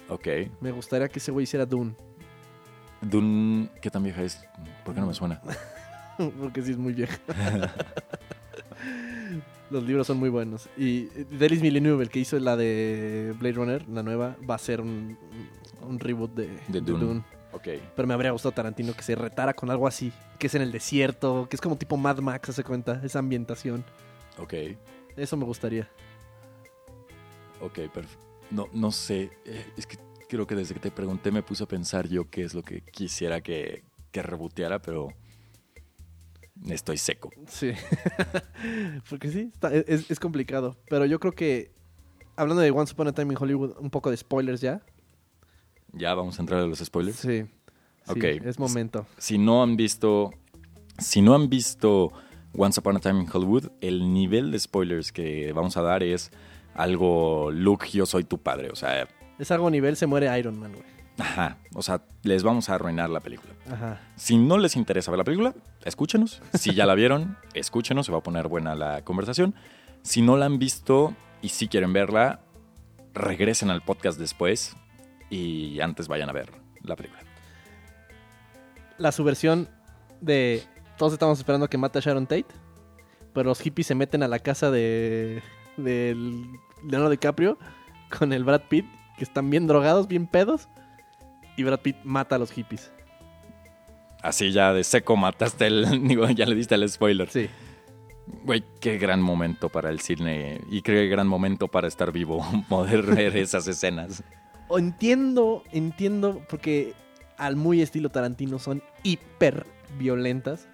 Ok. 0.09 0.27
Me 0.61 0.71
gustaría 0.73 1.09
que 1.09 1.19
ese 1.19 1.31
güey 1.31 1.45
hiciera 1.45 1.67
Dune, 1.67 1.95
Dune, 3.01 3.71
¿qué 3.81 3.91
tan 3.91 4.03
vieja 4.03 4.23
es? 4.23 4.41
¿Por 4.85 4.95
qué 4.95 5.01
no 5.01 5.07
me 5.07 5.15
suena? 5.15 5.41
porque 6.41 6.63
sí 6.63 6.73
es 6.73 6.79
muy 6.79 6.93
vieja. 6.93 7.19
Los 9.71 9.85
libros 9.85 10.07
son 10.07 10.19
muy 10.19 10.29
buenos. 10.29 10.69
Y 10.77 11.05
Delis 11.31 11.61
Villeneuve, 11.63 12.03
el 12.03 12.11
que 12.11 12.19
hizo 12.19 12.39
la 12.41 12.57
de 12.57 13.35
Blade 13.39 13.55
Runner, 13.55 13.89
la 13.89 14.03
nueva, 14.03 14.37
va 14.49 14.57
a 14.57 14.59
ser 14.59 14.81
un, 14.81 15.17
un 15.87 16.01
reboot 16.01 16.35
de, 16.35 16.49
De 16.69 16.81
Dune. 16.81 17.23
Ok. 17.53 17.69
Pero 17.97 18.09
me 18.09 18.15
habría 18.15 18.31
gustado 18.33 18.53
Tarantino 18.53 18.93
que 18.95 19.03
se 19.03 19.15
retara 19.15 19.55
con 19.55 19.71
algo 19.71 19.87
así, 19.87 20.13
que 20.39 20.49
es 20.49 20.55
en 20.55 20.63
el 20.63 20.73
desierto, 20.73 21.47
que 21.49 21.57
es 21.57 21.61
como 21.61 21.77
tipo 21.77 21.97
Mad 21.97 22.19
Max, 22.19 22.49
hace 22.49 22.65
cuenta, 22.65 23.01
esa 23.05 23.21
ambientación. 23.21 23.85
Ok. 24.39 24.55
Eso 25.17 25.37
me 25.37 25.45
gustaría. 25.45 25.89
Ok, 27.61 27.79
perfecto. 27.93 28.25
No, 28.51 28.69
no 28.73 28.91
sé. 28.91 29.31
eh, 29.45 29.67
Es 29.77 29.87
que 29.87 29.99
creo 30.29 30.47
que 30.47 30.55
desde 30.55 30.75
que 30.75 30.81
te 30.81 30.91
pregunté 30.91 31.31
me 31.31 31.43
puse 31.43 31.63
a 31.65 31.67
pensar 31.67 32.09
yo 32.09 32.29
qué 32.31 32.43
es 32.45 32.55
lo 32.55 32.63
que 32.63 32.81
quisiera 32.83 33.41
que, 33.41 33.85
que 34.13 34.23
reboteara, 34.23 34.81
pero 34.81 35.09
estoy 36.69 36.97
seco. 36.99 37.31
Sí. 37.49 37.73
Porque 39.09 39.29
sí, 39.31 39.51
está- 39.53 39.73
es, 39.75 40.11
es 40.11 40.21
complicado. 40.21 40.77
Pero 40.89 41.07
yo 41.07 41.19
creo 41.21 41.33
que, 41.33 41.71
hablando 42.37 42.63
de 42.63 42.71
Once 42.71 42.93
Upon 42.93 43.09
a 43.09 43.13
Time 43.13 43.33
in 43.35 43.39
Hollywood, 43.41 43.77
un 43.79 43.91
poco 43.91 44.11
de 44.11 44.17
spoilers 44.17 44.61
ya. 44.61 44.81
Ya 45.93 46.15
vamos 46.15 46.39
a 46.39 46.43
entrar 46.43 46.61
a 46.61 46.67
los 46.67 46.79
spoilers. 46.79 47.17
Sí. 47.17 47.45
Sí, 48.05 48.13
Ok. 48.13 48.25
Es 48.45 48.59
momento. 48.59 49.07
Si 49.19 49.39
no 49.39 49.63
han 49.63 49.77
visto, 49.77 50.31
si 50.99 51.21
no 51.23 51.35
han 51.35 51.49
visto 51.51 52.13
Once 52.57 52.81
Upon 52.81 52.97
a 52.97 53.01
Time 53.01 53.21
in 53.23 53.29
Hollywood, 53.33 53.71
el 53.81 54.13
nivel 54.13 54.51
de 54.51 54.59
spoilers 54.59 55.13
que 55.13 55.53
vamos 55.53 55.77
a 55.77 55.83
dar 55.83 56.03
es 56.03 56.31
algo 56.75 57.51
Luke, 57.53 57.89
yo 57.91 58.07
soy 58.07 58.25
tu 58.25 58.39
padre. 58.39 58.71
O 58.71 58.77
sea, 58.77 59.07
Es 59.39 59.51
algo 59.51 59.71
nivel, 59.71 59.97
se 59.97 60.07
muere 60.07 60.37
Iron 60.39 60.59
Man, 60.59 60.73
güey. 60.73 60.85
Ajá. 61.21 61.59
O 61.75 61.83
sea, 61.83 62.03
les 62.23 62.43
vamos 62.43 62.69
a 62.69 62.75
arruinar 62.75 63.11
la 63.11 63.21
película. 63.21 63.55
Ajá. 63.71 64.01
Si 64.17 64.37
no 64.37 64.59
les 64.59 64.77
interesa 64.77 65.11
ver 65.11 65.19
la 65.19 65.25
película, 65.25 65.55
escúchenos. 65.85 66.43
Si 66.55 66.75
ya 66.75 66.87
la 66.87 66.95
vieron, 66.95 67.37
escúchenos, 67.55 68.07
se 68.07 68.13
va 68.13 68.19
a 68.19 68.23
poner 68.23 68.49
buena 68.49 68.75
la 68.75 69.03
conversación. 69.03 69.55
Si 70.03 70.23
no 70.23 70.37
la 70.37 70.47
han 70.47 70.59
visto 70.59 71.15
y 71.43 71.51
si 71.51 71.69
quieren 71.69 71.93
verla, 71.93 72.41
regresen 73.15 73.71
al 73.71 73.83
podcast 73.83 74.19
después 74.19 74.77
y 75.29 75.81
antes 75.81 76.09
vayan 76.09 76.29
a 76.29 76.33
ver 76.33 76.53
la 76.83 76.97
película. 76.97 77.23
La 78.99 79.13
subversión 79.13 79.69
de. 80.21 80.63
Todos 80.99 81.15
estamos 81.15 81.39
esperando 81.39 81.69
que 81.69 81.79
mate 81.79 81.99
a 81.99 82.03
Sharon 82.03 82.27
Tate. 82.27 82.47
Pero 83.33 83.49
los 83.49 83.61
hippies 83.61 83.87
se 83.87 83.95
meten 83.95 84.23
a 84.23 84.29
la 84.29 84.39
casa 84.41 84.71
de. 84.71 85.43
del 85.77 86.47
Leonardo 86.83 87.11
DiCaprio 87.11 87.59
con 88.19 88.33
el 88.33 88.45
Brad 88.45 88.63
Pitt, 88.69 88.85
que 89.17 89.25
están 89.25 89.51
bien 89.51 89.67
drogados, 89.67 90.09
bien 90.09 90.27
pedos. 90.27 90.69
Y 91.57 91.63
Brad 91.63 91.81
Pitt 91.81 91.97
mata 92.05 92.37
a 92.37 92.39
los 92.39 92.51
hippies. 92.53 92.91
Así 94.23 94.53
ya 94.53 94.73
de 94.73 94.85
seco 94.85 95.17
mataste 95.17 95.67
el... 95.67 96.03
Digo, 96.09 96.29
ya 96.31 96.47
le 96.47 96.55
diste 96.55 96.75
el 96.75 96.89
spoiler. 96.89 97.29
Sí. 97.31 97.49
Güey, 98.45 98.63
qué 98.81 98.99
gran 98.99 99.21
momento 99.21 99.69
para 99.71 99.91
el 99.91 100.01
cine 100.01 100.61
y 100.71 100.83
qué 100.83 101.07
gran 101.09 101.27
momento 101.27 101.69
para 101.69 101.89
estar 101.89 102.13
vivo, 102.13 102.45
poder 102.69 103.03
ver 103.03 103.37
esas 103.37 103.67
escenas. 103.67 104.23
Entiendo, 104.71 105.65
entiendo, 105.73 106.43
porque 106.49 106.95
al 107.39 107.57
muy 107.57 107.83
estilo 107.83 108.09
Tarantino 108.11 108.59
son 108.59 108.83
hiper 109.03 109.67
violentas. 109.99 110.69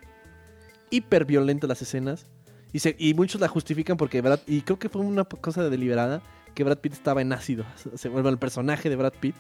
Hiper 0.91 1.25
violentas 1.25 1.69
las 1.69 1.81
escenas. 1.83 2.27
Y, 2.73 2.81
se- 2.81 2.97
y 2.99 3.15
muchos 3.15 3.41
la 3.41 3.49
justifican 3.49 3.97
porque 3.97 4.21
Brad, 4.21 4.41
y 4.47 4.61
creo 4.61 4.79
que 4.79 4.89
fue 4.91 5.01
una 5.01 5.25
cosa 5.25 5.69
deliberada, 5.71 6.21
que 6.55 6.63
Brad 6.65 6.79
Pitt 6.79 6.93
estaba 6.93 7.23
en 7.23 7.33
ácido. 7.33 7.65
Se 7.95 8.09
vuelve 8.11 8.29
el 8.29 8.39
personaje 8.39 8.91
de 8.91 8.97
Brad 8.97 9.15
Pitt. 9.19 9.35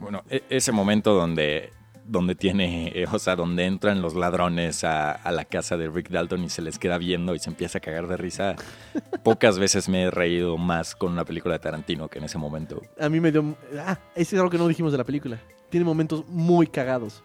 Bueno, 0.00 0.22
e- 0.30 0.44
ese 0.50 0.72
momento 0.72 1.14
donde, 1.14 1.72
donde 2.04 2.34
tiene, 2.34 2.88
eh, 2.94 3.06
o 3.10 3.18
sea, 3.18 3.36
donde 3.36 3.64
entran 3.66 4.00
los 4.00 4.14
ladrones 4.14 4.84
a, 4.84 5.12
a 5.12 5.30
la 5.32 5.44
casa 5.44 5.76
de 5.76 5.88
Rick 5.88 6.10
Dalton 6.10 6.44
y 6.44 6.48
se 6.48 6.62
les 6.62 6.78
queda 6.78 6.98
viendo 6.98 7.34
y 7.34 7.38
se 7.38 7.50
empieza 7.50 7.78
a 7.78 7.80
cagar 7.80 8.06
de 8.06 8.16
risa. 8.16 8.56
Pocas 9.24 9.58
veces 9.58 9.88
me 9.88 10.02
he 10.04 10.10
reído 10.10 10.56
más 10.56 10.94
con 10.94 11.12
una 11.12 11.24
película 11.24 11.54
de 11.54 11.58
Tarantino 11.60 12.08
que 12.08 12.18
en 12.18 12.24
ese 12.24 12.38
momento. 12.38 12.82
A 13.00 13.08
mí 13.08 13.20
me 13.20 13.32
dio... 13.32 13.56
Ah, 13.78 13.98
ese 14.14 14.36
es 14.36 14.40
algo 14.40 14.50
que 14.50 14.58
no 14.58 14.68
dijimos 14.68 14.92
de 14.92 14.98
la 14.98 15.04
película. 15.04 15.38
Tiene 15.70 15.84
momentos 15.84 16.26
muy 16.28 16.66
cagados. 16.66 17.22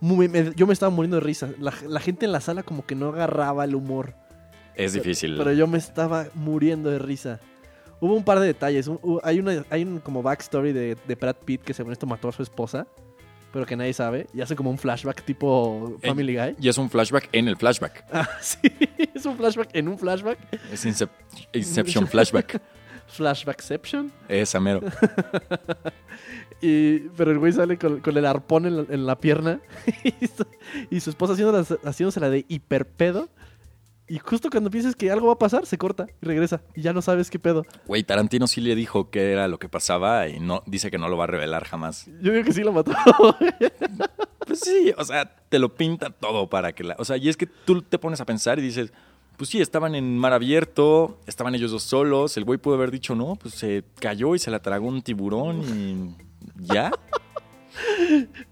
Muy- 0.00 0.28
me- 0.28 0.52
yo 0.54 0.66
me 0.66 0.72
estaba 0.72 0.90
muriendo 0.90 1.16
de 1.16 1.20
risa. 1.22 1.48
La, 1.58 1.72
la 1.88 2.00
gente 2.00 2.26
en 2.26 2.32
la 2.32 2.40
sala 2.40 2.62
como 2.62 2.84
que 2.84 2.94
no 2.94 3.08
agarraba 3.08 3.64
el 3.64 3.74
humor. 3.74 4.14
Es 4.74 4.92
difícil. 4.94 5.36
Pero 5.36 5.52
yo 5.52 5.66
me 5.66 5.78
estaba 5.78 6.26
muriendo 6.34 6.90
de 6.90 6.98
risa. 6.98 7.40
Hubo 8.02 8.14
un 8.16 8.24
par 8.24 8.38
de 8.40 8.46
detalles. 8.46 8.88
Un- 8.88 9.20
hay, 9.22 9.38
una, 9.38 9.64
hay 9.70 9.84
un 9.84 10.00
como 10.00 10.22
backstory 10.22 10.72
de, 10.72 10.96
de 11.06 11.14
Brad 11.14 11.36
Pitt 11.44 11.62
que 11.62 11.72
según 11.72 11.92
esto 11.92 12.04
mató 12.06 12.28
a 12.28 12.32
su 12.32 12.42
esposa. 12.42 12.86
Pero 13.52 13.64
que 13.66 13.76
nadie 13.76 13.92
sabe. 13.92 14.26
Y 14.34 14.40
hace 14.40 14.56
como 14.56 14.70
un 14.70 14.78
flashback 14.78 15.22
tipo 15.24 15.96
Eh, 16.02 16.08
Family 16.08 16.34
Guy. 16.36 16.56
Y 16.58 16.68
es 16.68 16.78
un 16.78 16.88
flashback 16.90 17.28
en 17.32 17.48
el 17.48 17.56
flashback. 17.56 18.04
Ah, 18.12 18.28
sí. 18.40 18.58
Es 19.14 19.24
un 19.26 19.36
flashback 19.36 19.68
en 19.74 19.88
un 19.88 19.98
flashback. 19.98 20.38
Es 20.72 20.84
Incep- 20.84 21.10
Inception 21.52 22.06
Flashback. 22.08 22.60
Flashbackception. 23.08 24.10
Esa 24.28 24.58
mero. 24.58 24.80
Y, 26.64 27.00
pero 27.16 27.32
el 27.32 27.38
güey 27.40 27.52
sale 27.52 27.76
con, 27.76 27.98
con 28.00 28.16
el 28.16 28.24
arpón 28.24 28.66
en 28.66 28.76
la, 28.76 28.84
en 28.88 29.04
la 29.04 29.18
pierna. 29.18 29.60
y, 30.04 30.26
su, 30.28 30.46
y 30.90 31.00
su 31.00 31.10
esposa 31.10 31.32
haciéndola, 31.32 31.64
haciéndosela 31.84 32.30
de 32.30 32.44
hiperpedo. 32.48 33.28
Y 34.12 34.18
justo 34.18 34.50
cuando 34.50 34.68
piensas 34.68 34.94
que 34.94 35.10
algo 35.10 35.28
va 35.28 35.32
a 35.32 35.38
pasar, 35.38 35.64
se 35.64 35.78
corta 35.78 36.06
y 36.20 36.26
regresa. 36.26 36.60
Y 36.74 36.82
ya 36.82 36.92
no 36.92 37.00
sabes 37.00 37.30
qué 37.30 37.38
pedo. 37.38 37.64
Güey, 37.86 38.02
Tarantino 38.02 38.46
sí 38.46 38.60
le 38.60 38.74
dijo 38.74 39.08
qué 39.08 39.32
era 39.32 39.48
lo 39.48 39.58
que 39.58 39.70
pasaba 39.70 40.28
y 40.28 40.38
no 40.38 40.62
dice 40.66 40.90
que 40.90 40.98
no 40.98 41.08
lo 41.08 41.16
va 41.16 41.24
a 41.24 41.28
revelar 41.28 41.64
jamás. 41.64 42.10
Yo 42.20 42.30
digo 42.30 42.44
que 42.44 42.52
sí 42.52 42.62
lo 42.62 42.72
mató. 42.72 42.92
Pues 44.46 44.58
sí, 44.58 44.92
o 44.98 45.04
sea, 45.04 45.24
te 45.48 45.58
lo 45.60 45.72
pinta 45.72 46.10
todo 46.10 46.50
para 46.50 46.74
que 46.74 46.82
la... 46.82 46.96
O 46.98 47.04
sea, 47.04 47.16
y 47.16 47.28
es 47.28 47.36
que 47.36 47.46
tú 47.46 47.80
te 47.80 47.96
pones 47.96 48.20
a 48.20 48.26
pensar 48.26 48.58
y 48.58 48.62
dices, 48.62 48.92
pues 49.36 49.48
sí, 49.48 49.60
estaban 49.60 49.94
en 49.94 50.18
mar 50.18 50.32
abierto, 50.32 51.20
estaban 51.26 51.54
ellos 51.54 51.70
dos 51.70 51.84
solos, 51.84 52.36
el 52.36 52.44
güey 52.44 52.58
pudo 52.58 52.74
haber 52.74 52.90
dicho, 52.90 53.14
no, 53.14 53.36
pues 53.36 53.54
se 53.54 53.84
cayó 54.00 54.34
y 54.34 54.40
se 54.40 54.50
la 54.50 54.58
tragó 54.58 54.88
un 54.88 55.00
tiburón 55.00 55.62
y 55.62 56.16
ya. 56.56 56.90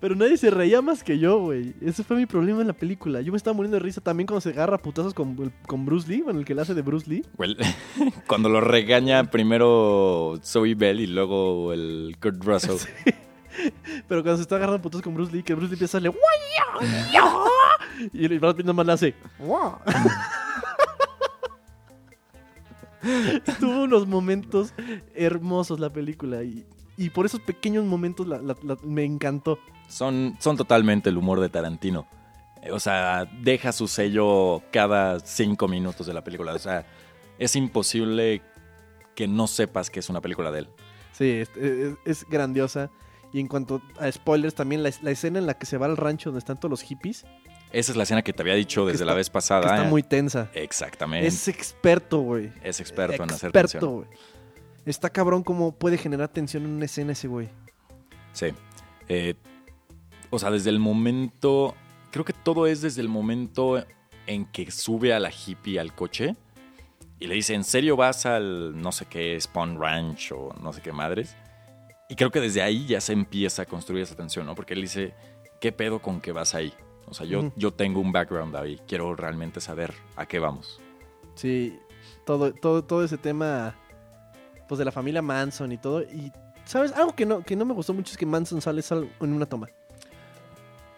Pero 0.00 0.14
nadie 0.14 0.36
se 0.36 0.50
reía 0.50 0.80
más 0.80 1.02
que 1.04 1.18
yo, 1.18 1.38
güey. 1.40 1.74
Ese 1.80 2.02
fue 2.04 2.16
mi 2.16 2.26
problema 2.26 2.60
en 2.60 2.68
la 2.68 2.72
película. 2.72 3.20
Yo 3.20 3.32
me 3.32 3.36
estaba 3.36 3.54
muriendo 3.54 3.76
de 3.76 3.82
risa 3.82 4.00
también 4.00 4.26
cuando 4.26 4.40
se 4.40 4.50
agarra 4.50 4.76
a 4.76 4.78
putazos 4.78 5.14
con, 5.14 5.52
con 5.66 5.84
Bruce 5.84 6.08
Lee, 6.08 6.22
con 6.22 6.36
el 6.36 6.44
que 6.44 6.54
le 6.54 6.62
hace 6.62 6.74
de 6.74 6.82
Bruce 6.82 7.08
Lee. 7.08 7.24
Cuando 8.26 8.48
lo 8.48 8.60
regaña 8.60 9.30
primero 9.30 10.38
Zoe 10.42 10.74
Bell 10.74 11.00
y 11.00 11.06
luego 11.06 11.72
el 11.72 12.16
Kurt 12.20 12.42
Russell. 12.44 12.76
Pero 14.08 14.22
cuando 14.22 14.36
se 14.36 14.42
está 14.42 14.56
agarrando 14.56 14.80
putazos 14.80 15.02
con 15.02 15.14
Bruce 15.14 15.32
Lee, 15.32 15.42
que 15.42 15.54
Bruce 15.54 15.70
Lee 15.70 15.74
empieza 15.74 15.98
a 15.98 16.00
hacerle... 16.00 16.18
Y 18.12 18.24
el 18.24 18.40
Brad 18.40 18.56
Pitt 18.56 18.66
nomás 18.66 18.86
le 18.86 18.92
hace... 18.92 19.14
Tuvo 23.58 23.84
unos 23.84 24.06
momentos 24.06 24.74
hermosos 25.14 25.80
la 25.80 25.90
película 25.90 26.42
y, 26.42 26.66
y 27.04 27.10
por 27.10 27.26
esos 27.26 27.40
pequeños 27.40 27.84
momentos 27.84 28.26
la- 28.26 28.38
la- 28.38 28.56
la- 28.62 28.76
me 28.82 29.04
encantó. 29.04 29.58
Son, 29.88 30.36
son 30.38 30.56
totalmente 30.56 31.08
el 31.10 31.16
humor 31.16 31.40
de 31.40 31.48
Tarantino. 31.48 32.06
Eh, 32.62 32.70
O 32.72 32.78
sea, 32.80 33.24
deja 33.42 33.72
su 33.72 33.88
sello 33.88 34.62
cada 34.72 35.18
cinco 35.20 35.66
minutos 35.68 36.06
de 36.06 36.14
la 36.14 36.22
película. 36.22 36.52
O 36.54 36.58
sea, 36.58 36.86
es 37.38 37.56
imposible 37.56 38.42
que 39.14 39.26
no 39.26 39.46
sepas 39.46 39.90
que 39.90 40.00
es 40.00 40.08
una 40.10 40.20
película 40.20 40.50
de 40.50 40.60
él. 40.60 40.68
Sí, 41.12 41.30
es, 41.30 41.50
es- 41.56 41.96
es 42.04 42.26
grandiosa. 42.28 42.90
Y 43.32 43.38
en 43.40 43.46
cuanto 43.48 43.80
a 43.98 44.10
spoilers, 44.10 44.54
también 44.54 44.82
la, 44.82 44.90
la 45.02 45.10
escena 45.12 45.38
en 45.38 45.46
la 45.46 45.54
que 45.54 45.64
se 45.66 45.76
va 45.78 45.86
al 45.86 45.96
rancho 45.96 46.30
donde 46.30 46.40
están 46.40 46.58
todos 46.58 46.70
los 46.70 46.82
hippies, 46.82 47.24
Esa 47.72 47.92
es 47.92 47.96
la 47.96 48.02
escena 48.02 48.22
que 48.22 48.32
te 48.32 48.42
había 48.42 48.54
dicho 48.54 48.84
desde 48.84 48.94
está- 48.96 49.04
la 49.06 49.14
vez 49.14 49.28
que 49.28 49.32
pasada. 49.34 49.60
está 49.76 49.86
¿eh? 49.86 49.88
muy 49.88 50.02
tensa. 50.02 50.50
Exactamente. 50.54 51.28
Es 51.28 51.46
experto, 51.46 52.18
güey. 52.18 52.52
Es 52.64 52.80
experto 52.80 53.22
en 53.22 53.30
hacer 53.30 53.50
Experto, 53.50 53.70
tensión. 53.70 53.94
güey. 53.94 54.08
Está 54.90 55.10
cabrón 55.10 55.44
cómo 55.44 55.72
puede 55.72 55.96
generar 55.96 56.28
tensión 56.28 56.64
en 56.64 56.72
una 56.72 56.84
escena 56.84 57.12
ese 57.12 57.28
güey. 57.28 57.48
Sí. 58.32 58.48
Eh, 59.08 59.34
o 60.30 60.38
sea, 60.38 60.50
desde 60.50 60.70
el 60.70 60.80
momento. 60.80 61.76
Creo 62.10 62.24
que 62.24 62.32
todo 62.32 62.66
es 62.66 62.80
desde 62.80 63.00
el 63.00 63.08
momento 63.08 63.84
en 64.26 64.46
que 64.46 64.70
sube 64.72 65.14
a 65.14 65.20
la 65.20 65.30
hippie 65.30 65.78
al 65.78 65.94
coche 65.94 66.34
y 67.20 67.28
le 67.28 67.36
dice: 67.36 67.54
¿En 67.54 67.62
serio 67.62 67.96
vas 67.96 68.26
al 68.26 68.80
no 68.80 68.90
sé 68.90 69.06
qué 69.06 69.40
Spawn 69.40 69.80
Ranch 69.80 70.32
o 70.32 70.52
no 70.60 70.72
sé 70.72 70.82
qué 70.82 70.90
madres? 70.90 71.36
Y 72.08 72.16
creo 72.16 72.32
que 72.32 72.40
desde 72.40 72.60
ahí 72.60 72.86
ya 72.86 73.00
se 73.00 73.12
empieza 73.12 73.62
a 73.62 73.66
construir 73.66 74.02
esa 74.02 74.16
tensión, 74.16 74.44
¿no? 74.44 74.56
Porque 74.56 74.74
él 74.74 74.82
dice: 74.82 75.14
¿Qué 75.60 75.70
pedo 75.70 76.02
con 76.02 76.20
que 76.20 76.32
vas 76.32 76.56
ahí? 76.56 76.74
O 77.06 77.14
sea, 77.14 77.26
yo, 77.26 77.52
yo 77.54 77.72
tengo 77.72 78.00
un 78.00 78.10
background 78.10 78.56
ahí. 78.56 78.80
Quiero 78.88 79.14
realmente 79.14 79.60
saber 79.60 79.94
a 80.16 80.26
qué 80.26 80.40
vamos. 80.40 80.80
Sí, 81.36 81.78
todo, 82.24 82.52
todo, 82.52 82.82
todo 82.82 83.04
ese 83.04 83.18
tema, 83.18 83.76
pues 84.70 84.78
de 84.78 84.84
la 84.84 84.92
familia 84.92 85.20
Manson 85.20 85.72
y 85.72 85.78
todo. 85.78 86.00
Y, 86.02 86.32
¿sabes? 86.64 86.92
Algo 86.92 87.12
que 87.12 87.26
no, 87.26 87.42
que 87.42 87.56
no 87.56 87.64
me 87.64 87.74
gustó 87.74 87.92
mucho 87.92 88.12
es 88.12 88.16
que 88.16 88.24
Manson 88.24 88.60
sale 88.60 88.82
en 89.20 89.32
una 89.32 89.44
toma. 89.44 89.68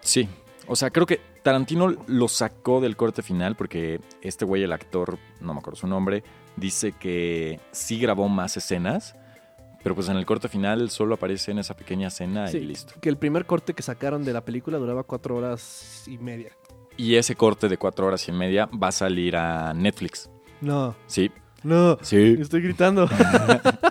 Sí. 0.03 0.29
O 0.67 0.77
sea, 0.77 0.91
creo 0.91 1.07
que 1.07 1.19
Tarantino 1.43 1.89
lo 2.07 2.29
sacó 2.29 2.83
del 2.83 2.99
corte 2.99 3.23
final 3.23 3.57
porque 3.57 3.99
este 4.21 4.45
güey, 4.45 4.63
el 4.63 4.75
actor, 4.75 5.19
no 5.41 5.55
me 5.55 5.61
acuerdo 5.61 5.81
su 5.81 5.87
nombre, 5.87 6.23
dice 6.55 6.93
que 6.93 7.61
sí 7.71 7.99
grabó 7.99 8.29
más 8.29 8.59
escenas, 8.59 9.17
pero 9.83 9.95
pues 9.95 10.11
en 10.11 10.19
el 10.19 10.27
corte 10.27 10.51
final 10.51 10.91
solo 10.91 11.15
aparece 11.15 11.53
en 11.53 11.59
esa 11.59 11.75
pequeña 11.75 12.09
escena 12.09 12.49
Sí, 12.49 12.59
y 12.59 12.67
listo. 12.67 12.93
Que 13.01 13.09
el 13.09 13.17
primer 13.17 13.47
corte 13.47 13.73
que 13.73 13.83
sacaron 13.83 14.23
de 14.23 14.35
la 14.35 14.45
película 14.45 14.77
duraba 14.77 15.03
cuatro 15.03 15.37
horas 15.37 16.05
y 16.07 16.19
media. 16.19 16.53
Y 16.99 17.15
ese 17.15 17.37
corte 17.37 17.71
de 17.71 17.79
cuatro 17.79 18.07
horas 18.07 18.29
y 18.29 18.33
media 18.33 18.67
va 18.67 18.89
a 18.89 18.93
salir 18.93 19.35
a 19.35 19.73
Netflix. 19.73 20.29
No, 20.61 20.95
Sí, 21.07 21.33
no, 21.63 21.99
sí. 22.03 22.37
estoy 22.41 22.63
gritando. 22.63 23.09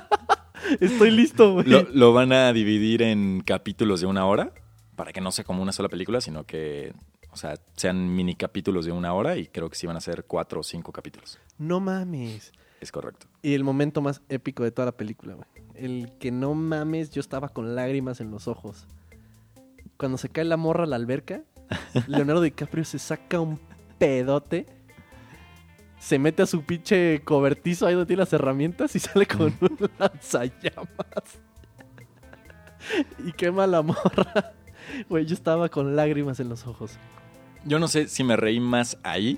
estoy 0.79 1.11
listo, 1.11 1.53
güey. 1.53 1.67
Lo, 1.67 1.83
lo 1.93 2.13
van 2.13 2.33
a 2.33 2.51
dividir 2.53 3.01
en 3.01 3.41
capítulos 3.41 4.01
de 4.01 4.07
una 4.07 4.25
hora 4.25 4.53
para 4.95 5.13
que 5.13 5.21
no 5.21 5.31
sea 5.31 5.43
como 5.43 5.61
una 5.61 5.71
sola 5.71 5.89
película, 5.89 6.21
sino 6.21 6.45
que, 6.45 6.93
o 7.31 7.35
sea, 7.35 7.55
sean 7.75 8.13
mini 8.15 8.35
capítulos 8.35 8.85
de 8.85 8.91
una 8.91 9.13
hora 9.13 9.37
y 9.37 9.47
creo 9.47 9.69
que 9.69 9.75
sí 9.75 9.87
van 9.87 9.97
a 9.97 10.01
ser 10.01 10.25
cuatro 10.25 10.59
o 10.59 10.63
cinco 10.63 10.91
capítulos. 10.91 11.39
No 11.57 11.79
mames. 11.79 12.51
Es 12.81 12.91
correcto. 12.91 13.27
Y 13.41 13.53
el 13.53 13.63
momento 13.63 14.01
más 14.01 14.21
épico 14.29 14.63
de 14.63 14.71
toda 14.71 14.87
la 14.87 14.91
película, 14.91 15.35
güey. 15.35 15.47
El 15.75 16.11
que 16.19 16.31
no 16.31 16.53
mames, 16.53 17.11
yo 17.11 17.19
estaba 17.19 17.49
con 17.49 17.75
lágrimas 17.75 18.21
en 18.21 18.31
los 18.31 18.47
ojos. 18.47 18.87
Cuando 19.97 20.17
se 20.17 20.29
cae 20.29 20.45
la 20.45 20.57
morra 20.57 20.83
a 20.83 20.87
la 20.87 20.95
alberca, 20.95 21.43
Leonardo 22.07 22.41
DiCaprio 22.41 22.83
se 22.83 22.99
saca 22.99 23.39
un 23.39 23.59
pedote, 23.97 24.65
se 26.01 26.17
mete 26.17 26.41
a 26.41 26.47
su 26.47 26.63
pinche 26.63 27.21
cobertizo 27.23 27.85
ahí 27.85 27.93
donde 27.93 28.07
tiene 28.07 28.21
las 28.21 28.33
herramientas 28.33 28.95
y 28.95 28.99
sale 28.99 29.27
con 29.27 29.53
un 29.61 29.77
lanzallamas. 29.99 31.39
y 33.23 33.31
quema 33.33 33.67
la 33.67 33.83
morra. 33.83 34.53
Güey, 35.09 35.27
yo 35.27 35.35
estaba 35.35 35.69
con 35.69 35.95
lágrimas 35.95 36.39
en 36.39 36.49
los 36.49 36.65
ojos. 36.65 36.97
Yo 37.65 37.77
no 37.77 37.87
sé 37.87 38.07
si 38.07 38.23
me 38.23 38.35
reí 38.35 38.59
más 38.59 38.97
ahí 39.03 39.37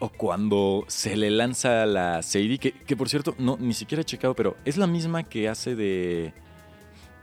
o 0.00 0.08
cuando 0.08 0.84
se 0.88 1.16
le 1.16 1.30
lanza 1.30 1.86
la 1.86 2.20
Sadie, 2.22 2.58
que, 2.58 2.72
que 2.72 2.96
por 2.96 3.08
cierto, 3.08 3.36
no, 3.38 3.56
ni 3.60 3.72
siquiera 3.72 4.02
he 4.02 4.04
checado, 4.04 4.34
pero 4.34 4.56
es 4.64 4.76
la 4.76 4.88
misma 4.88 5.22
que 5.22 5.48
hace 5.48 5.76
de... 5.76 6.34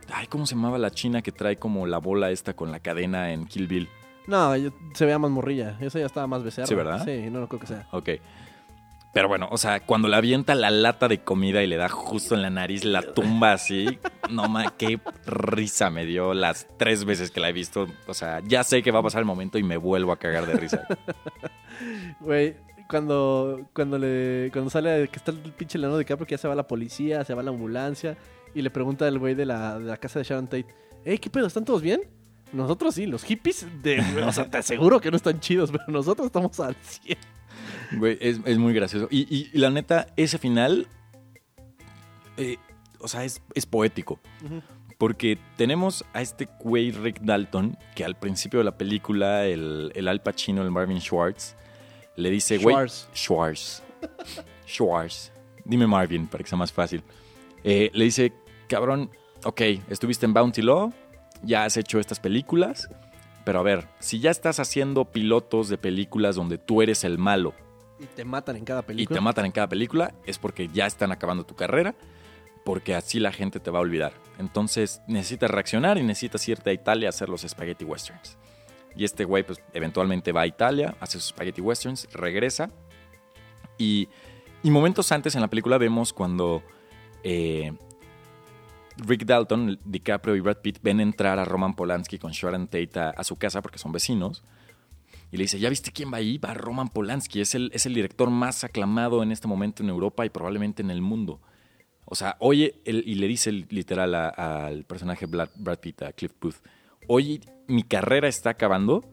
Ay, 0.10 0.28
¿cómo 0.28 0.45
se 0.45 0.56
llamaba 0.56 0.78
la 0.78 0.91
china 0.91 1.22
que 1.22 1.34
trae 1.34 1.58
como 1.58 1.86
la 1.86 1.98
bola 1.98 2.32
esta 2.32 2.56
con 2.56 2.72
la 2.72 2.80
cadena 2.80 3.34
en 3.34 3.45
Kill 3.45 3.68
Bill? 3.68 3.89
No, 4.28 4.56
yo- 4.56 4.72
se 4.94 5.06
veía 5.06 5.18
más 5.20 5.32
morrilla. 5.32 5.78
Esa 5.80 6.00
ya 6.00 6.06
estaba 6.06 6.28
más 6.28 6.44
becerra. 6.44 6.68
Sí, 6.68 6.76
¿verdad? 6.76 7.04
Sí, 7.06 7.30
no, 7.32 7.40
no 7.40 7.48
creo 7.48 7.60
que 7.60 7.68
sea. 7.68 7.88
Ok. 7.92 8.10
Pero 9.14 9.30
bueno, 9.30 9.48
o 9.50 9.58
sea, 9.58 9.80
cuando 9.80 10.08
le 10.10 10.16
avienta 10.16 10.54
la 10.54 10.70
lata 10.70 11.08
de 11.08 11.24
comida 11.24 11.64
y 11.64 11.68
le 11.68 11.78
da 11.78 11.90
justo 11.90 12.36
en 12.36 12.44
la 12.44 12.50
nariz, 12.52 12.84
la 12.84 13.02
tumba 13.02 13.54
así. 13.54 13.98
No 14.30 14.48
ma, 14.48 14.74
qué 14.78 15.00
risa 15.26 15.90
me 15.90 16.06
dio 16.06 16.36
las 16.36 16.68
tres 16.78 17.04
veces 17.04 17.32
que 17.32 17.40
la 17.40 17.50
he 17.50 17.54
visto. 17.54 17.88
O 18.06 18.14
sea, 18.14 18.42
ya 18.46 18.64
sé 18.64 18.84
que 18.84 18.92
va 18.92 19.00
a 19.00 19.04
pasar 19.04 19.20
el 19.22 19.26
momento 19.26 19.58
y 19.58 19.64
me 19.64 19.78
vuelvo 19.78 20.12
a 20.12 20.18
cagar 20.20 20.46
de 20.46 20.54
risa. 20.54 20.86
Güey, 22.20 22.56
cuando, 22.90 23.68
cuando 23.74 23.98
le 23.98 24.50
cuando 24.52 24.70
sale 24.70 25.08
que 25.10 25.18
está 25.18 25.32
el 25.32 25.38
pinche 25.38 25.78
Leonardo 25.78 26.00
DiCaprio 26.00 26.26
que 26.26 26.34
ya 26.34 26.38
se 26.40 26.48
va 26.48 26.56
la 26.56 26.68
policía, 26.68 27.24
se 27.24 27.34
va 27.34 27.44
la 27.44 27.52
ambulancia 27.52 28.18
y 28.56 28.62
le 28.62 28.70
pregunta 28.72 29.08
al 29.08 29.20
güey 29.20 29.36
de 29.36 29.46
la, 29.46 29.78
de 29.78 29.86
la 29.86 29.98
casa 29.98 30.20
de 30.20 30.26
Sharon 30.26 30.46
Tate, 30.48 30.66
"Ey, 31.06 31.18
¿qué 31.20 31.30
pedo? 31.30 31.46
¿Están 31.48 31.66
todos 31.66 31.82
bien?" 31.82 32.02
Nosotros 32.54 32.95
sí, 32.95 33.06
los 33.06 33.24
hippies 33.24 33.66
de, 33.84 34.00
o 34.24 34.32
sea, 34.32 34.50
te 34.50 34.58
aseguro 34.58 35.00
que 35.02 35.12
no 35.12 35.18
están 35.18 35.39
chidos, 35.39 35.72
pero 35.72 35.84
nosotros 35.88 36.28
estamos 36.28 36.60
al 36.60 36.76
100. 36.76 37.18
Güey, 38.00 38.18
es, 38.22 38.39
es 38.45 38.58
muy 38.58 38.74
gracioso. 38.74 39.08
Y, 39.12 39.22
y- 39.34 39.50
y 39.54 39.58
la 39.58 39.70
neta, 39.70 40.08
ese 40.16 40.38
final, 40.38 40.88
eh, 42.38 42.58
o 43.00 43.08
sea, 43.08 43.24
es, 43.24 43.41
es 43.54 43.66
poético. 43.66 44.20
Porque 44.98 45.38
tenemos 45.58 46.04
a 46.14 46.22
este 46.22 46.50
güey 46.60 46.91
Rick 46.91 47.20
Dalton, 47.22 47.78
que 47.95 48.04
al 48.04 48.16
principio 48.16 48.60
de 48.60 48.66
la 48.66 48.78
película, 48.78 49.45
el, 49.45 49.91
el 49.93 50.08
Al 50.08 50.22
Pacino, 50.22 50.64
el 50.64 50.72
Marvin 50.72 51.00
Schwartz, 51.00 51.56
le 52.16 52.30
dice, 52.32 52.58
güey, 52.58 52.74
Schwartz. 52.76 53.10
Schwartz. 53.14 53.84
Schwartz. 54.68 55.32
Dime 55.66 55.86
Marvin, 55.86 56.28
para 56.28 56.43
que 56.43 56.50
sea 56.50 56.58
más 56.58 56.72
fácil. 56.74 57.04
Eh, 57.64 57.91
le 57.93 58.06
dice, 58.06 58.34
cabrón, 58.68 59.12
ok, 59.43 59.62
estuviste 59.89 60.26
en 60.26 60.34
Bounty 60.34 60.62
Law, 60.64 60.91
ya 61.44 61.66
has 61.66 61.78
hecho 61.78 62.00
estas 62.00 62.20
películas, 62.20 62.90
pero 63.44 63.60
a 63.60 63.64
ver, 63.64 63.88
si 64.00 64.20
ya 64.20 64.32
estás 64.32 64.60
haciendo 64.60 65.06
pilotos 65.06 65.70
de 65.70 65.78
películas 65.78 66.36
donde 66.36 66.58
tú 66.58 66.82
eres 66.82 67.04
el 67.04 67.18
malo 67.18 67.54
Y 68.00 68.06
te 68.06 68.26
matan 68.26 68.58
en 68.58 68.66
cada 68.66 68.82
y 68.82 68.84
película. 68.84 69.18
te 69.18 69.22
matan 69.22 69.46
en 69.46 69.52
cada 69.52 69.70
película, 69.70 70.14
es 70.26 70.38
porque 70.38 70.68
ya 70.68 70.86
están 70.86 71.12
acabando 71.12 71.46
tu 71.46 71.56
carrera, 71.56 71.96
porque 72.66 72.96
así 72.96 73.20
la 73.20 73.32
gente 73.32 73.60
te 73.60 73.72
va 73.72 73.80
a 73.80 73.82
olvidar. 73.82 74.14
Entonces 74.38 75.02
necesitas 75.08 75.50
reaccionar 75.50 75.98
y 75.98 76.04
necesitas 76.04 76.48
irte 76.50 76.70
a 76.70 76.74
Italia 76.74 77.08
a 77.08 77.10
hacer 77.10 77.30
los 77.30 77.42
spaghetti 77.42 77.86
westerns. 77.86 78.38
Y 78.96 79.06
este 79.06 79.24
güey, 79.24 79.44
pues 79.44 79.62
eventualmente 79.74 80.32
va 80.32 80.42
a 80.42 80.48
Italia, 80.48 80.96
hace 81.00 81.20
sus 81.20 81.30
spaghetti 81.30 81.62
westerns, 81.62 82.08
regresa. 82.14 82.70
Y, 83.78 84.10
y 84.64 84.72
momentos 84.72 85.12
antes 85.12 85.36
en 85.36 85.42
la 85.42 85.48
película 85.48 85.78
vemos 85.78 86.12
cuando 86.12 86.64
eh, 87.24 87.74
Rick 89.06 89.26
Dalton, 89.26 89.80
DiCaprio 89.86 90.36
y 90.36 90.39
Brad 90.39 90.58
Pitt 90.58 90.80
ven 90.82 91.00
entrar 91.00 91.39
a 91.39 91.45
Roman 91.45 91.76
Polanski 91.76 92.18
con 92.20 92.32
Sharon 92.32 92.68
Tate 92.68 93.00
a, 93.00 93.10
a 93.12 93.24
su 93.24 93.36
casa 93.36 93.62
porque 93.62 93.78
son 93.80 93.91
vecinos. 93.91 94.43
Y 95.32 95.38
le 95.38 95.43
dice, 95.43 95.60
¿ya 95.60 95.70
viste 95.70 95.91
quién 95.91 96.12
va 96.12 96.18
ahí? 96.18 96.38
Va 96.38 96.54
Roman 96.54 96.88
Polanski, 96.89 97.41
es 97.41 97.54
el, 97.56 97.70
es 97.74 97.86
el 97.86 97.93
director 97.93 98.30
más 98.30 98.64
aclamado 98.64 99.24
en 99.24 99.32
este 99.32 99.48
momento 99.48 99.84
en 99.84 99.89
Europa 99.89 100.26
y 100.26 100.30
probablemente 100.30 100.82
en 100.82 100.89
el 100.89 101.02
mundo. 101.02 101.41
O 102.06 102.16
sea, 102.16 102.38
oye, 102.39 102.76
y 102.86 103.16
le 103.16 103.28
dice 103.28 103.52
literal 103.52 104.16
al 104.16 104.86
personaje 104.86 105.26
Brad, 105.26 105.50
Brad 105.58 105.80
Pitt, 105.80 106.04
a 106.04 106.14
Cliff 106.14 106.32
Booth, 106.39 106.56
oye, 107.08 107.41
mi 107.68 107.84
carrera 107.84 108.30
está 108.30 108.52
acabando, 108.52 109.04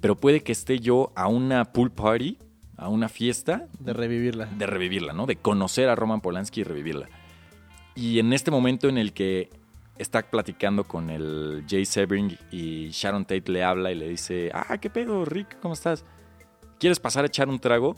pero 0.00 0.16
puede 0.16 0.42
que 0.42 0.50
esté 0.50 0.80
yo 0.80 1.12
a 1.14 1.28
una 1.28 1.66
pool 1.72 1.92
party, 1.92 2.38
a 2.76 2.88
una 2.88 3.08
fiesta, 3.08 3.68
De 3.78 3.92
revivirla. 3.92 4.46
de 4.46 4.66
revivirla, 4.66 5.12
¿no? 5.12 5.26
De 5.26 5.36
conocer 5.36 5.88
a 5.88 5.94
Roman 5.94 6.20
Polanski 6.20 6.62
y 6.62 6.64
revivirla. 6.64 7.08
Y 7.94 8.18
en 8.18 8.32
este 8.32 8.50
momento 8.50 8.88
en 8.88 8.98
el 8.98 9.12
que 9.12 9.50
está 9.98 10.22
platicando 10.22 10.84
con 10.84 11.10
el 11.10 11.64
Jay 11.68 11.84
Sebring 11.84 12.36
y 12.50 12.88
Sharon 12.90 13.24
Tate 13.24 13.52
le 13.52 13.62
habla 13.62 13.92
y 13.92 13.94
le 13.94 14.08
dice, 14.08 14.50
ah, 14.52 14.76
¿qué 14.78 14.90
pedo, 14.90 15.24
Rick? 15.24 15.58
¿Cómo 15.60 15.74
estás? 15.74 16.04
¿Quieres 16.78 16.98
pasar 16.98 17.24
a 17.24 17.28
echar 17.28 17.48
un 17.48 17.60
trago? 17.60 17.94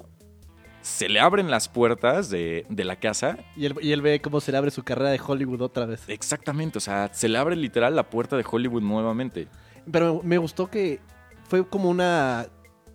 Se 0.82 1.08
le 1.08 1.18
abren 1.18 1.50
las 1.50 1.68
puertas 1.68 2.30
de, 2.30 2.66
de 2.68 2.84
la 2.84 2.96
casa. 2.96 3.38
Y 3.56 3.66
él, 3.66 3.74
y 3.80 3.92
él 3.92 4.02
ve 4.02 4.20
cómo 4.20 4.40
se 4.40 4.52
le 4.52 4.58
abre 4.58 4.70
su 4.70 4.84
carrera 4.84 5.10
de 5.10 5.20
Hollywood 5.24 5.62
otra 5.62 5.86
vez. 5.86 6.04
Exactamente, 6.08 6.78
o 6.78 6.80
sea, 6.80 7.12
se 7.12 7.28
le 7.28 7.38
abre 7.38 7.56
literal 7.56 7.96
la 7.96 8.08
puerta 8.08 8.36
de 8.36 8.44
Hollywood 8.48 8.82
nuevamente. 8.82 9.48
Pero 9.90 10.20
me 10.22 10.38
gustó 10.38 10.68
que 10.68 11.00
fue 11.48 11.66
como 11.66 11.88
una 11.88 12.46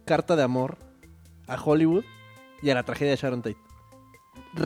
carta 0.05 0.35
de 0.35 0.43
amor 0.43 0.77
a 1.47 1.61
Hollywood 1.61 2.05
y 2.61 2.69
a 2.69 2.75
la 2.75 2.83
tragedia 2.83 3.11
de 3.11 3.17
Sharon 3.17 3.41
Tate. 3.41 3.57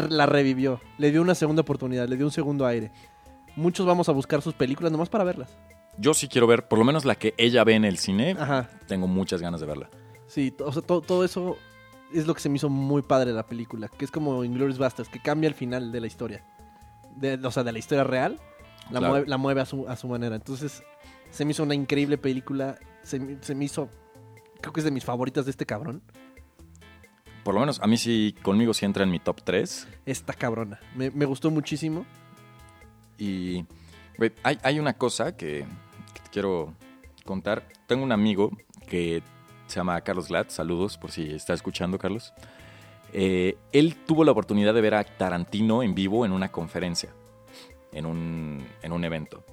La 0.09 0.25
revivió, 0.25 0.81
le 0.97 1.11
dio 1.11 1.21
una 1.21 1.36
segunda 1.36 1.61
oportunidad, 1.61 2.07
le 2.07 2.17
dio 2.17 2.25
un 2.25 2.31
segundo 2.31 2.65
aire. 2.65 2.91
Muchos 3.55 3.86
vamos 3.86 4.09
a 4.09 4.11
buscar 4.11 4.41
sus 4.41 4.53
películas 4.53 4.91
nomás 4.91 5.09
para 5.09 5.23
verlas. 5.23 5.55
Yo 5.97 6.13
sí 6.13 6.27
quiero 6.27 6.47
ver, 6.47 6.67
por 6.67 6.79
lo 6.79 6.86
menos 6.86 7.05
la 7.05 7.15
que 7.15 7.33
ella 7.38 7.63
ve 7.63 7.75
en 7.75 7.86
el 7.86 7.97
cine, 7.97 8.36
Ajá, 8.38 8.69
tengo 8.88 9.07
muchas 9.07 9.41
ganas 9.41 9.61
de 9.61 9.67
verla. 9.67 9.89
sí, 10.27 10.53
o 10.59 10.71
sea, 10.73 10.81
to- 10.81 11.01
todo 11.01 11.23
eso 11.23 11.55
es 12.13 12.27
lo 12.27 12.33
que 12.33 12.41
se 12.41 12.49
me 12.49 12.57
hizo 12.57 12.69
muy 12.69 13.01
padre 13.01 13.31
de 13.31 13.36
la 13.38 13.45
película, 13.45 13.88
que 13.88 14.03
es 14.05 14.11
como 14.11 14.43
Inglourious 14.43 14.77
Basterds, 14.79 15.09
que 15.09 15.21
cambia 15.21 15.47
el 15.47 15.53
final 15.53 15.91
de 15.91 16.01
la 16.01 16.07
historia. 16.07 16.43
De, 17.15 17.36
o 17.36 17.51
sea, 17.51 17.63
de 17.63 17.71
la 17.71 17.79
historia 17.79 18.03
real, 18.03 18.39
la, 18.91 18.99
Claro. 18.99 19.07
mueve, 19.13 19.27
la 19.27 19.38
mueve 19.38 19.61
a 19.61 19.65
su, 19.65 19.88
a 19.88 19.95
su 19.95 20.07
manera. 20.09 20.36
Entonces, 20.36 20.83
se 21.29 21.45
me 21.45 21.51
hizo 21.51 21.63
una 21.63 21.75
increíble 21.75 22.17
película, 22.17 22.77
se, 23.03 23.38
se 23.41 23.55
me 23.55 23.65
hizo, 23.65 23.89
creo 24.61 24.73
que 24.73 24.81
es 24.81 24.83
de 24.83 24.91
mis 24.91 25.05
favoritas 25.05 25.45
de 25.45 25.51
este 25.51 25.65
cabrón. 25.65 26.01
Por 27.46 27.54
lo 27.54 27.60
menos 27.60 27.80
a 27.80 27.86
mí 27.86 27.96
sí, 27.96 28.34
conmigo 28.41 28.74
sí 28.74 28.86
entra 28.86 29.04
en 29.04 29.12
mi 29.12 29.20
top 29.20 29.43
3. 29.43 29.88
Esta 30.08 30.34
cabrona. 30.34 30.80
Me, 30.96 31.12
me 31.12 31.26
gustó 31.26 31.52
muchísimo. 31.52 32.04
Y 33.20 33.66
hay, 34.41 34.58
hay 34.64 34.80
una 34.80 34.93
cosa 34.93 35.38
que, 35.38 35.64
que 36.16 36.22
te 36.24 36.30
quiero 36.32 36.74
contar. 37.24 37.68
Tengo 37.86 38.04
un 38.04 38.12
amigo 38.12 38.50
que 38.89 39.22
se 39.68 39.76
llama 39.76 40.02
Carlos 40.02 40.28
Glad. 40.28 40.48
Saludos 40.50 40.98
por 40.98 41.12
si 41.12 41.34
está 41.34 41.54
escuchando, 41.54 42.00
Carlos. 42.00 42.34
Eh, 43.14 43.60
él 43.72 43.96
tuvo 44.08 44.24
la 44.24 44.32
oportunidad 44.32 44.74
de 44.74 44.82
ver 44.82 44.96
a 44.96 45.04
Tarantino 45.04 45.84
en 45.84 45.93
vivo 45.93 46.26
en 46.26 46.32
una 46.32 46.52
conferencia, 46.52 47.14
en 47.91 48.08
un, 48.08 48.66
en 48.82 48.91
un 48.91 49.06
evento. 49.06 49.46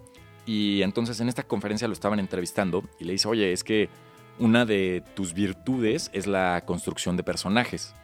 Y 0.46 0.80
entonces 0.80 1.20
en 1.20 1.28
esta 1.28 1.42
conferencia 1.42 1.88
lo 1.88 1.92
estaban 1.92 2.20
entrevistando 2.20 2.84
y 2.98 3.04
le 3.04 3.12
dice, 3.12 3.28
oye, 3.28 3.52
es 3.52 3.62
que 3.62 3.90
una 4.38 4.64
de 4.64 5.02
tus 5.14 5.34
virtudes 5.34 6.10
es 6.12 6.26
la 6.26 6.62
construcción 6.64 7.16
de 7.16 7.22
personajes. 7.22 7.94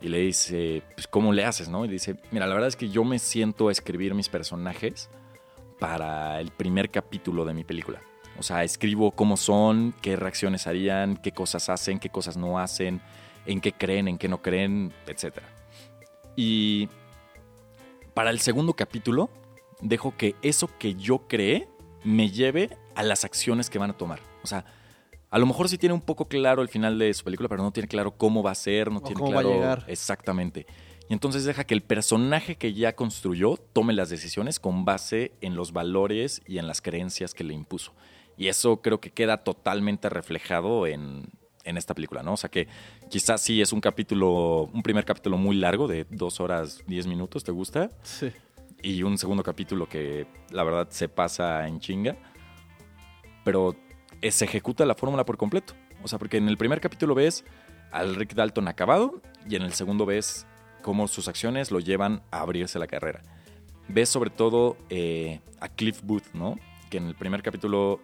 Y 0.00 0.08
le 0.08 0.18
dice, 0.18 0.82
pues, 0.94 1.06
¿cómo 1.06 1.32
le 1.32 1.44
haces, 1.44 1.68
no? 1.68 1.84
Y 1.84 1.88
dice, 1.88 2.16
mira, 2.32 2.46
la 2.46 2.54
verdad 2.54 2.68
es 2.68 2.76
que 2.76 2.88
yo 2.88 3.04
me 3.04 3.18
siento 3.18 3.68
a 3.68 3.72
escribir 3.72 4.14
mis 4.14 4.28
personajes 4.28 5.08
para 5.78 6.40
el 6.40 6.50
primer 6.50 6.90
capítulo 6.90 7.44
de 7.44 7.54
mi 7.54 7.64
película. 7.64 8.00
O 8.38 8.42
sea, 8.42 8.64
escribo 8.64 9.12
cómo 9.12 9.36
son, 9.36 9.94
qué 10.02 10.16
reacciones 10.16 10.66
harían, 10.66 11.16
qué 11.16 11.32
cosas 11.32 11.68
hacen, 11.68 11.98
qué 12.00 12.08
cosas 12.08 12.36
no 12.36 12.58
hacen, 12.58 13.00
en 13.46 13.60
qué 13.60 13.72
creen, 13.72 14.08
en 14.08 14.18
qué 14.18 14.28
no 14.28 14.42
creen, 14.42 14.92
etc. 15.06 15.38
Y 16.34 16.88
para 18.14 18.30
el 18.30 18.40
segundo 18.40 18.74
capítulo, 18.74 19.30
dejo 19.80 20.16
que 20.16 20.34
eso 20.42 20.68
que 20.78 20.94
yo 20.94 21.28
creé 21.28 21.68
me 22.04 22.30
lleve 22.30 22.76
a 22.94 23.02
las 23.02 23.24
acciones 23.24 23.70
que 23.70 23.78
van 23.78 23.90
a 23.90 23.96
tomar. 23.96 24.20
O 24.42 24.46
sea, 24.46 24.64
a 25.32 25.38
lo 25.38 25.46
mejor 25.46 25.68
sí 25.68 25.78
tiene 25.78 25.94
un 25.94 26.02
poco 26.02 26.28
claro 26.28 26.62
el 26.62 26.68
final 26.68 26.98
de 26.98 27.12
su 27.14 27.24
película, 27.24 27.48
pero 27.48 27.62
no 27.62 27.72
tiene 27.72 27.88
claro 27.88 28.12
cómo 28.16 28.42
va 28.42 28.52
a 28.52 28.54
ser, 28.54 28.90
no 28.92 28.98
O 28.98 29.02
tiene 29.02 29.18
cómo 29.18 29.32
va 29.32 29.40
a 29.40 29.42
claro 29.42 29.56
llegar. 29.56 29.84
exactamente. 29.88 30.66
Y 31.08 31.12
entonces 31.14 31.44
deja 31.44 31.64
que 31.64 31.74
el 31.74 31.82
personaje 31.82 32.56
que 32.56 32.74
ya 32.74 32.94
construyó 32.94 33.56
tome 33.72 33.92
las 33.94 34.10
decisiones 34.10 34.60
con 34.60 34.84
base 34.84 35.32
en 35.40 35.56
los 35.56 35.72
valores 35.72 36.42
y 36.46 36.58
en 36.58 36.66
las 36.66 36.80
creencias 36.80 37.34
que 37.34 37.44
le 37.44 37.54
impuso. 37.54 37.92
Y 38.36 38.48
eso 38.48 38.82
creo 38.82 39.00
que 39.00 39.10
queda 39.10 39.38
totalmente 39.38 40.08
reflejado 40.08 40.86
en, 40.86 41.24
en 41.64 41.76
esta 41.76 41.94
película, 41.94 42.22
¿no? 42.22 42.34
O 42.34 42.36
sea 42.36 42.50
que 42.50 42.68
quizás 43.10 43.40
sí 43.42 43.60
es 43.62 43.72
un 43.72 43.80
capítulo, 43.80 44.70
un 44.72 44.82
primer 44.82 45.04
capítulo 45.04 45.36
muy 45.38 45.56
largo 45.56 45.88
de 45.88 46.06
dos 46.10 46.40
horas, 46.40 46.82
diez 46.86 47.06
minutos, 47.06 47.42
¿te 47.42 47.52
gusta? 47.52 47.90
Sí. 48.02 48.30
y 48.82 49.02
un 49.02 49.16
segundo 49.16 49.42
capítulo 49.42 49.88
que 49.88 50.26
la 50.50 50.62
verdad 50.64 50.88
se 50.90 51.08
pasa 51.08 51.66
en 51.68 51.78
chinga, 51.80 52.16
pero 53.44 53.76
se 54.30 54.44
ejecuta 54.44 54.86
la 54.86 54.94
fórmula 54.94 55.24
por 55.24 55.36
completo. 55.36 55.74
O 56.02 56.08
sea, 56.08 56.18
porque 56.18 56.36
en 56.36 56.48
el 56.48 56.56
primer 56.56 56.80
capítulo 56.80 57.14
ves 57.14 57.44
al 57.90 58.14
Rick 58.14 58.34
Dalton 58.34 58.68
acabado 58.68 59.20
y 59.48 59.56
en 59.56 59.62
el 59.62 59.72
segundo 59.72 60.06
ves 60.06 60.46
cómo 60.82 61.08
sus 61.08 61.28
acciones 61.28 61.70
lo 61.70 61.80
llevan 61.80 62.22
a 62.30 62.40
abrirse 62.40 62.78
la 62.78 62.86
carrera. 62.86 63.22
Ves 63.88 64.08
sobre 64.08 64.30
todo 64.30 64.76
eh, 64.90 65.40
a 65.60 65.68
Cliff 65.68 66.02
Booth, 66.02 66.32
¿no? 66.34 66.56
Que 66.90 66.98
en 66.98 67.06
el 67.06 67.14
primer 67.14 67.42
capítulo 67.42 68.00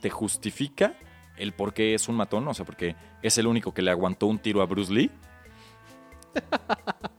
te 0.00 0.10
justifica 0.10 0.96
el 1.36 1.52
por 1.52 1.74
qué 1.74 1.94
es 1.94 2.08
un 2.08 2.16
matón, 2.16 2.46
o 2.48 2.54
sea, 2.54 2.64
porque 2.64 2.96
es 3.22 3.38
el 3.38 3.46
único 3.46 3.72
que 3.72 3.82
le 3.82 3.90
aguantó 3.90 4.26
un 4.26 4.38
tiro 4.38 4.62
a 4.62 4.66
Bruce 4.66 4.92
Lee. 4.92 5.10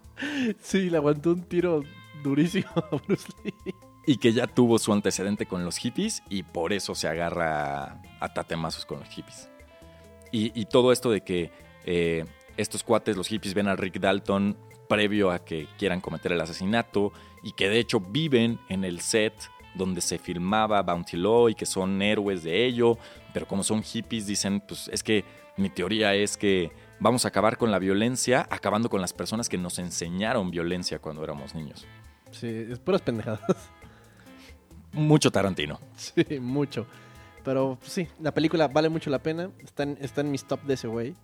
Sí, 0.59 0.91
le 0.91 0.97
aguantó 0.97 1.31
un 1.31 1.41
tiro 1.41 1.81
durísimo 2.23 2.69
a 2.75 2.95
Bruce 2.95 3.27
Lee. 3.43 3.73
Y 4.06 4.18
que 4.18 4.34
ya 4.34 4.47
tuvo 4.47 4.80
su 4.80 4.91
antecedente 4.93 5.45
con 5.45 5.64
los 5.64 5.78
hippies 5.78 6.24
y 6.30 6.43
por 6.43 6.74
eso 6.74 6.95
se 6.95 7.08
agarra 7.08 8.02
a 8.20 8.34
tatemazos 8.34 8.86
con 8.86 8.99
los 8.99 9.10
hippies. 9.10 9.49
Y, 10.34 10.66
todo 10.66 10.93
esto 10.93 11.12
de 11.12 11.22
que 11.22 11.52
eh, 11.86 12.26
estos 12.56 12.84
cuates, 12.84 13.18
los 13.18 13.28
hippies, 13.28 13.54
ven 13.54 13.68
a 13.68 13.76
Rick 13.76 13.99
Dalton 13.99 14.58
previo 14.88 15.30
a 15.30 15.43
que 15.43 15.68
quieran 15.78 16.02
cometer 16.02 16.32
el 16.32 16.41
asesinato 16.41 17.12
y 17.43 17.52
que 17.52 17.70
de 17.70 17.80
hecho 17.80 17.99
viven 17.99 18.60
en 18.70 18.84
el 18.84 19.02
set 19.02 19.34
donde 19.74 20.02
se 20.02 20.18
filmaba 20.18 20.82
Bounty 20.82 21.18
Law 21.18 21.49
y 21.49 21.56
que 21.56 21.66
son 21.66 22.02
héroes 22.02 22.43
de 22.43 22.66
ello, 22.66 22.97
pero 23.34 23.47
como 23.47 23.64
son 23.64 23.84
hippies 23.84 24.28
dicen, 24.28 24.62
pues 24.62 24.89
es 24.89 25.04
que 25.04 25.24
mi 25.58 25.70
teoría 25.70 26.14
es 26.14 26.38
que 26.38 26.72
vamos 26.99 27.26
a 27.26 27.30
acabar 27.30 27.58
con 27.58 27.72
la 27.72 27.80
violencia 27.80 28.47
acabando 28.49 28.89
con 28.89 29.02
las 29.02 29.14
personas 29.14 29.49
que 29.49 29.58
nos 29.58 29.80
enseñaron 29.80 30.52
violencia 30.52 30.99
cuando 30.99 31.24
éramos 31.24 31.56
niños. 31.56 31.86
Sí, 32.32 32.68
es 32.70 32.80
puras 32.80 33.02
pendejadas. 33.02 33.70
Mucho 34.93 35.31
Tarantino. 35.31 35.79
Sí, 35.95 36.39
mucho. 36.39 36.85
Pero 37.43 37.77
sí, 37.81 38.07
la 38.19 38.33
película 38.33 38.67
vale 38.67 38.89
mucho 38.89 39.09
la 39.09 39.19
pena. 39.19 39.49
Está 39.59 39.83
en, 39.83 39.97
está 40.01 40.21
en 40.21 40.31
mis 40.31 40.43
top 40.45 40.61
de 40.63 40.73
ese 40.75 40.87
güey. 40.87 41.15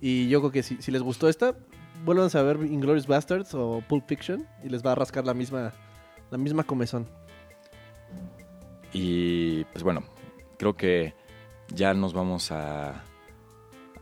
Y 0.00 0.28
yo 0.28 0.40
creo 0.40 0.50
que 0.50 0.62
si, 0.62 0.80
si 0.82 0.90
les 0.90 1.02
gustó 1.02 1.28
esta, 1.28 1.54
vuelvan 2.04 2.28
a 2.34 2.42
ver 2.42 2.56
Inglourious 2.64 3.06
Bastards 3.06 3.54
o 3.54 3.82
Pulp 3.88 4.04
Fiction 4.08 4.46
y 4.64 4.68
les 4.68 4.84
va 4.84 4.92
a 4.92 4.94
rascar 4.96 5.24
la 5.24 5.32
misma, 5.34 5.72
la 6.30 6.38
misma 6.38 6.64
comezón. 6.64 7.06
Y 8.92 9.64
pues 9.66 9.82
bueno, 9.82 10.02
creo 10.58 10.74
que 10.76 11.14
ya 11.74 11.94
nos 11.94 12.12
vamos 12.12 12.50
a, 12.52 13.02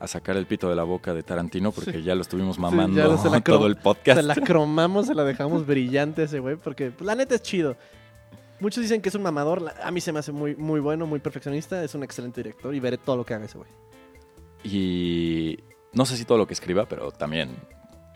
a 0.00 0.07
sacar 0.07 0.36
el 0.36 0.46
pito 0.46 0.68
de 0.68 0.76
la 0.76 0.82
boca 0.84 1.14
de 1.14 1.22
Tarantino 1.22 1.72
porque 1.72 2.03
ya 2.03 2.14
lo 2.14 2.22
estuvimos 2.22 2.59
mamando 2.59 3.00
cro- 3.16 3.42
todo 3.42 3.66
el 3.66 3.76
podcast. 3.76 4.20
Se 4.20 4.26
la 4.26 4.34
cromamos, 4.34 5.07
se 5.07 5.14
la 5.14 5.24
dejamos 5.24 5.66
brillante 5.66 6.24
ese 6.24 6.38
güey, 6.40 6.57
porque 6.57 6.90
pues, 6.90 7.07
la 7.07 7.14
neta 7.14 7.34
es 7.34 7.42
chido. 7.42 7.76
Muchos 8.63 8.81
dicen 8.81 9.03
que 9.03 9.09
es 9.09 9.15
un 9.17 9.23
mamador. 9.23 9.75
A 9.83 9.91
mí 9.91 10.01
se 10.01 10.13
me 10.13 10.21
hace 10.21 10.31
muy, 10.31 10.55
muy 10.55 10.79
bueno, 10.79 11.05
muy 11.05 11.19
perfeccionista. 11.19 11.83
Es 11.83 11.97
un 11.97 12.05
excelente 12.05 12.45
director 12.45 12.73
y 12.73 12.79
veré 12.79 12.97
todo 12.97 13.17
lo 13.17 13.27
que 13.27 13.35
haga 13.35 13.47
ese 13.47 13.59
güey. 13.59 13.69
Y 14.63 15.59
no 15.93 16.07
sé 16.07 16.17
si 16.17 16.25
todo 16.25 16.39
lo 16.39 16.47
que 16.47 16.55
escriba, 16.55 16.87
pero 16.87 17.11
también 17.11 17.57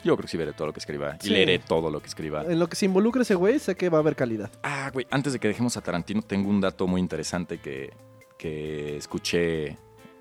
yo 0.05 0.15
creo 0.15 0.23
que 0.23 0.29
sí 0.29 0.37
veré 0.37 0.53
todo 0.53 0.69
lo 0.69 0.73
que 0.73 0.79
escriba. 0.79 1.19
Y 1.21 1.31
leeré 1.31 1.59
todo 1.59 1.91
lo 1.91 1.99
que 1.99 2.07
escriba. 2.07 2.45
En 2.45 2.61
lo 2.61 2.69
que 2.69 2.77
se 2.77 2.85
involucre 2.85 3.23
ese 3.23 3.35
güey, 3.35 3.59
sé 3.59 3.75
que 3.75 3.89
va 3.89 3.99
a 3.99 4.03
haber 4.03 4.15
calidad. 4.15 4.53
Ah, 4.63 4.89
güey, 4.93 5.05
antes 5.11 5.33
de 5.33 5.41
que 5.41 5.49
dejemos 5.49 5.77
a 5.77 5.81
Tarantino, 5.81 6.23
tengo 6.23 6.49
un 6.49 6.61
dato 6.61 6.87
muy 6.87 7.01
interesante 7.01 7.59
que, 7.59 7.93
que 8.39 8.97
escuché, 8.97 9.77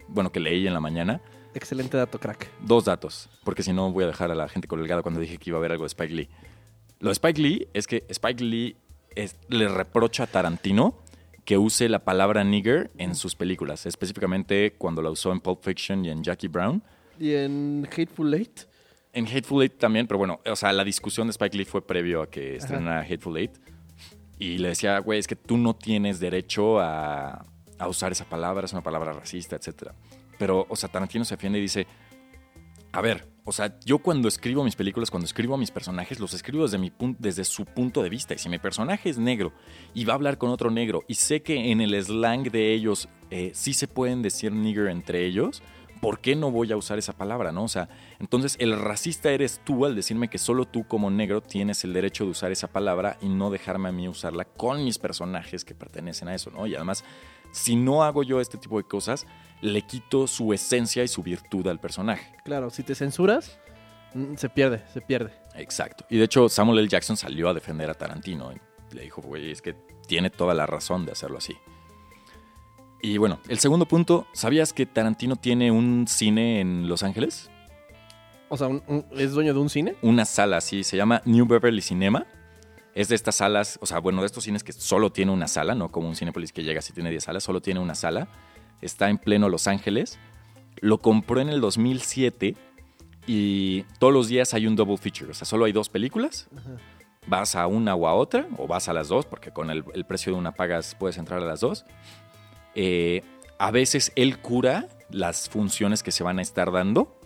bueno, 0.07 0.31
que 0.31 0.39
leí 0.39 0.65
en 0.65 0.73
la 0.73 0.79
mañana. 0.79 1.21
Excelente 1.53 1.97
dato, 1.97 2.19
crack. 2.19 2.49
Dos 2.61 2.85
datos, 2.85 3.29
porque 3.43 3.61
si 3.61 3.73
no 3.73 3.91
voy 3.91 4.05
a 4.05 4.07
dejar 4.07 4.31
a 4.31 4.35
la 4.35 4.49
gente 4.49 4.67
colgada 4.67 5.03
cuando 5.03 5.19
dije 5.19 5.37
que 5.37 5.51
iba 5.51 5.57
a 5.57 5.59
haber 5.59 5.73
algo 5.73 5.83
de 5.83 5.89
Spike 5.89 6.15
Lee. 6.15 6.29
Lo 6.99 7.09
de 7.09 7.13
Spike 7.13 7.39
Lee 7.39 7.67
es 7.75 7.85
que 7.85 8.05
Spike 8.09 8.43
Lee 8.43 8.75
es- 9.15 9.37
le 9.49 9.67
reprocha 9.67 10.23
a 10.23 10.27
Tarantino 10.27 11.01
que 11.45 11.57
use 11.57 11.89
la 11.89 11.99
palabra 11.99 12.43
nigger 12.43 12.91
en 12.97 13.13
sus 13.15 13.35
películas, 13.35 13.85
específicamente 13.85 14.73
cuando 14.77 15.01
la 15.01 15.11
usó 15.11 15.31
en 15.31 15.39
Pulp 15.39 15.63
Fiction 15.63 16.03
y 16.05 16.09
en 16.09 16.23
Jackie 16.23 16.47
Brown. 16.47 16.81
Y 17.19 17.33
en 17.33 17.87
Hateful 17.91 18.33
Eight, 18.33 18.61
En 19.13 19.25
Hateful 19.27 19.61
Eight 19.63 19.77
también, 19.77 20.07
pero 20.07 20.17
bueno, 20.17 20.41
o 20.45 20.55
sea, 20.57 20.73
la 20.73 20.83
discusión 20.83 21.27
de 21.27 21.31
Spike 21.31 21.55
Lee 21.57 21.63
fue 21.65 21.85
previo 21.87 22.21
a 22.21 22.29
que 22.29 22.57
estrenara 22.57 22.99
Hateful 23.01 23.37
Eight. 23.37 23.51
Y 24.39 24.57
le 24.57 24.67
decía, 24.69 24.99
güey, 24.99 25.19
es 25.19 25.27
que 25.27 25.37
tú 25.37 25.55
no 25.57 25.73
tienes 25.75 26.19
derecho 26.19 26.81
a, 26.81 27.45
a 27.79 27.87
usar 27.87 28.11
esa 28.11 28.25
palabra, 28.25 28.65
es 28.65 28.73
una 28.73 28.81
palabra 28.83 29.13
racista, 29.13 29.55
etc. 29.55 29.91
Pero, 30.37 30.65
o 30.67 30.75
sea, 30.75 30.89
Tarantino 30.89 31.23
se 31.23 31.35
defiende 31.35 31.59
y 31.59 31.61
dice, 31.61 31.87
a 32.91 32.99
ver, 32.99 33.25
o 33.47 33.51
sea, 33.51 33.77
yo 33.85 33.99
cuando 33.99 34.27
escribo 34.27 34.63
mis 34.63 34.75
películas, 34.75 35.11
cuando 35.11 35.25
escribo 35.25 35.53
a 35.53 35.57
mis 35.59 35.69
personajes, 35.69 36.19
los 36.19 36.33
escribo 36.33 36.63
desde, 36.63 36.79
mi 36.79 36.91
desde 37.19 37.43
su 37.43 37.65
punto 37.65 38.01
de 38.01 38.09
vista. 38.09 38.33
Y 38.33 38.39
si 38.39 38.49
mi 38.49 38.57
personaje 38.57 39.07
es 39.07 39.19
negro 39.19 39.53
y 39.93 40.03
va 40.03 40.13
a 40.13 40.15
hablar 40.15 40.39
con 40.39 40.49
otro 40.49 40.71
negro 40.71 41.03
y 41.07 41.13
sé 41.13 41.43
que 41.43 41.71
en 41.71 41.79
el 41.79 41.93
slang 42.03 42.49
de 42.49 42.73
ellos 42.73 43.07
eh, 43.29 43.51
sí 43.53 43.73
se 43.73 43.87
pueden 43.87 44.23
decir 44.23 44.51
nigger 44.51 44.87
entre 44.87 45.25
ellos, 45.25 45.61
¿por 46.01 46.21
qué 46.21 46.35
no 46.35 46.49
voy 46.49 46.71
a 46.71 46.77
usar 46.77 46.97
esa 46.97 47.13
palabra, 47.13 47.51
no? 47.51 47.63
O 47.63 47.67
sea, 47.67 47.87
entonces 48.19 48.55
el 48.59 48.79
racista 48.79 49.31
eres 49.31 49.61
tú 49.63 49.85
al 49.85 49.95
decirme 49.95 50.27
que 50.27 50.39
solo 50.39 50.65
tú 50.65 50.87
como 50.87 51.11
negro 51.11 51.41
tienes 51.41 51.83
el 51.83 51.93
derecho 51.93 52.25
de 52.25 52.31
usar 52.31 52.51
esa 52.51 52.67
palabra 52.67 53.17
y 53.21 53.29
no 53.29 53.51
dejarme 53.51 53.89
a 53.89 53.91
mí 53.91 54.07
usarla 54.07 54.45
con 54.45 54.83
mis 54.83 54.97
personajes 54.97 55.63
que 55.63 55.75
pertenecen 55.75 56.29
a 56.29 56.35
eso, 56.35 56.49
¿no? 56.49 56.65
Y 56.65 56.73
además, 56.73 57.03
si 57.51 57.75
no 57.75 58.03
hago 58.03 58.23
yo 58.23 58.41
este 58.41 58.57
tipo 58.57 58.77
de 58.77 58.87
cosas, 58.87 59.27
le 59.65 59.81
quito 59.81 60.27
su 60.27 60.53
esencia 60.53 61.03
y 61.03 61.07
su 61.07 61.23
virtud 61.23 61.67
al 61.67 61.79
personaje. 61.79 62.37
claro, 62.43 62.69
si 62.69 62.83
te 62.83 62.95
censuras, 62.95 63.59
mm, 64.13 64.35
se 64.35 64.49
pierde, 64.49 64.83
se 64.93 65.01
pierde. 65.01 65.33
Exacto. 65.55 66.05
Y 66.09 66.17
de 66.17 66.25
hecho, 66.25 66.49
Samuel 66.49 66.79
L. 66.79 66.87
Jackson 66.87 67.17
salió 67.17 67.49
a 67.49 67.53
defender 67.53 67.89
a 67.89 67.93
Tarantino. 67.93 68.51
Y 68.53 68.95
le 68.95 69.03
dijo, 69.03 69.21
güey, 69.21 69.51
es 69.51 69.61
que 69.61 69.73
tiene 70.07 70.29
toda 70.29 70.53
la 70.53 70.65
razón 70.65 71.05
de 71.05 71.11
hacerlo 71.11 71.37
así. 71.37 71.55
Y 73.01 73.17
bueno, 73.17 73.39
el 73.49 73.59
segundo 73.59 73.85
punto, 73.85 74.25
¿sabías 74.33 74.73
que 74.73 74.85
Tarantino 74.85 75.35
tiene 75.35 75.71
un 75.71 76.07
cine 76.07 76.59
en 76.59 76.87
Los 76.87 77.03
Ángeles? 77.03 77.49
O 78.49 78.57
sea, 78.57 78.69
¿es 79.11 79.31
dueño 79.31 79.53
de 79.53 79.59
un 79.59 79.69
cine? 79.69 79.95
Una 80.01 80.25
sala 80.25 80.57
así, 80.57 80.83
se 80.83 80.97
llama 80.97 81.21
New 81.25 81.45
Beverly 81.45 81.81
Cinema. 81.81 82.25
Es 82.93 83.09
de 83.09 83.15
estas 83.15 83.35
salas, 83.35 83.77
o 83.81 83.85
sea, 83.85 83.99
bueno, 83.99 84.21
de 84.21 84.27
estos 84.27 84.45
cines 84.45 84.63
que 84.63 84.71
solo 84.71 85.11
tiene 85.11 85.31
una 85.31 85.47
sala, 85.47 85.75
no 85.75 85.91
como 85.91 86.07
un 86.07 86.15
Cinepolis 86.15 86.53
que 86.53 86.63
llega 86.63 86.81
si 86.81 86.93
tiene 86.93 87.09
10 87.09 87.25
salas, 87.25 87.43
solo 87.43 87.61
tiene 87.61 87.81
una 87.81 87.93
sala. 87.93 88.29
Está 88.81 89.09
en 89.09 89.17
pleno 89.17 89.49
Los 89.49 89.67
Ángeles. 89.67 90.19
Lo 90.81 90.99
compró 90.99 91.41
en 91.41 91.49
el 91.49 91.61
2007 91.61 92.55
y 93.27 93.83
todos 93.99 94.13
los 94.13 94.27
días 94.27 94.53
hay 94.53 94.67
un 94.67 94.75
double 94.75 94.97
feature, 94.97 95.31
o 95.31 95.33
sea, 95.33 95.45
solo 95.45 95.65
hay 95.65 95.71
dos 95.71 95.89
películas. 95.89 96.47
Ajá. 96.55 96.77
vas 97.27 97.55
a 97.55 97.65
una 97.65 97.95
o 97.95 98.07
a 98.07 98.13
otra, 98.13 98.47
o 98.57 98.67
vas 98.67 98.87
a 98.87 98.93
las 98.93 99.07
dos, 99.07 99.25
porque 99.25 99.51
con 99.51 99.71
el, 99.71 99.83
el 99.95 100.05
precio 100.05 100.33
de 100.33 100.37
una 100.37 100.51
pagas 100.51 100.95
puedes 100.95 101.17
entrar 101.17 101.41
a 101.41 101.45
las 101.45 101.59
dos. 101.61 101.85
Eh, 102.75 103.23
a 103.57 103.71
veces 103.71 104.11
él 104.15 104.39
cura 104.39 104.89
las 105.09 105.49
funciones 105.49 106.03
que 106.03 106.11
se 106.11 106.23
van 106.23 106.39
a 106.39 106.41
estar 106.41 106.71
dando. 106.71 107.19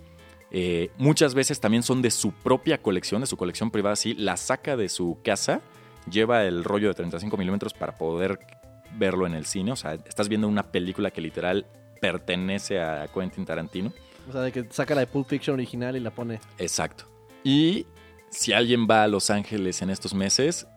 Eh, 0.52 0.92
muchas 0.98 1.36
veces 1.36 1.60
también 1.60 1.84
son 1.84 2.02
de 2.02 2.12
su 2.12 2.32
propia 2.32 2.82
colección, 2.82 3.22
de 3.22 3.28
su 3.28 3.38
colección 3.38 3.72
privada, 3.72 3.96
sí, 3.96 4.14
la 4.14 4.38
saca 4.38 4.78
de 4.78 4.90
su 4.90 5.20
casa, 5.24 5.62
lleva 6.10 6.46
el 6.46 6.64
rollo 6.64 6.88
de 6.88 6.94
35 6.96 7.36
milímetros 7.38 7.74
para 7.74 7.98
poder 7.98 8.40
verlo 8.98 9.26
en 9.28 9.34
el 9.34 9.46
cine. 9.46 9.72
O 9.72 9.76
sea, 9.76 9.94
estás 9.94 10.30
viendo 10.30 10.48
una 10.48 10.72
película 10.72 11.12
que 11.12 11.22
literal 11.22 11.66
pertenece 12.02 12.80
a 12.80 13.08
Quentin 13.08 13.46
Tarantino. 13.46 13.92
O 14.28 14.32
sea, 14.32 14.42
de 14.42 14.52
que 14.52 14.66
saca 14.70 14.96
la 14.96 15.02
de 15.02 15.08
Pulp 15.08 15.28
Fiction 15.28 15.56
original 15.56 15.96
y 15.96 16.00
la 16.00 16.12
pone. 16.12 16.40
Exacto. 16.58 17.06
Y 17.44 17.88
si 18.30 18.54
alguien 18.54 18.88
va 18.90 19.04
a 19.04 19.08
Los 19.08 19.30
Ángeles 19.30 19.82
en 19.82 19.90
estos 19.90 20.14
meses, 20.14 20.68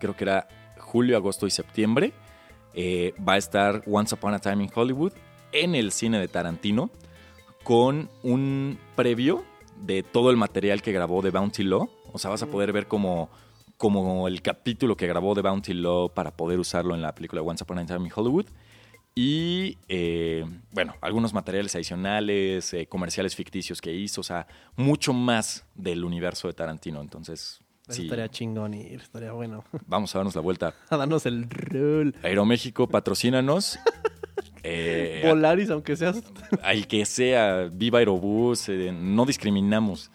creo 0.00 0.16
que 0.16 0.24
era 0.24 0.48
julio, 0.78 1.16
agosto 1.16 1.46
y 1.46 1.50
septiembre, 1.50 2.12
eh, 2.74 3.14
va 3.26 3.34
a 3.34 3.38
estar 3.38 3.82
Once 3.86 4.14
Upon 4.14 4.34
a 4.34 4.38
Time 4.38 4.64
in 4.64 4.70
Hollywood 4.74 5.12
en 5.52 5.74
el 5.74 5.92
cine 5.92 6.18
de 6.18 6.28
Tarantino 6.28 6.90
con 7.62 8.10
un 8.22 8.78
previo 8.96 9.44
de 9.76 10.02
todo 10.02 10.30
el 10.30 10.36
material 10.36 10.82
que 10.82 10.92
grabó 10.92 11.22
de 11.22 11.30
Bounty 11.30 11.62
Law. 11.64 11.88
O 12.12 12.18
sea, 12.18 12.30
vas 12.30 12.42
a 12.42 12.46
poder 12.46 12.72
ver 12.72 12.88
como, 12.88 13.30
como 13.82 14.28
el 14.28 14.42
capítulo 14.42 14.96
que 14.96 15.08
grabó 15.08 15.34
de 15.34 15.42
Bounty 15.42 15.74
Law 15.74 16.08
para 16.14 16.36
poder 16.36 16.60
usarlo 16.60 16.94
en 16.94 17.02
la 17.02 17.16
película 17.16 17.42
Once 17.42 17.64
Upon 17.64 17.80
a 17.80 17.84
Time 17.84 18.06
in 18.06 18.12
Hollywood. 18.14 18.46
Y 19.16 19.76
eh, 19.88 20.44
bueno, 20.70 20.94
algunos 21.00 21.34
materiales 21.34 21.74
adicionales, 21.74 22.72
eh, 22.74 22.86
comerciales 22.86 23.34
ficticios 23.34 23.80
que 23.80 23.92
hizo, 23.92 24.20
o 24.20 24.24
sea, 24.24 24.46
mucho 24.76 25.12
más 25.12 25.66
del 25.74 26.04
universo 26.04 26.46
de 26.46 26.54
Tarantino. 26.54 27.00
Entonces, 27.00 27.60
Eso 27.88 27.96
sí, 27.96 28.02
estaría 28.02 28.28
chingón 28.28 28.72
y 28.74 28.82
estaría 28.94 29.32
bueno. 29.32 29.64
vamos 29.84 30.14
a 30.14 30.20
darnos 30.20 30.36
la 30.36 30.42
vuelta. 30.42 30.74
a 30.88 30.96
darnos 30.96 31.26
el 31.26 31.50
rol. 31.50 32.14
Aeroméxico, 32.22 32.86
patrocínanos. 32.86 33.80
Eh, 34.64 35.22
Volaris, 35.26 35.70
aunque 35.70 35.96
seas. 35.96 36.22
al 36.62 36.86
que 36.86 37.04
sea, 37.04 37.64
viva 37.64 37.98
Aerobús, 37.98 38.68
eh, 38.68 38.92
no 38.92 39.26
discriminamos. 39.26 40.08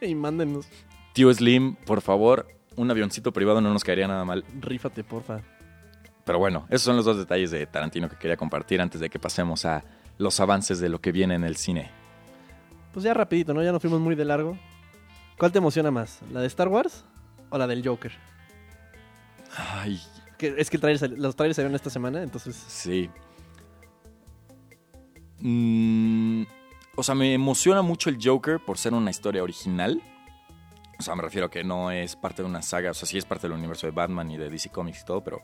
y 0.00 0.14
mándenos. 0.14 0.66
Tío 1.12 1.30
Slim, 1.34 1.74
por 1.74 2.00
favor, 2.00 2.48
un 2.76 2.90
avioncito 2.90 3.32
privado 3.32 3.60
no 3.60 3.72
nos 3.72 3.84
caería 3.84 4.08
nada 4.08 4.24
mal. 4.24 4.44
Rífate, 4.60 5.04
porfa. 5.04 5.40
Pero 6.24 6.38
bueno, 6.38 6.66
esos 6.70 6.82
son 6.82 6.96
los 6.96 7.04
dos 7.04 7.18
detalles 7.18 7.50
de 7.50 7.66
Tarantino 7.66 8.08
que 8.08 8.16
quería 8.16 8.36
compartir 8.36 8.80
antes 8.80 9.00
de 9.00 9.10
que 9.10 9.18
pasemos 9.18 9.64
a 9.64 9.84
los 10.18 10.40
avances 10.40 10.80
de 10.80 10.88
lo 10.88 11.00
que 11.00 11.12
viene 11.12 11.34
en 11.34 11.44
el 11.44 11.56
cine. 11.56 11.90
Pues 12.92 13.04
ya 13.04 13.12
rapidito, 13.12 13.52
¿no? 13.52 13.62
Ya 13.62 13.72
nos 13.72 13.82
fuimos 13.82 14.00
muy 14.00 14.14
de 14.14 14.24
largo. 14.24 14.56
¿Cuál 15.38 15.52
te 15.52 15.58
emociona 15.58 15.90
más? 15.90 16.20
¿La 16.32 16.40
de 16.40 16.46
Star 16.46 16.68
Wars 16.68 17.04
o 17.50 17.58
la 17.58 17.66
del 17.66 17.86
Joker? 17.86 18.12
Ay, 19.56 20.00
es 20.38 20.70
que 20.70 20.76
el 20.76 20.80
trailer 20.80 20.98
sali- 20.98 21.16
los 21.16 21.36
trailers 21.36 21.56
salieron 21.56 21.74
esta 21.74 21.90
semana, 21.90 22.22
entonces... 22.22 22.54
sí. 22.56 23.10
Mm, 25.40 26.44
o 26.96 27.02
sea, 27.02 27.14
me 27.14 27.34
emociona 27.34 27.82
mucho 27.82 28.08
el 28.08 28.18
Joker 28.22 28.60
por 28.64 28.78
ser 28.78 28.94
una 28.94 29.10
historia 29.10 29.42
original. 29.42 30.00
Sea, 31.04 31.14
me 31.14 31.22
refiero 31.22 31.46
a 31.46 31.50
que 31.50 31.64
no 31.64 31.90
es 31.90 32.16
parte 32.16 32.42
de 32.42 32.48
una 32.48 32.62
saga, 32.62 32.90
o 32.90 32.94
sea, 32.94 33.06
sí 33.06 33.18
es 33.18 33.24
parte 33.24 33.46
del 33.46 33.56
universo 33.56 33.86
de 33.86 33.92
Batman 33.92 34.30
y 34.30 34.36
de 34.36 34.50
DC 34.50 34.70
Comics 34.70 35.02
y 35.02 35.04
todo, 35.04 35.22
pero 35.22 35.42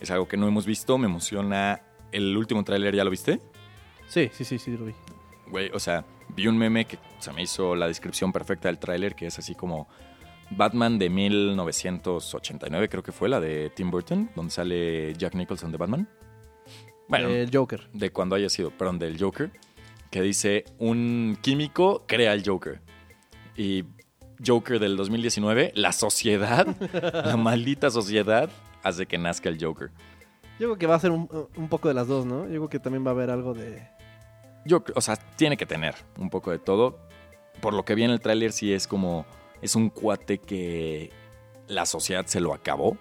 es 0.00 0.10
algo 0.10 0.28
que 0.28 0.36
no 0.36 0.46
hemos 0.46 0.66
visto, 0.66 0.98
me 0.98 1.06
emociona. 1.06 1.82
¿El 2.12 2.36
último 2.36 2.62
tráiler 2.64 2.94
ya 2.94 3.04
lo 3.04 3.10
viste? 3.10 3.40
Sí, 4.06 4.30
sí, 4.32 4.44
sí, 4.44 4.58
sí, 4.58 4.76
lo 4.76 4.86
vi. 4.86 4.94
Güey, 5.48 5.70
o 5.72 5.80
sea, 5.80 6.04
vi 6.28 6.46
un 6.46 6.56
meme 6.56 6.84
que 6.84 6.98
se 7.18 7.32
me 7.32 7.42
hizo 7.42 7.74
la 7.74 7.88
descripción 7.88 8.32
perfecta 8.32 8.68
del 8.68 8.78
tráiler, 8.78 9.14
que 9.14 9.26
es 9.26 9.38
así 9.38 9.54
como 9.54 9.88
Batman 10.50 10.98
de 10.98 11.10
1989, 11.10 12.88
creo 12.88 13.02
que 13.02 13.12
fue 13.12 13.28
la 13.28 13.40
de 13.40 13.70
Tim 13.70 13.90
Burton, 13.90 14.30
donde 14.36 14.50
sale 14.50 15.14
Jack 15.14 15.34
Nicholson 15.34 15.72
de 15.72 15.78
Batman. 15.78 16.08
Bueno, 17.08 17.28
El 17.28 17.50
Joker. 17.52 17.88
de 17.92 18.10
cuando 18.10 18.36
haya 18.36 18.48
sido, 18.48 18.70
perdón, 18.70 18.98
del 18.98 19.20
Joker, 19.20 19.50
que 20.10 20.22
dice 20.22 20.64
un 20.78 21.38
químico 21.40 22.04
crea 22.06 22.32
el 22.32 22.42
Joker. 22.44 22.80
Y 23.56 23.84
Joker 24.44 24.78
del 24.78 24.96
2019, 24.96 25.72
la 25.74 25.92
sociedad, 25.92 26.66
la 27.24 27.36
maldita 27.36 27.90
sociedad, 27.90 28.48
hace 28.82 29.06
que 29.06 29.18
nazca 29.18 29.48
el 29.48 29.62
Joker. 29.62 29.90
Yo 30.58 30.68
creo 30.68 30.78
que 30.78 30.86
va 30.86 30.94
a 30.94 31.00
ser 31.00 31.10
un, 31.10 31.28
un 31.56 31.68
poco 31.68 31.88
de 31.88 31.94
las 31.94 32.06
dos, 32.08 32.24
¿no? 32.26 32.44
Yo 32.44 32.52
creo 32.60 32.68
que 32.68 32.78
también 32.80 33.04
va 33.06 33.10
a 33.10 33.14
haber 33.14 33.30
algo 33.30 33.52
de... 33.54 33.88
Yo, 34.64 34.82
o 34.94 35.00
sea, 35.00 35.16
tiene 35.16 35.56
que 35.56 35.66
tener 35.66 35.94
un 36.18 36.28
poco 36.30 36.50
de 36.50 36.58
todo. 36.58 36.98
Por 37.60 37.72
lo 37.74 37.84
que 37.84 37.94
vi 37.94 38.04
en 38.04 38.10
el 38.10 38.20
tráiler, 38.20 38.52
sí 38.52 38.72
es 38.72 38.86
como, 38.86 39.24
es 39.62 39.76
un 39.76 39.90
cuate 39.90 40.38
que 40.38 41.10
la 41.68 41.86
sociedad 41.86 42.26
se 42.26 42.40
lo 42.40 42.52
acabó 42.54 42.96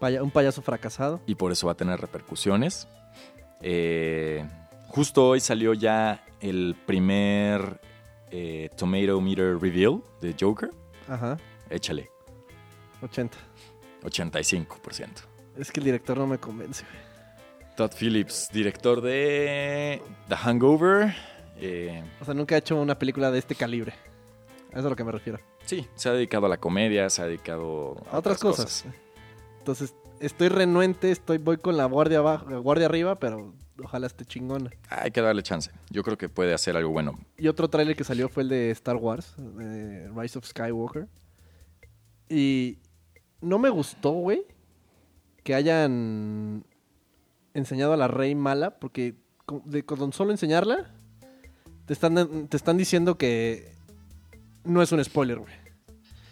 paya- 0.00 0.22
un 0.22 0.30
payaso 0.30 0.62
fracasado. 0.62 1.20
y 1.26 1.34
por 1.36 1.52
eso 1.52 1.66
va 1.66 1.72
a 1.72 1.76
tener 1.76 2.00
repercusiones. 2.00 2.88
Eh, 3.60 4.44
justo 4.88 5.28
hoy 5.28 5.40
salió 5.40 5.74
ya 5.74 6.24
el 6.40 6.76
primer 6.86 7.80
eh, 8.32 8.68
Tomato 8.76 9.20
Meter 9.20 9.58
Reveal 9.58 10.02
de 10.20 10.34
Joker. 10.38 10.70
Ajá, 11.08 11.36
Échale, 11.70 12.10
80. 13.02 13.36
85%. 14.04 15.08
Es 15.56 15.70
que 15.70 15.80
el 15.80 15.84
director 15.84 16.16
no 16.18 16.26
me 16.26 16.38
convence, 16.38 16.84
güey. 16.84 17.12
Todd 17.76 17.92
Phillips, 17.98 18.48
director 18.52 19.00
de 19.00 20.02
The 20.28 20.36
Hangover. 20.36 21.14
Eh, 21.56 22.02
O 22.20 22.24
sea, 22.24 22.34
nunca 22.34 22.54
ha 22.54 22.58
hecho 22.58 22.80
una 22.80 22.98
película 22.98 23.30
de 23.30 23.38
este 23.38 23.54
calibre. 23.54 23.92
A 24.72 24.78
eso 24.78 24.80
es 24.80 24.86
a 24.86 24.88
lo 24.90 24.96
que 24.96 25.04
me 25.04 25.12
refiero. 25.12 25.38
sí, 25.64 25.86
se 25.94 26.08
ha 26.08 26.12
dedicado 26.12 26.46
a 26.46 26.48
la 26.48 26.56
comedia, 26.58 27.08
se 27.10 27.22
ha 27.22 27.26
dedicado 27.26 27.96
A 28.10 28.18
otras 28.18 28.38
cosas. 28.38 28.84
Entonces, 29.58 29.94
estoy 30.20 30.48
renuente, 30.48 31.10
estoy, 31.10 31.38
voy 31.38 31.58
con 31.58 31.76
la 31.76 31.84
guardia 31.86 32.18
abajo, 32.18 32.50
la 32.50 32.58
guardia 32.58 32.86
arriba, 32.86 33.14
pero 33.18 33.54
ojalá 33.84 34.06
esté 34.06 34.24
chingona. 34.24 34.70
Hay 34.88 35.10
que 35.10 35.20
darle 35.20 35.42
chance. 35.42 35.70
Yo 35.90 36.02
creo 36.02 36.16
que 36.18 36.28
puede 36.28 36.54
hacer 36.54 36.76
algo 36.76 36.90
bueno. 36.90 37.18
Y 37.36 37.48
otro 37.48 37.68
tráiler 37.68 37.96
que 37.96 38.04
salió 38.04 38.28
fue 38.28 38.42
el 38.44 38.48
de 38.48 38.70
Star 38.70 38.96
Wars, 38.96 39.34
Rise 40.16 40.38
of 40.38 40.46
Skywalker. 40.46 41.08
Y 42.28 42.78
no 43.40 43.58
me 43.58 43.68
gustó, 43.70 44.12
güey, 44.12 44.42
que 45.44 45.54
hayan 45.54 46.64
enseñado 47.54 47.92
a 47.92 47.96
la 47.96 48.08
rey 48.08 48.34
mala, 48.34 48.78
porque 48.78 49.14
con, 49.44 49.62
de- 49.68 49.84
con 49.84 50.12
solo 50.12 50.30
enseñarla, 50.30 50.90
te 51.86 51.92
están, 51.92 52.46
te 52.48 52.56
están 52.56 52.76
diciendo 52.78 53.18
que 53.18 53.72
no 54.64 54.80
es 54.82 54.92
un 54.92 55.04
spoiler, 55.04 55.38
güey. 55.38 55.52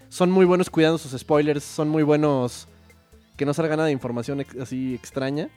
Son 0.08 0.30
muy 0.30 0.44
buenos 0.46 0.70
cuidando 0.70 0.98
sus 0.98 1.18
spoilers, 1.20 1.62
son 1.62 1.88
muy 1.88 2.02
buenos 2.02 2.66
que 3.36 3.44
no 3.44 3.54
salga 3.54 3.76
nada 3.76 3.86
de 3.86 3.92
información 3.92 4.40
ex- 4.40 4.56
así 4.56 4.94
extraña. 4.94 5.48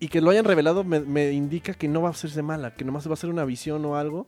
Y 0.00 0.08
que 0.08 0.20
lo 0.20 0.30
hayan 0.30 0.44
revelado 0.46 0.82
me, 0.82 1.00
me 1.00 1.30
indica 1.32 1.74
que 1.74 1.86
no 1.86 2.02
va 2.02 2.08
a 2.08 2.12
hacerse 2.12 2.42
mala, 2.42 2.74
que 2.74 2.84
nomás 2.84 3.06
va 3.08 3.12
a 3.12 3.16
ser 3.16 3.30
una 3.30 3.44
visión 3.44 3.84
o 3.84 3.96
algo. 3.96 4.26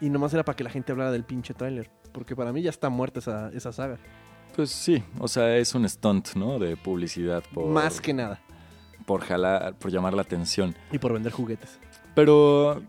Y 0.00 0.10
nomás 0.10 0.34
era 0.34 0.44
para 0.44 0.56
que 0.56 0.64
la 0.64 0.70
gente 0.70 0.92
hablara 0.92 1.10
del 1.12 1.24
pinche 1.24 1.54
tráiler. 1.54 1.90
Porque 2.12 2.34
para 2.36 2.52
mí 2.52 2.60
ya 2.60 2.70
está 2.70 2.88
muerta 2.88 3.20
esa, 3.20 3.50
esa 3.52 3.72
saga. 3.72 3.98
Pues 4.54 4.70
sí, 4.70 5.02
o 5.18 5.28
sea, 5.28 5.56
es 5.56 5.74
un 5.74 5.88
stunt, 5.88 6.34
¿no? 6.34 6.58
De 6.58 6.76
publicidad 6.76 7.44
por, 7.54 7.66
Más 7.66 8.00
que 8.00 8.12
nada. 8.12 8.40
por 9.06 9.20
jalar, 9.22 9.78
por 9.78 9.90
llamar 9.90 10.14
la 10.14 10.22
atención. 10.22 10.74
Y 10.90 10.98
por 10.98 11.12
vender 11.12 11.32
juguetes. 11.32 11.78
Pero, 12.14 12.78
eh, 12.78 12.82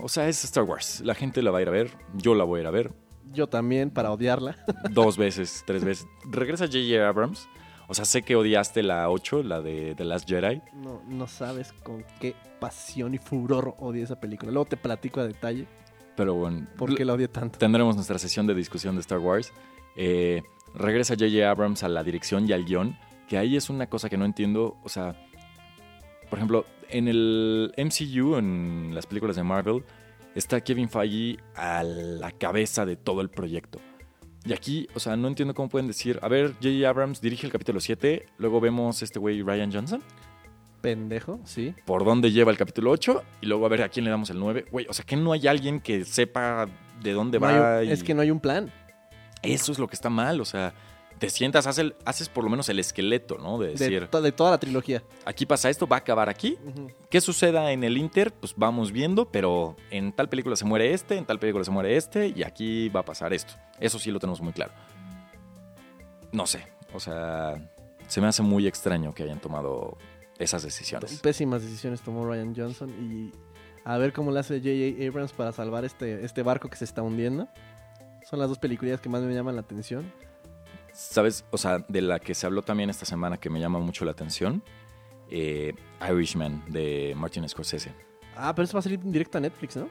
o 0.00 0.08
sea, 0.08 0.28
es 0.28 0.44
Star 0.44 0.64
Wars. 0.64 1.00
La 1.00 1.14
gente 1.14 1.42
la 1.42 1.50
va 1.50 1.58
a 1.58 1.62
ir 1.62 1.68
a 1.68 1.72
ver. 1.72 1.90
Yo 2.14 2.34
la 2.34 2.44
voy 2.44 2.58
a 2.58 2.62
ir 2.62 2.66
a 2.68 2.70
ver. 2.70 2.92
Yo 3.32 3.46
también, 3.48 3.90
para 3.90 4.10
odiarla. 4.12 4.56
Dos 4.90 5.16
veces, 5.18 5.64
tres 5.66 5.84
veces. 5.84 6.06
Regresa 6.30 6.66
J.J. 6.66 7.06
Abrams. 7.06 7.48
O 7.90 7.94
sea, 7.94 8.04
sé 8.04 8.22
que 8.22 8.36
odiaste 8.36 8.82
la 8.82 9.08
8, 9.10 9.42
la 9.42 9.62
de 9.62 9.94
The 9.96 10.04
Last 10.04 10.28
Jedi. 10.28 10.60
No, 10.74 11.02
no 11.08 11.26
sabes 11.26 11.72
con 11.72 12.04
qué 12.20 12.36
pasión 12.60 13.14
y 13.14 13.18
furor 13.18 13.74
odié 13.78 14.02
esa 14.02 14.20
película. 14.20 14.52
Luego 14.52 14.66
te 14.66 14.76
platico 14.76 15.20
a 15.20 15.26
detalle 15.26 15.66
Pero 16.14 16.34
bueno, 16.34 16.66
por 16.76 16.94
qué 16.94 17.04
la 17.06 17.14
odié 17.14 17.28
tanto. 17.28 17.58
tendremos 17.58 17.94
nuestra 17.96 18.18
sesión 18.18 18.46
de 18.46 18.54
discusión 18.54 18.94
de 18.94 19.00
Star 19.00 19.18
Wars. 19.18 19.52
Eh, 19.96 20.42
regresa 20.74 21.14
J.J. 21.14 21.50
Abrams 21.50 21.82
a 21.82 21.88
la 21.88 22.04
dirección 22.04 22.46
y 22.46 22.52
al 22.52 22.66
guion, 22.66 22.96
que 23.26 23.38
ahí 23.38 23.56
es 23.56 23.70
una 23.70 23.86
cosa 23.86 24.10
que 24.10 24.18
no 24.18 24.26
entiendo. 24.26 24.76
O 24.84 24.88
sea, 24.90 25.16
por 26.28 26.38
ejemplo, 26.38 26.66
en 26.90 27.08
el 27.08 27.72
MCU, 27.78 28.36
en 28.36 28.90
las 28.94 29.06
películas 29.06 29.36
de 29.36 29.44
Marvel, 29.44 29.82
está 30.34 30.60
Kevin 30.60 30.90
Feige 30.90 31.38
a 31.54 31.82
la 31.82 32.32
cabeza 32.32 32.84
de 32.84 32.96
todo 32.96 33.22
el 33.22 33.30
proyecto. 33.30 33.80
Y 34.48 34.52
aquí, 34.54 34.88
o 34.94 35.00
sea, 35.00 35.14
no 35.16 35.28
entiendo 35.28 35.52
cómo 35.54 35.68
pueden 35.68 35.86
decir, 35.88 36.18
a 36.22 36.28
ver, 36.28 36.54
J.J. 36.62 36.88
Abrams 36.88 37.20
dirige 37.20 37.44
el 37.46 37.52
capítulo 37.52 37.80
7, 37.80 38.26
luego 38.38 38.60
vemos 38.60 39.02
este 39.02 39.18
güey 39.18 39.42
Ryan 39.42 39.70
Johnson, 39.72 40.02
Pendejo, 40.80 41.40
sí. 41.44 41.74
por 41.84 42.04
dónde 42.04 42.30
lleva 42.30 42.50
el 42.52 42.56
capítulo 42.56 42.90
8, 42.92 43.22
y 43.42 43.46
luego 43.46 43.66
a 43.66 43.68
ver 43.68 43.82
a 43.82 43.88
quién 43.88 44.04
le 44.04 44.10
damos 44.10 44.30
el 44.30 44.38
9. 44.38 44.66
Güey, 44.70 44.86
o 44.88 44.92
sea, 44.92 45.04
que 45.04 45.16
no 45.16 45.32
hay 45.32 45.46
alguien 45.48 45.80
que 45.80 46.04
sepa 46.04 46.66
de 47.02 47.12
dónde 47.12 47.38
No 47.40 47.46
va. 47.46 47.84
y- 47.84 47.90
Es 47.90 48.02
que 48.02 48.14
no 48.14 48.22
hay 48.22 48.30
un 48.30 48.40
plan. 48.40 48.72
Eso 49.42 49.70
es 49.72 49.78
lo 49.78 49.86
que 49.88 49.94
está 49.96 50.08
mal, 50.08 50.40
o 50.40 50.44
sea, 50.44 50.72
te 51.18 51.30
sientas, 51.30 51.66
haces, 51.66 51.78
el- 51.78 51.96
haces 52.04 52.28
por 52.28 52.44
lo 52.44 52.50
menos 52.50 52.68
el 52.68 52.78
esqueleto, 52.78 53.38
¿no? 53.38 53.58
De 53.58 53.68
De, 53.68 53.72
decir, 53.74 54.08
to- 54.08 54.22
de 54.22 54.32
toda 54.32 54.50
la 54.52 54.58
trilogía. 54.58 55.02
aquí 55.24 55.46
pasa 55.46 55.68
esto, 55.70 55.86
va 55.86 55.96
a 55.96 55.98
acabar 56.00 56.28
aquí. 56.28 56.56
¿Qué 57.10 57.20
suceda 57.20 57.72
en 57.72 57.84
el 57.84 57.96
Inter? 57.98 58.32
Pues 58.32 58.54
vamos 58.56 58.92
viendo, 58.92 59.26
pero 59.30 59.76
en 59.90 60.12
tal 60.12 60.28
película 60.28 60.56
se 60.56 60.64
muere 60.64 60.92
este, 60.94 61.16
en 61.16 61.24
tal 61.24 61.38
película 61.38 61.64
se 61.64 61.70
muere 61.70 61.96
este, 61.96 62.28
y 62.34 62.42
aquí 62.42 62.88
va 62.88 63.00
a 63.00 63.04
pasar 63.04 63.32
esto. 63.32 63.54
Eso 63.80 63.98
sí 63.98 64.10
lo 64.10 64.18
tenemos 64.18 64.40
muy 64.40 64.52
claro. 64.52 64.72
No 66.32 66.46
sé, 66.46 66.66
o 66.92 67.00
sea, 67.00 67.54
se 68.06 68.20
me 68.20 68.26
hace 68.26 68.42
muy 68.42 68.66
extraño 68.66 69.14
que 69.14 69.22
hayan 69.22 69.40
tomado 69.40 69.96
esas 70.38 70.62
decisiones. 70.62 71.18
Pésimas 71.20 71.62
decisiones 71.62 72.00
tomó 72.02 72.26
Ryan 72.26 72.54
Johnson 72.54 72.90
y 72.90 73.32
a 73.84 73.96
ver 73.96 74.12
cómo 74.12 74.30
le 74.30 74.40
hace 74.40 74.58
J.J. 74.58 75.08
Abrams 75.08 75.32
para 75.32 75.52
salvar 75.52 75.84
este, 75.84 76.24
este 76.24 76.42
barco 76.42 76.68
que 76.68 76.76
se 76.76 76.84
está 76.84 77.02
hundiendo. 77.02 77.48
Son 78.28 78.38
las 78.38 78.48
dos 78.50 78.58
películas 78.58 79.00
que 79.00 79.08
más 79.08 79.22
me 79.22 79.32
llaman 79.34 79.54
la 79.54 79.62
atención. 79.62 80.12
¿Sabes? 80.98 81.44
O 81.52 81.58
sea, 81.58 81.78
de 81.88 82.02
la 82.02 82.18
que 82.18 82.34
se 82.34 82.44
habló 82.44 82.62
también 82.62 82.90
esta 82.90 83.04
semana 83.04 83.36
que 83.36 83.50
me 83.50 83.60
llama 83.60 83.78
mucho 83.78 84.04
la 84.04 84.10
atención, 84.10 84.64
eh, 85.30 85.72
Irishman 86.10 86.64
de 86.66 87.14
Martin 87.16 87.48
Scorsese. 87.48 87.94
Ah, 88.34 88.52
pero 88.52 88.64
eso 88.64 88.72
va 88.72 88.80
a 88.80 88.82
salir 88.82 88.98
directo 89.04 89.38
a 89.38 89.40
Netflix, 89.40 89.76
¿no? 89.76 89.88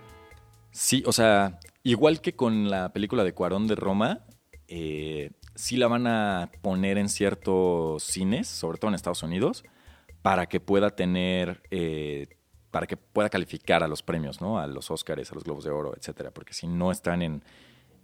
Sí, 0.70 1.04
o 1.06 1.14
sea, 1.14 1.62
igual 1.84 2.20
que 2.20 2.36
con 2.36 2.70
la 2.70 2.92
película 2.92 3.24
de 3.24 3.34
Cuarón 3.34 3.68
de 3.68 3.76
Roma, 3.76 4.26
eh, 4.68 5.32
sí 5.56 5.78
la 5.78 5.88
van 5.88 6.08
a 6.08 6.52
poner 6.62 6.98
en 6.98 7.08
ciertos 7.08 8.04
cines, 8.04 8.50
sobre 8.50 8.78
todo 8.78 8.90
en 8.90 8.96
Estados 8.96 9.24
Unidos, 9.24 9.64
para 10.22 10.48
que 10.48 10.60
pueda 10.60 10.90
tener, 10.90 11.64
eh, 11.72 12.28
para 12.70 12.86
que 12.86 12.98
pueda 12.98 13.30
calificar 13.30 13.82
a 13.82 13.88
los 13.88 14.04
premios, 14.04 14.42
¿no? 14.42 14.60
A 14.60 14.68
los 14.68 14.92
Oscars, 14.92 15.32
a 15.32 15.36
los 15.36 15.46
Globos 15.46 15.64
de 15.64 15.72
Oro, 15.72 15.96
etcétera. 15.96 16.32
Porque 16.32 16.54
si 16.54 16.68
no 16.68 16.92
están 16.92 17.22
en, 17.22 17.46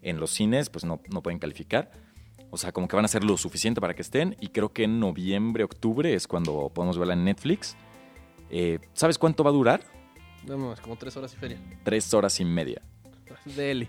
en 0.02 0.22
los 0.22 0.32
cines, 0.32 0.70
pues 0.70 0.86
no, 0.86 1.02
no 1.12 1.22
pueden 1.22 1.40
calificar. 1.40 1.92
O 2.54 2.58
sea, 2.58 2.72
como 2.72 2.88
que 2.88 2.96
van 2.96 3.04
a 3.04 3.08
hacer 3.08 3.24
lo 3.24 3.36
suficiente 3.36 3.82
para 3.82 3.96
que 3.96 4.04
estén. 4.04 4.36
Y 4.40 4.50
creo 4.50 4.72
que 4.72 4.84
en 4.84 5.00
noviembre, 5.00 5.64
octubre 5.64 6.14
es 6.14 6.28
cuando 6.28 6.70
podemos 6.70 7.00
verla 7.00 7.14
en 7.16 7.24
Netflix. 7.26 7.76
Eh, 8.52 8.78
¿Sabes 8.94 9.18
cuánto 9.18 9.44
va 9.44 9.50
a 9.50 9.54
durar? 9.54 9.82
No, 10.46 10.56
no, 10.58 10.72
es 10.74 10.80
como 10.80 10.96
tres 10.96 11.18
horas 11.18 11.34
y 11.34 11.38
feria. 11.38 11.58
Tres 11.84 12.14
horas 12.14 12.40
y 12.40 12.46
media. 12.46 12.82
Deli. 13.46 13.88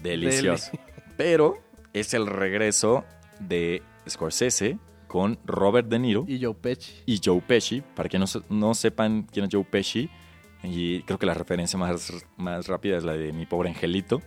Delicioso. 0.00 0.70
Pero 1.16 1.58
es 1.92 2.14
el 2.14 2.26
regreso 2.28 3.04
de 3.40 3.82
Scorsese 4.08 4.78
con 5.08 5.38
Robert 5.44 5.88
De 5.88 5.98
Niro 5.98 6.24
Y 6.28 6.40
Joe 6.42 6.54
Pesci. 6.54 6.92
y 7.06 7.20
Joe 7.24 7.40
Pesci. 7.40 7.82
Para 7.96 8.08
que 8.08 8.18
no, 8.18 8.26
se- 8.28 8.42
no 8.48 8.74
sepan 8.74 9.24
quién 9.24 9.46
es 9.46 9.50
Joe 9.52 9.64
Pesci, 9.64 10.08
y 10.62 11.02
creo 11.02 11.18
que 11.18 11.26
la 11.26 11.34
referencia 11.34 11.78
más, 11.78 12.12
más 12.36 12.66
rápida 12.68 12.96
es 12.96 13.04
la 13.04 13.12
de 13.14 13.32
Mi 13.32 13.44
Pobre 13.46 13.68
Angelito. 13.70 14.22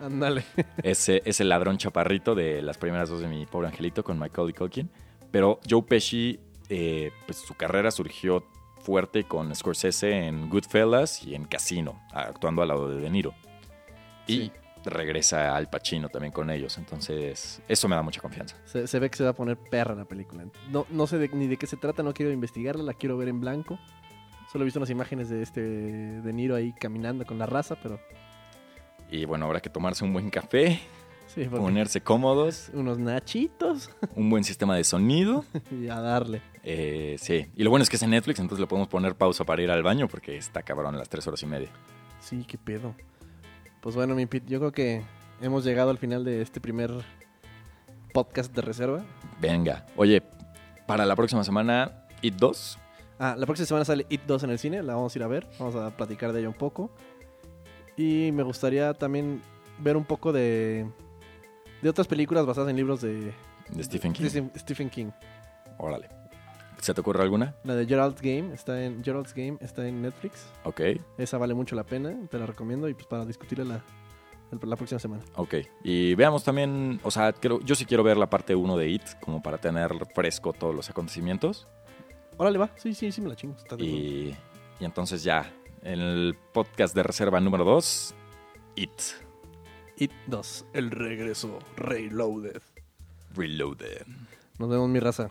Ándale. 0.00 0.44
Ese 0.82 1.22
es 1.24 1.40
el 1.40 1.48
ladrón 1.48 1.78
chaparrito 1.78 2.34
de 2.34 2.62
las 2.62 2.78
primeras 2.78 3.08
dos 3.08 3.20
de 3.20 3.28
Mi 3.28 3.46
Pobre 3.46 3.68
Angelito 3.68 4.04
con 4.04 4.18
Michael 4.18 4.54
Culkin. 4.54 4.90
Pero 5.30 5.58
Joe 5.68 5.82
Pesci, 5.82 6.38
eh, 6.68 7.10
pues 7.26 7.38
su 7.38 7.54
carrera 7.54 7.90
surgió 7.90 8.44
fuerte 8.80 9.24
con 9.24 9.54
Scorsese 9.54 10.12
en 10.26 10.48
Goodfellas 10.48 11.24
y 11.24 11.34
en 11.34 11.44
Casino, 11.46 12.00
actuando 12.12 12.62
al 12.62 12.68
lado 12.68 12.88
de 12.88 13.00
De 13.00 13.10
Niro. 13.10 13.34
Y 14.26 14.36
Sí. 14.36 14.52
regresa 14.84 15.56
Al 15.56 15.68
Pacino 15.68 16.08
también 16.08 16.32
con 16.32 16.50
ellos. 16.50 16.78
Entonces, 16.78 17.60
eso 17.66 17.88
me 17.88 17.96
da 17.96 18.02
mucha 18.02 18.20
confianza. 18.20 18.56
Se, 18.64 18.86
se 18.86 18.98
ve 19.00 19.10
que 19.10 19.16
se 19.16 19.24
va 19.24 19.30
a 19.30 19.34
poner 19.34 19.56
perra 19.56 19.94
la 19.94 20.04
película. 20.04 20.44
No, 20.70 20.86
no 20.90 21.06
sé 21.06 21.18
de- 21.18 21.28
ni 21.30 21.46
de 21.48 21.56
qué 21.56 21.66
se 21.66 21.76
trata, 21.76 22.02
no 22.02 22.12
quiero 22.14 22.30
investigarla, 22.32 22.82
la 22.84 22.94
quiero 22.94 23.16
ver 23.16 23.28
en 23.28 23.40
blanco. 23.40 23.78
Solo 24.52 24.62
he 24.62 24.66
visto 24.66 24.78
unas 24.78 24.90
imágenes 24.90 25.28
de 25.28 25.42
este 25.42 25.60
De 25.60 26.32
Niro 26.32 26.54
ahí 26.54 26.72
caminando 26.78 27.24
con 27.26 27.38
la 27.38 27.46
raza, 27.46 27.76
pero 27.82 27.98
Y 29.10 29.24
bueno, 29.24 29.46
habrá 29.46 29.60
que 29.60 29.70
tomarse 29.70 30.04
un 30.04 30.12
buen 30.12 30.30
café. 30.30 30.80
Sí, 31.26 31.44
ponerse 31.46 32.00
cómodos, 32.00 32.70
unos 32.72 32.98
nachitos 32.98 33.90
un 34.14 34.30
buen 34.30 34.44
sistema 34.44 34.76
de 34.76 34.84
sonido. 34.84 35.44
y 35.70 35.88
a 35.88 36.00
darle. 36.00 36.40
Eh, 36.62 37.16
sí, 37.18 37.46
y 37.54 37.62
lo 37.64 37.70
bueno 37.70 37.82
es 37.82 37.90
que 37.90 37.96
es 37.96 38.02
en 38.02 38.10
Netflix, 38.10 38.38
entonces 38.38 38.60
le 38.60 38.66
podemos 38.66 38.88
poner 38.88 39.16
pausa 39.16 39.44
para 39.44 39.60
ir 39.60 39.70
al 39.70 39.82
baño 39.82 40.08
porque 40.08 40.36
está 40.36 40.62
cabrón 40.62 40.96
las 40.96 41.08
tres 41.08 41.26
horas 41.26 41.42
y 41.42 41.46
media. 41.46 41.68
Sí, 42.20 42.44
qué 42.46 42.56
pedo. 42.56 42.94
Pues 43.80 43.94
bueno, 43.96 44.14
mi 44.14 44.26
Pete, 44.26 44.46
yo 44.48 44.58
creo 44.60 44.72
que 44.72 45.02
hemos 45.40 45.64
llegado 45.64 45.90
al 45.90 45.98
final 45.98 46.24
de 46.24 46.42
este 46.42 46.60
primer 46.60 46.92
podcast 48.12 48.54
de 48.54 48.62
reserva. 48.62 49.04
Venga, 49.40 49.84
oye, 49.96 50.22
para 50.86 51.04
la 51.04 51.14
próxima 51.16 51.44
semana, 51.44 52.06
It 52.22 52.34
2. 52.36 52.78
Ah, 53.18 53.34
la 53.36 53.46
próxima 53.46 53.66
semana 53.66 53.84
sale 53.84 54.06
It 54.08 54.22
2 54.26 54.44
en 54.44 54.50
el 54.50 54.58
cine, 54.58 54.82
la 54.82 54.94
vamos 54.94 55.14
a 55.14 55.18
ir 55.18 55.22
a 55.22 55.26
ver, 55.28 55.46
vamos 55.58 55.74
a 55.76 55.90
platicar 55.96 56.32
de 56.32 56.40
ella 56.40 56.48
un 56.48 56.54
poco. 56.54 56.90
Y 57.96 58.30
me 58.32 58.42
gustaría 58.42 58.92
también 58.94 59.40
ver 59.78 59.96
un 59.96 60.04
poco 60.04 60.32
de, 60.32 60.86
de 61.82 61.88
otras 61.88 62.06
películas 62.06 62.44
basadas 62.46 62.70
en 62.70 62.76
libros 62.76 63.00
de 63.00 63.32
de 63.70 63.82
Stephen 63.84 64.12
King. 64.12 64.24
Stephen- 64.26 64.52
Stephen 64.56 64.90
King. 64.90 65.10
Órale. 65.78 66.08
¿Se 66.80 66.92
te 66.94 67.00
ocurre 67.00 67.22
alguna? 67.22 67.54
La 67.64 67.74
de 67.74 67.86
Gerald's 67.86 68.20
Game 68.20 68.52
está 68.54 68.82
en 68.84 69.02
Gerald's 69.02 69.32
Game 69.34 69.56
está 69.60 69.86
en 69.88 70.02
Netflix. 70.02 70.46
Ok, 70.64 70.80
Esa 71.18 71.38
vale 71.38 71.54
mucho 71.54 71.74
la 71.74 71.84
pena, 71.84 72.14
te 72.30 72.38
la 72.38 72.46
recomiendo 72.46 72.88
y 72.88 72.94
pues 72.94 73.06
para 73.06 73.24
discutirla 73.24 73.64
la, 73.64 74.58
la 74.62 74.76
próxima 74.76 74.98
semana. 75.00 75.22
ok. 75.36 75.54
Y 75.82 76.14
veamos 76.14 76.44
también, 76.44 77.00
o 77.02 77.10
sea, 77.10 77.32
creo, 77.32 77.60
yo 77.60 77.74
sí 77.74 77.86
quiero 77.86 78.04
ver 78.04 78.18
la 78.18 78.28
parte 78.28 78.54
1 78.54 78.76
de 78.76 78.88
It, 78.90 79.02
como 79.20 79.42
para 79.42 79.56
tener 79.58 79.90
fresco 80.14 80.52
todos 80.52 80.74
los 80.74 80.88
acontecimientos. 80.90 81.66
Órale, 82.36 82.58
va. 82.58 82.70
Sí, 82.76 82.92
sí, 82.94 83.10
sí 83.10 83.22
me 83.22 83.30
la 83.30 83.36
chingo. 83.36 83.56
está 83.56 83.74
de. 83.76 83.84
Y, 83.84 84.36
y 84.78 84.84
entonces 84.84 85.24
ya, 85.24 85.50
en 85.86 86.00
el 86.00 86.36
podcast 86.52 86.94
de 86.96 87.04
reserva 87.04 87.40
número 87.40 87.64
2, 87.64 88.14
It 88.74 88.90
It 89.96 90.10
2, 90.26 90.66
el 90.74 90.90
regreso, 90.90 91.60
Reloaded. 91.76 92.60
Reloaded. 93.34 94.06
Nos 94.58 94.68
vemos, 94.68 94.88
mi 94.88 94.98
raza. 94.98 95.30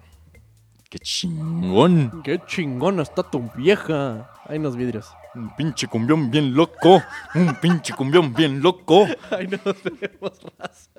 ¡Qué 0.90 0.98
chingón! 1.00 2.22
¡Qué 2.24 2.40
chingona 2.48 3.04
está 3.04 3.24
tu 3.24 3.52
vieja! 3.56 4.32
Ahí 4.46 4.58
nos 4.58 4.78
vidrios. 4.78 5.12
Un 5.36 5.54
pinche 5.56 5.88
cumbión 5.88 6.32
bien 6.32 6.56
loco. 6.56 7.04
Un 7.36 7.56
pinche 7.56 7.94
cumbión 7.94 8.34
bien 8.34 8.62
loco. 8.62 9.06
Ahí 9.32 9.48
nos 9.48 9.62
vemos, 9.84 10.42
raza. 10.58 10.92